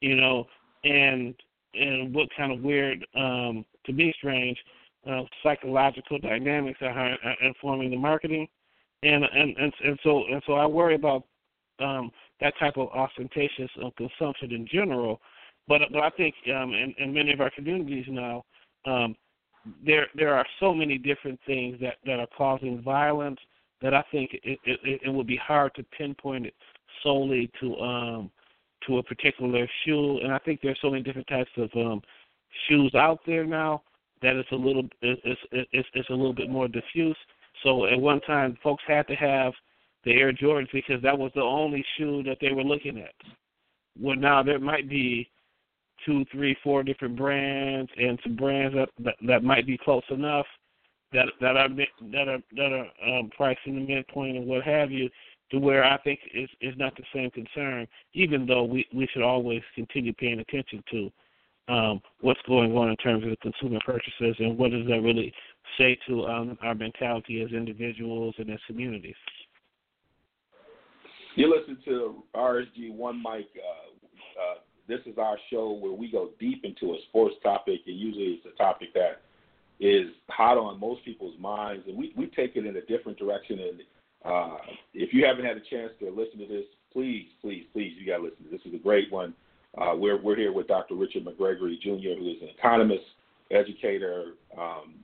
you 0.00 0.16
know, 0.16 0.46
and 0.84 1.34
and 1.74 2.12
what 2.12 2.28
kind 2.36 2.52
of 2.52 2.60
weird, 2.60 3.06
um, 3.14 3.64
to 3.86 3.92
be 3.92 4.12
strange, 4.18 4.58
uh, 5.08 5.22
psychological 5.42 6.18
dynamics 6.18 6.78
are 6.82 7.16
informing 7.42 7.90
the 7.90 7.96
marketing, 7.96 8.46
and 9.02 9.24
and 9.24 9.56
and, 9.56 9.72
and 9.84 9.98
so 10.02 10.24
and 10.30 10.42
so 10.46 10.54
I 10.54 10.66
worry 10.66 10.94
about 10.94 11.24
um, 11.80 12.10
that 12.40 12.54
type 12.58 12.76
of 12.76 12.88
ostentatious 12.88 13.70
uh, 13.84 13.90
consumption 13.96 14.52
in 14.52 14.66
general. 14.70 15.20
But 15.68 15.82
but 15.92 16.02
I 16.02 16.10
think 16.10 16.34
um, 16.54 16.74
in, 16.74 16.94
in 16.98 17.14
many 17.14 17.32
of 17.32 17.40
our 17.40 17.50
communities 17.50 18.06
now, 18.08 18.44
um, 18.86 19.16
there 19.84 20.06
there 20.14 20.34
are 20.34 20.46
so 20.58 20.74
many 20.74 20.98
different 20.98 21.40
things 21.46 21.78
that 21.80 21.94
that 22.04 22.20
are 22.20 22.28
causing 22.36 22.82
violence 22.82 23.38
that 23.80 23.94
I 23.94 24.04
think 24.12 24.32
it 24.42 24.58
it, 24.64 25.00
it 25.04 25.10
would 25.10 25.26
be 25.26 25.36
hard 25.36 25.74
to 25.76 25.82
pinpoint 25.96 26.46
it 26.46 26.54
solely 27.02 27.50
to 27.60 27.76
um 27.76 28.30
to 28.86 28.98
a 28.98 29.02
particular 29.02 29.66
shoe, 29.84 30.18
and 30.22 30.32
I 30.32 30.38
think 30.38 30.60
there's 30.62 30.78
so 30.82 30.90
many 30.90 31.02
different 31.02 31.28
types 31.28 31.50
of 31.56 31.70
um 31.74 32.02
shoes 32.68 32.94
out 32.94 33.20
there 33.26 33.44
now 33.44 33.82
that 34.22 34.36
it's 34.36 34.50
a 34.52 34.56
little 34.56 34.88
it's 35.02 35.40
it's 35.52 35.88
it's 35.94 36.10
a 36.10 36.14
little 36.14 36.34
bit 36.34 36.50
more 36.50 36.68
diffuse. 36.68 37.16
So 37.62 37.86
at 37.86 37.98
one 37.98 38.20
time, 38.22 38.56
folks 38.62 38.82
had 38.86 39.06
to 39.08 39.14
have 39.14 39.52
the 40.04 40.12
Air 40.12 40.32
Jordans 40.32 40.72
because 40.72 41.02
that 41.02 41.18
was 41.18 41.30
the 41.34 41.42
only 41.42 41.84
shoe 41.96 42.22
that 42.24 42.38
they 42.40 42.52
were 42.52 42.64
looking 42.64 42.98
at. 42.98 43.14
Well, 43.98 44.16
now 44.16 44.42
there 44.42 44.58
might 44.58 44.88
be 44.88 45.28
two, 46.06 46.24
three, 46.32 46.56
four 46.62 46.82
different 46.82 47.16
brands, 47.16 47.90
and 47.98 48.18
some 48.22 48.36
brands 48.36 48.74
that 48.74 48.88
that, 49.04 49.16
that 49.26 49.44
might 49.44 49.66
be 49.66 49.78
close 49.78 50.04
enough 50.10 50.46
that 51.12 51.26
that 51.40 51.56
are 51.56 51.68
that 51.68 52.28
are 52.28 52.38
that 52.56 52.72
are 52.72 53.18
um, 53.18 53.30
priced 53.36 53.60
the 53.64 53.72
midpoint 53.72 54.36
and 54.36 54.46
what 54.46 54.62
have 54.64 54.90
you, 54.90 55.08
to 55.50 55.58
where 55.58 55.84
I 55.84 55.98
think 55.98 56.20
is 56.32 56.48
is 56.60 56.74
not 56.76 56.96
the 56.96 57.04
same 57.14 57.30
concern. 57.30 57.86
Even 58.14 58.46
though 58.46 58.64
we 58.64 58.86
we 58.94 59.08
should 59.12 59.22
always 59.22 59.62
continue 59.74 60.12
paying 60.12 60.40
attention 60.40 60.82
to 60.92 61.10
um, 61.70 62.00
what's 62.20 62.40
going 62.46 62.76
on 62.76 62.90
in 62.90 62.96
terms 62.96 63.24
of 63.24 63.38
consumer 63.40 63.78
purchases 63.84 64.36
and 64.38 64.58
what 64.58 64.70
does 64.70 64.86
that 64.86 65.00
really 65.02 65.32
say 65.78 65.98
to 66.08 66.26
um, 66.26 66.58
our 66.62 66.74
mentality 66.74 67.42
as 67.42 67.52
individuals 67.52 68.34
and 68.38 68.50
as 68.50 68.58
communities. 68.66 69.14
You 71.36 71.54
listen 71.56 71.78
to 71.84 72.24
RSG 72.34 72.92
One 72.94 73.22
Mic. 73.22 73.46
Uh, 73.56 74.40
uh, 74.40 74.54
this 74.88 75.00
is 75.06 75.16
our 75.18 75.38
show 75.50 75.72
where 75.72 75.92
we 75.92 76.10
go 76.10 76.30
deep 76.40 76.64
into 76.64 76.94
a 76.94 76.98
sports 77.08 77.36
topic, 77.42 77.80
and 77.86 77.98
usually 77.98 78.40
it's 78.40 78.46
a 78.52 78.56
topic 78.58 78.92
that 78.94 79.22
is 79.78 80.08
hot 80.28 80.58
on 80.58 80.78
most 80.80 81.04
people's 81.04 81.38
minds, 81.38 81.84
and 81.86 81.96
we, 81.96 82.12
we 82.16 82.26
take 82.26 82.56
it 82.56 82.66
in 82.66 82.76
a 82.76 82.82
different 82.82 83.18
direction. 83.18 83.58
And 83.60 83.80
uh, 84.24 84.56
if 84.92 85.14
you 85.14 85.24
haven't 85.24 85.44
had 85.44 85.56
a 85.56 85.60
chance 85.60 85.92
to 86.00 86.10
listen 86.10 86.40
to 86.40 86.46
this, 86.46 86.64
please, 86.92 87.28
please, 87.40 87.64
please, 87.72 87.94
you 87.98 88.06
got 88.06 88.18
to 88.18 88.24
listen. 88.24 88.44
To 88.44 88.50
this 88.50 88.60
is 88.66 88.74
a 88.74 88.82
great 88.82 89.10
one. 89.12 89.32
Uh, 89.78 89.94
we're 89.96 90.20
we're 90.20 90.36
here 90.36 90.52
with 90.52 90.66
Dr. 90.66 90.94
Richard 90.94 91.24
McGregory 91.24 91.80
Jr., 91.80 92.18
who 92.18 92.30
is 92.30 92.42
an 92.42 92.48
economist, 92.56 93.04
educator, 93.50 94.32
um, 94.58 94.94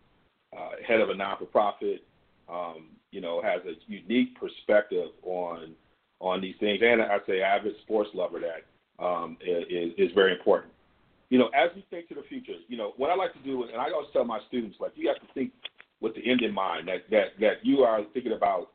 uh, 0.57 0.71
head 0.87 1.01
of 1.01 1.11
a 1.11 1.15
non-for-profit. 1.15 2.03
Um, 2.49 2.89
you 3.11 3.21
know, 3.21 3.43
has 3.43 3.63
a 3.65 3.75
unique 3.91 4.39
perspective 4.39 5.09
on 5.23 5.75
on 6.21 6.41
these 6.41 6.55
things, 6.61 6.81
and 6.83 7.03
I 7.03 7.19
say 7.27 7.43
avid 7.43 7.75
sports 7.83 8.11
lover 8.15 8.41
that 8.41 9.05
um, 9.05 9.37
is, 9.41 9.93
is 9.99 10.11
very 10.15 10.33
important. 10.33 10.73
You 11.29 11.39
know, 11.39 11.49
as 11.49 11.71
we 11.75 11.85
think 11.91 12.09
to 12.09 12.15
the 12.15 12.23
future, 12.29 12.55
you 12.69 12.77
know, 12.77 12.95
what 12.97 13.11
I 13.11 13.15
like 13.15 13.33
to 13.35 13.39
do, 13.41 13.65
and 13.65 13.77
I 13.77 13.91
always 13.91 14.09
tell 14.13 14.25
my 14.25 14.39
students, 14.49 14.77
like 14.81 14.93
you 14.95 15.09
have 15.09 15.21
to 15.21 15.35
think 15.35 15.53
with 16.01 16.15
the 16.15 16.29
end 16.29 16.43
in 16.43 16.55
mind 16.55 16.89
that 16.89 17.09
that 17.11 17.39
that 17.41 17.65
you 17.65 17.81
are 17.81 18.01
thinking 18.13 18.33
about 18.33 18.71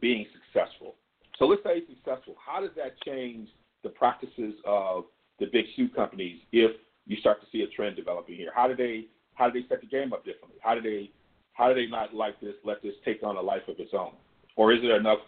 being 0.00 0.26
successful. 0.32 0.94
So 1.38 1.46
let's 1.46 1.62
say 1.62 1.82
successful. 1.88 2.36
How 2.44 2.60
does 2.60 2.70
that 2.76 3.00
change 3.04 3.48
the 3.82 3.90
practices 3.90 4.54
of 4.64 5.04
the 5.38 5.46
big 5.52 5.66
shoe 5.74 5.88
companies 5.88 6.40
if 6.52 6.72
you 7.06 7.16
start 7.18 7.40
to 7.40 7.46
see 7.52 7.62
a 7.62 7.68
trend 7.68 7.96
developing 7.96 8.36
here? 8.36 8.50
How 8.54 8.68
do 8.68 8.74
they 8.74 9.06
how 9.34 9.50
do 9.50 9.60
they 9.60 9.68
set 9.68 9.80
the 9.80 9.86
game 9.86 10.12
up 10.12 10.24
differently? 10.24 10.58
How 10.60 10.74
do 10.74 10.80
they 10.80 11.10
how 11.52 11.68
do 11.68 11.74
they 11.74 11.86
not 11.86 12.14
like 12.14 12.40
this 12.40 12.54
let 12.64 12.82
this 12.82 12.94
take 13.04 13.22
on 13.22 13.36
a 13.36 13.40
life 13.40 13.62
of 13.68 13.78
its 13.78 13.92
own? 13.94 14.12
Or 14.56 14.72
is 14.72 14.80
there 14.82 14.96
enough 14.96 15.20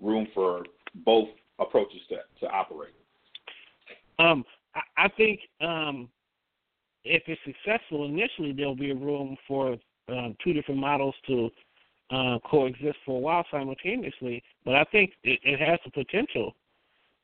room 0.00 0.26
for 0.34 0.64
both 1.04 1.28
approaches 1.58 2.00
to, 2.08 2.16
to 2.40 2.52
operate? 2.52 2.94
Um, 4.18 4.44
I, 4.96 5.08
think 5.08 5.40
um, 5.60 6.08
if 7.04 7.22
it's 7.26 7.40
successful 7.44 8.04
initially, 8.04 8.52
there'll 8.52 8.74
be 8.74 8.92
room 8.92 9.36
for 9.46 9.76
um, 10.08 10.36
two 10.42 10.52
different 10.52 10.80
models 10.80 11.14
to 11.26 11.50
uh, 12.10 12.38
coexist 12.48 12.96
for 13.04 13.16
a 13.16 13.20
while 13.20 13.44
simultaneously. 13.50 14.42
But 14.64 14.76
I 14.76 14.84
think 14.84 15.12
it, 15.24 15.40
it 15.42 15.60
has 15.60 15.78
the 15.84 15.90
potential 15.90 16.54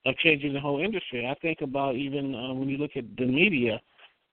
of 0.06 0.16
changing 0.18 0.52
the 0.52 0.60
whole 0.60 0.80
industry. 0.80 1.26
I 1.26 1.34
think 1.40 1.60
about 1.60 1.96
even 1.96 2.34
uh, 2.34 2.52
when 2.54 2.68
you 2.68 2.76
look 2.76 2.92
at 2.96 3.04
the 3.16 3.26
media 3.26 3.80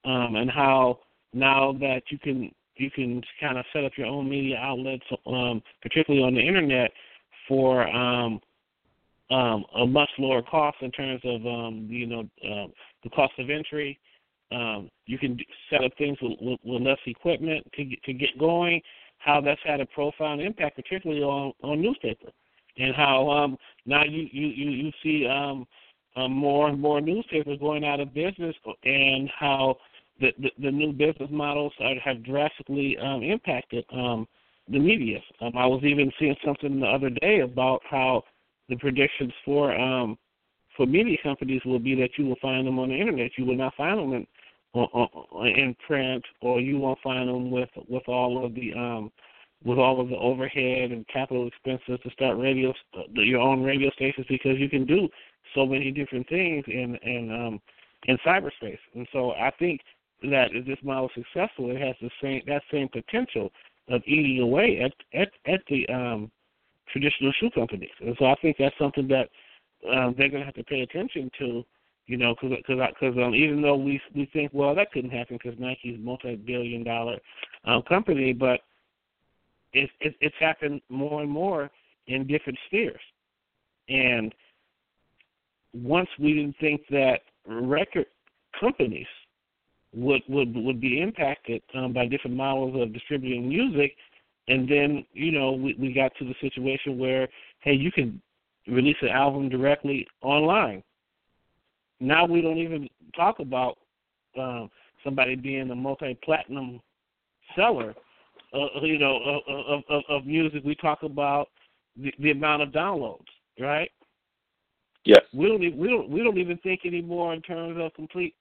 um, 0.05 0.35
and 0.35 0.49
how 0.49 0.99
now 1.33 1.73
that 1.79 2.03
you 2.09 2.17
can 2.17 2.51
you 2.75 2.89
can 2.89 3.21
kind 3.41 3.57
of 3.57 3.65
set 3.73 3.83
up 3.83 3.91
your 3.97 4.07
own 4.07 4.29
media 4.29 4.57
outlets, 4.57 5.03
um, 5.27 5.61
particularly 5.81 6.25
on 6.25 6.33
the 6.33 6.41
internet, 6.41 6.91
for 7.47 7.87
um, 7.89 8.39
um, 9.31 9.65
a 9.75 9.85
much 9.85 10.09
lower 10.17 10.41
cost 10.41 10.77
in 10.81 10.91
terms 10.91 11.21
of 11.23 11.45
um, 11.45 11.87
you 11.89 12.07
know 12.07 12.21
uh, 12.43 12.67
the 13.03 13.09
cost 13.09 13.33
of 13.37 13.49
entry. 13.49 13.99
Um, 14.51 14.89
you 15.05 15.19
can 15.19 15.37
set 15.69 15.83
up 15.83 15.91
things 15.99 16.17
with, 16.21 16.57
with, 16.63 16.81
less 16.81 16.97
equipment 17.05 17.67
to 17.75 17.83
get, 17.85 18.03
to 18.03 18.13
get 18.13 18.39
going. 18.39 18.81
How 19.19 19.39
that's 19.41 19.59
had 19.63 19.79
a 19.79 19.85
profound 19.85 20.41
impact, 20.41 20.77
particularly 20.77 21.21
on 21.21 21.53
on 21.61 21.81
newspaper 21.81 22.31
and 22.79 22.95
how 22.95 23.29
um, 23.29 23.57
now 23.85 24.03
you 24.03 24.27
you 24.31 24.47
you, 24.47 24.69
you 24.69 24.91
see 25.03 25.27
um, 25.27 25.67
um, 26.15 26.31
more 26.31 26.69
and 26.69 26.79
more 26.79 27.01
newspapers 27.01 27.59
going 27.59 27.85
out 27.85 27.99
of 27.99 28.13
business, 28.13 28.55
and 28.83 29.29
how 29.37 29.77
the 30.19 30.31
the, 30.39 30.49
the 30.59 30.71
new 30.71 30.91
business 30.91 31.29
models 31.31 31.73
are, 31.79 31.95
have 32.03 32.23
drastically 32.23 32.97
um, 32.97 33.21
impacted 33.23 33.85
um, 33.93 34.27
the 34.69 34.79
media. 34.79 35.19
Um, 35.41 35.51
I 35.55 35.65
was 35.65 35.83
even 35.83 36.11
seeing 36.19 36.35
something 36.45 36.79
the 36.79 36.87
other 36.87 37.09
day 37.09 37.41
about 37.41 37.81
how 37.89 38.23
the 38.69 38.77
predictions 38.77 39.33
for 39.43 39.75
um, 39.75 40.17
for 40.77 40.85
media 40.85 41.17
companies 41.21 41.61
will 41.65 41.79
be 41.79 41.95
that 41.95 42.11
you 42.17 42.25
will 42.25 42.37
find 42.41 42.65
them 42.65 42.79
on 42.79 42.89
the 42.89 42.95
internet. 42.95 43.31
You 43.37 43.45
will 43.45 43.57
not 43.57 43.75
find 43.75 43.99
them 43.99 44.13
in 44.13 44.27
in 44.75 45.75
print, 45.85 46.23
or 46.41 46.61
you 46.61 46.77
won't 46.77 46.99
find 47.03 47.27
them 47.27 47.51
with 47.51 47.69
with 47.87 48.07
all 48.07 48.45
of 48.45 48.53
the 48.55 48.73
um, 48.73 49.11
with 49.63 49.77
all 49.77 49.99
of 49.99 50.09
the 50.09 50.15
overhead 50.15 50.91
and 50.91 51.07
capital 51.07 51.47
expenses 51.47 51.99
to 52.03 52.09
start 52.11 52.37
radio 52.37 52.73
your 53.13 53.41
own 53.41 53.61
radio 53.61 53.89
stations 53.91 54.25
because 54.29 54.57
you 54.57 54.69
can 54.69 54.85
do 54.85 55.07
so 55.53 55.65
many 55.65 55.91
different 55.91 56.27
things 56.29 56.63
in 56.67 56.95
in 57.03 57.31
um 57.31 57.61
in 58.07 58.17
cyberspace. 58.25 58.79
And 58.95 59.07
so 59.11 59.31
I 59.31 59.51
think 59.59 59.81
that 60.23 60.49
if 60.53 60.65
this 60.65 60.77
model 60.83 61.09
is 61.15 61.23
successful, 61.25 61.71
it 61.71 61.81
has 61.81 61.95
the 62.01 62.09
same 62.21 62.41
that 62.47 62.61
same 62.71 62.87
potential 62.89 63.51
of 63.89 64.01
eating 64.05 64.41
away 64.41 64.81
at 64.81 64.93
at 65.19 65.29
at 65.45 65.61
the 65.69 65.87
um 65.89 66.31
traditional 66.91 67.31
shoe 67.39 67.49
companies. 67.51 67.89
And 67.99 68.15
so 68.17 68.25
I 68.25 68.35
think 68.41 68.57
that's 68.57 68.77
something 68.79 69.07
that 69.09 69.29
um, 69.93 70.15
they're 70.17 70.29
going 70.29 70.41
to 70.41 70.45
have 70.45 70.55
to 70.55 70.63
pay 70.63 70.81
attention 70.81 71.29
to. 71.39 71.63
You 72.07 72.17
know, 72.17 72.33
because 72.33 72.57
because 72.65 73.15
um, 73.23 73.35
even 73.35 73.61
though 73.61 73.75
we 73.75 74.01
we 74.15 74.27
think 74.33 74.51
well 74.51 74.73
that 74.73 74.91
couldn't 74.91 75.11
happen 75.11 75.37
because 75.41 75.59
Nike's 75.59 75.99
multi-billion 75.99 76.83
dollar 76.83 77.17
um, 77.65 77.83
company, 77.83 78.33
but 78.33 78.61
it, 79.73 79.89
it, 79.99 80.15
it's 80.21 80.35
happened 80.39 80.81
more 80.89 81.21
and 81.21 81.29
more 81.29 81.69
in 82.07 82.25
different 82.27 82.57
spheres. 82.67 83.01
And 83.87 84.33
once 85.73 86.09
we 86.19 86.33
didn't 86.33 86.55
think 86.59 86.81
that 86.89 87.21
record 87.45 88.05
companies 88.59 89.07
would 89.93 90.21
would 90.27 90.55
would 90.55 90.79
be 90.79 91.01
impacted 91.01 91.61
um, 91.73 91.93
by 91.93 92.05
different 92.05 92.37
models 92.37 92.79
of 92.79 92.93
distributing 92.93 93.49
music, 93.49 93.95
and 94.47 94.69
then 94.69 95.05
you 95.13 95.31
know 95.31 95.51
we 95.51 95.75
we 95.79 95.93
got 95.93 96.11
to 96.19 96.25
the 96.25 96.35
situation 96.41 96.97
where 96.97 97.27
hey 97.61 97.73
you 97.73 97.91
can 97.91 98.21
release 98.67 98.97
an 99.01 99.09
album 99.09 99.49
directly 99.49 100.05
online. 100.21 100.83
Now 101.99 102.25
we 102.25 102.41
don't 102.41 102.59
even 102.59 102.87
talk 103.15 103.39
about 103.39 103.77
um, 104.39 104.69
somebody 105.03 105.35
being 105.35 105.69
a 105.71 105.75
multi-platinum 105.75 106.79
seller 107.55 107.95
uh, 108.53 108.81
you 108.81 108.97
know, 108.97 109.41
of, 109.47 109.83
of, 109.89 110.03
of 110.09 110.25
music. 110.25 110.63
We 110.63 110.75
talk 110.75 111.03
about 111.03 111.49
the, 111.95 112.13
the 112.19 112.31
amount 112.31 112.63
of 112.63 112.69
downloads, 112.69 113.25
right? 113.59 113.91
Yes. 115.05 115.21
We 115.33 115.47
don't 115.47 115.77
we 115.77 115.87
don't 115.87 116.09
we 116.09 116.23
don't 116.23 116.37
even 116.37 116.57
think 116.57 116.81
anymore 116.85 117.33
in 117.33 117.41
terms 117.41 117.77
of 117.79 117.93
complete 117.93 118.35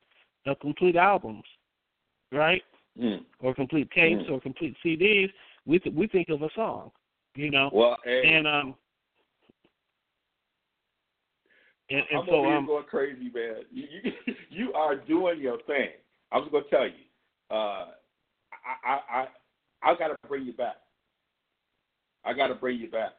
of 0.46 0.58
complete 0.60 0.96
albums, 0.96 1.44
right? 2.32 2.62
Mm. 2.98 3.24
Or 3.40 3.54
complete 3.54 3.90
tapes 3.90 4.24
mm. 4.24 4.30
or 4.30 4.40
complete 4.40 4.76
CDs. 4.84 5.30
We 5.66 5.78
th- 5.78 5.94
we 5.94 6.06
think 6.08 6.28
of 6.30 6.42
a 6.42 6.48
song, 6.54 6.90
you 7.34 7.50
know. 7.50 7.70
Well, 7.72 7.96
hey, 8.04 8.34
and 8.34 8.46
um. 8.46 8.74
And, 11.90 12.02
and 12.10 12.20
I'm 12.20 12.26
so, 12.28 12.44
um, 12.44 12.66
going 12.66 12.84
crazy, 12.84 13.30
man. 13.34 13.62
You, 13.72 13.86
you 14.02 14.34
you 14.50 14.72
are 14.74 14.94
doing 14.94 15.40
your 15.40 15.58
thing. 15.62 15.88
I'm 16.32 16.42
just 16.42 16.52
gonna 16.52 16.64
tell 16.68 16.84
you. 16.84 16.92
Uh, 17.50 17.86
I, 18.84 18.98
I 19.10 19.26
I 19.82 19.94
got 19.94 20.08
to 20.08 20.16
bring 20.28 20.44
you 20.44 20.52
back. 20.52 20.76
I 22.24 22.32
got 22.32 22.48
to 22.48 22.54
bring 22.54 22.78
you 22.78 22.90
back. 22.90 23.12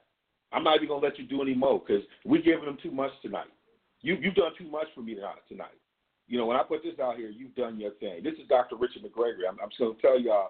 I'm 0.52 0.64
not 0.64 0.78
even 0.78 0.88
gonna 0.88 1.06
let 1.06 1.20
you 1.20 1.26
do 1.26 1.42
any 1.42 1.54
more 1.54 1.80
because 1.80 2.04
we're 2.26 2.42
giving 2.42 2.66
them 2.66 2.78
too 2.82 2.92
much 2.92 3.12
tonight. 3.22 3.50
You 4.02 4.18
you've 4.20 4.36
done 4.36 4.52
too 4.58 4.70
much 4.70 4.88
for 4.96 5.02
me 5.02 5.16
tonight. 5.48 5.78
You 6.28 6.38
know 6.38 6.46
when 6.46 6.58
I 6.58 6.64
put 6.64 6.84
this 6.84 7.00
out 7.02 7.18
here, 7.18 7.30
you've 7.30 7.56
done 7.56 7.80
your 7.80 7.92
thing. 7.92 8.24
This 8.24 8.34
is 8.34 8.48
Dr. 8.48 8.76
Richard 8.76 9.04
McGregory. 9.04 9.48
I'm, 9.48 9.58
I'm 9.62 9.70
just 9.70 9.80
gonna 9.80 9.94
tell 10.02 10.20
y'all. 10.20 10.50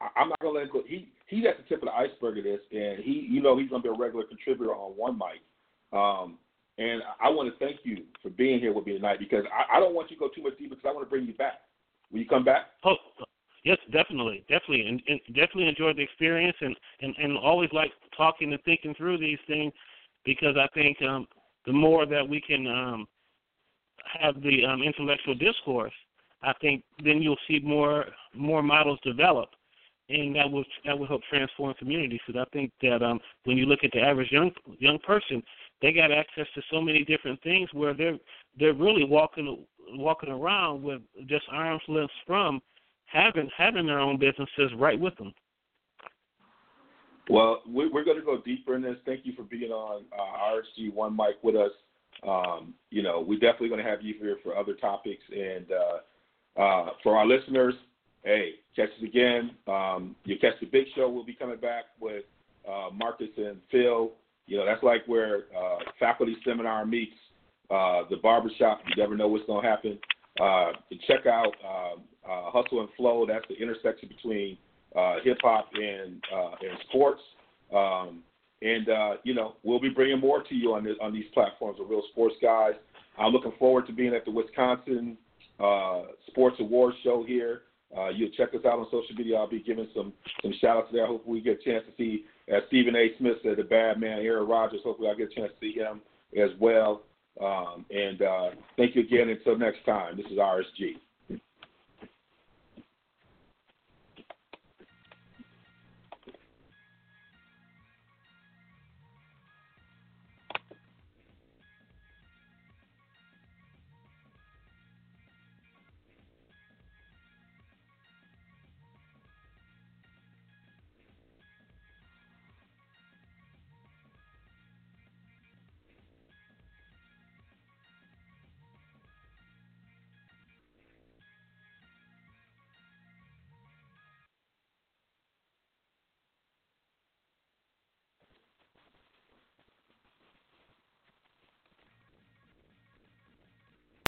I, 0.00 0.08
I'm 0.16 0.28
not 0.28 0.38
gonna 0.40 0.54
let 0.54 0.64
him 0.64 0.70
go. 0.72 0.82
He 0.86 1.12
he's 1.26 1.44
at 1.46 1.56
the 1.56 1.64
tip 1.64 1.82
of 1.82 1.88
the 1.88 1.94
iceberg 1.94 2.38
of 2.38 2.44
this, 2.44 2.60
and 2.72 3.02
he 3.02 3.26
you 3.28 3.42
know 3.42 3.58
he's 3.58 3.70
gonna 3.70 3.82
be 3.82 3.88
a 3.88 3.92
regular 3.92 4.24
contributor 4.24 4.74
on 4.74 4.92
one 4.92 5.18
mic. 5.18 5.42
Um, 5.92 6.38
and 6.78 7.02
I 7.20 7.28
want 7.28 7.52
to 7.52 7.64
thank 7.64 7.80
you 7.82 8.04
for 8.22 8.30
being 8.30 8.60
here 8.60 8.72
with 8.72 8.86
me 8.86 8.92
tonight 8.92 9.18
because 9.18 9.44
I, 9.52 9.76
I 9.76 9.80
don't 9.80 9.94
want 9.94 10.10
you 10.10 10.16
to 10.16 10.20
go 10.20 10.28
too 10.28 10.42
much 10.42 10.56
deeper 10.58 10.76
because 10.76 10.88
I 10.88 10.94
want 10.94 11.06
to 11.06 11.10
bring 11.10 11.26
you 11.26 11.34
back. 11.34 11.60
Will 12.12 12.20
you 12.20 12.28
come 12.28 12.44
back? 12.44 12.66
Yes, 13.64 13.78
definitely, 13.92 14.44
definitely, 14.48 14.86
and, 14.86 15.02
and 15.06 15.20
definitely 15.28 15.68
enjoyed 15.68 15.96
the 15.96 16.02
experience, 16.02 16.56
and, 16.60 16.74
and 17.02 17.14
and 17.18 17.36
always 17.36 17.68
like 17.72 17.92
talking 18.16 18.52
and 18.52 18.62
thinking 18.64 18.94
through 18.94 19.18
these 19.18 19.38
things 19.46 19.72
because 20.24 20.56
I 20.56 20.66
think 20.72 21.00
um, 21.02 21.26
the 21.66 21.72
more 21.72 22.06
that 22.06 22.26
we 22.26 22.40
can 22.40 22.66
um, 22.66 23.06
have 24.18 24.40
the 24.42 24.64
um, 24.64 24.82
intellectual 24.82 25.34
discourse, 25.34 25.92
I 26.42 26.52
think 26.60 26.82
then 27.04 27.20
you'll 27.20 27.36
see 27.46 27.60
more 27.60 28.06
more 28.34 28.62
models 28.62 28.98
develop, 29.04 29.50
and 30.08 30.34
that 30.36 30.50
will 30.50 30.64
that 30.86 30.98
will 30.98 31.06
help 31.06 31.22
transform 31.28 31.74
communities. 31.74 32.20
Because 32.26 32.44
I 32.46 32.50
think 32.50 32.72
that 32.80 33.02
um, 33.02 33.20
when 33.44 33.58
you 33.58 33.66
look 33.66 33.80
at 33.84 33.90
the 33.92 34.00
average 34.00 34.32
young 34.32 34.52
young 34.78 34.98
person, 35.00 35.42
they 35.82 35.92
got 35.92 36.12
access 36.12 36.46
to 36.54 36.62
so 36.70 36.80
many 36.80 37.04
different 37.04 37.42
things 37.42 37.68
where 37.74 37.92
they're 37.92 38.18
they're 38.58 38.72
really 38.72 39.04
walking 39.04 39.66
walking 39.92 40.30
around 40.30 40.82
with 40.82 41.02
just 41.26 41.44
arms 41.50 41.82
length 41.88 42.12
from 42.26 42.60
having 43.10 43.50
having 43.56 43.86
their 43.86 44.00
own 44.00 44.18
businesses 44.18 44.72
right 44.78 44.98
with 44.98 45.16
them. 45.16 45.32
Well, 47.28 47.62
we're 47.66 48.04
going 48.04 48.18
to 48.18 48.24
go 48.24 48.40
deeper 48.44 48.74
in 48.74 48.82
this. 48.82 48.96
Thank 49.06 49.24
you 49.24 49.32
for 49.34 49.44
being 49.44 49.70
on 49.70 50.02
uh, 50.12 50.82
RSG 50.82 50.92
One 50.92 51.16
Mic 51.16 51.36
with 51.42 51.54
us. 51.54 51.70
Um, 52.26 52.74
you 52.90 53.02
know, 53.02 53.20
we're 53.20 53.38
definitely 53.38 53.68
going 53.68 53.82
to 53.82 53.88
have 53.88 54.02
you 54.02 54.14
here 54.18 54.38
for 54.42 54.56
other 54.56 54.74
topics. 54.74 55.22
And 55.30 55.66
uh, 55.70 56.60
uh, 56.60 56.90
for 57.04 57.16
our 57.16 57.26
listeners, 57.26 57.74
hey, 58.24 58.54
catch 58.74 58.88
us 58.88 59.04
again. 59.04 59.52
Um, 59.68 60.16
you 60.24 60.38
catch 60.38 60.54
the 60.60 60.66
big 60.66 60.86
show. 60.96 61.08
We'll 61.08 61.24
be 61.24 61.34
coming 61.34 61.60
back 61.60 61.84
with 62.00 62.24
uh, 62.68 62.88
Marcus 62.92 63.28
and 63.36 63.58
Phil. 63.70 64.10
You 64.46 64.56
know, 64.56 64.66
that's 64.66 64.82
like 64.82 65.06
where 65.06 65.44
uh, 65.56 65.78
faculty 66.00 66.36
seminar 66.44 66.84
meets 66.84 67.14
uh, 67.70 68.02
the 68.10 68.16
barbershop. 68.16 68.80
You 68.88 69.00
never 69.00 69.16
know 69.16 69.28
what's 69.28 69.46
going 69.46 69.62
to 69.62 69.70
happen. 69.70 69.98
Uh, 70.40 70.72
check 71.06 71.26
out 71.26 71.54
um, 71.64 72.02
uh, 72.24 72.50
Hustle 72.50 72.80
and 72.80 72.88
Flow. 72.96 73.26
That's 73.26 73.46
the 73.48 73.54
intersection 73.54 74.08
between 74.08 74.58
uh, 74.96 75.16
hip 75.22 75.38
hop 75.42 75.68
and 75.74 76.22
uh, 76.34 76.54
and 76.60 76.78
sports. 76.88 77.20
Um, 77.74 78.22
and 78.62 78.88
uh, 78.88 79.10
you 79.24 79.34
know, 79.34 79.56
we'll 79.62 79.80
be 79.80 79.88
bringing 79.88 80.20
more 80.20 80.42
to 80.42 80.54
you 80.54 80.74
on 80.74 80.84
this, 80.84 80.96
on 81.00 81.12
these 81.12 81.26
platforms 81.32 81.78
of 81.80 81.88
Real 81.88 82.02
Sports 82.12 82.36
Guys. 82.42 82.74
I'm 83.18 83.32
looking 83.32 83.52
forward 83.58 83.86
to 83.86 83.92
being 83.92 84.14
at 84.14 84.24
the 84.24 84.30
Wisconsin 84.30 85.16
uh, 85.58 86.02
Sports 86.28 86.56
Awards 86.60 86.96
show 87.02 87.24
here. 87.26 87.62
Uh, 87.96 88.08
you'll 88.08 88.30
check 88.30 88.50
us 88.54 88.64
out 88.64 88.78
on 88.78 88.86
social 88.86 89.16
media. 89.16 89.36
I'll 89.36 89.48
be 89.50 89.62
giving 89.62 89.88
some 89.94 90.12
some 90.42 90.54
shout 90.60 90.76
outs 90.76 90.88
there. 90.92 91.06
Hopefully, 91.06 91.34
we 91.34 91.40
get 91.40 91.60
a 91.60 91.64
chance 91.64 91.84
to 91.86 91.92
see 91.96 92.24
uh, 92.52 92.60
Stephen 92.68 92.94
A. 92.94 93.08
Smith 93.18 93.36
said 93.42 93.56
the 93.56 93.64
bad 93.64 93.98
man, 93.98 94.20
Aaron 94.20 94.46
Rodgers. 94.48 94.80
Hopefully, 94.84 95.08
I 95.08 95.14
get 95.14 95.32
a 95.32 95.34
chance 95.34 95.52
to 95.52 95.66
see 95.66 95.76
him 95.76 96.00
as 96.40 96.50
well. 96.60 97.02
Um, 97.42 97.84
and 97.90 98.22
uh, 98.22 98.50
thank 98.76 98.94
you 98.94 99.02
again. 99.02 99.28
Until 99.28 99.58
next 99.58 99.84
time, 99.84 100.16
this 100.16 100.26
is 100.26 100.38
RSG. 100.38 100.96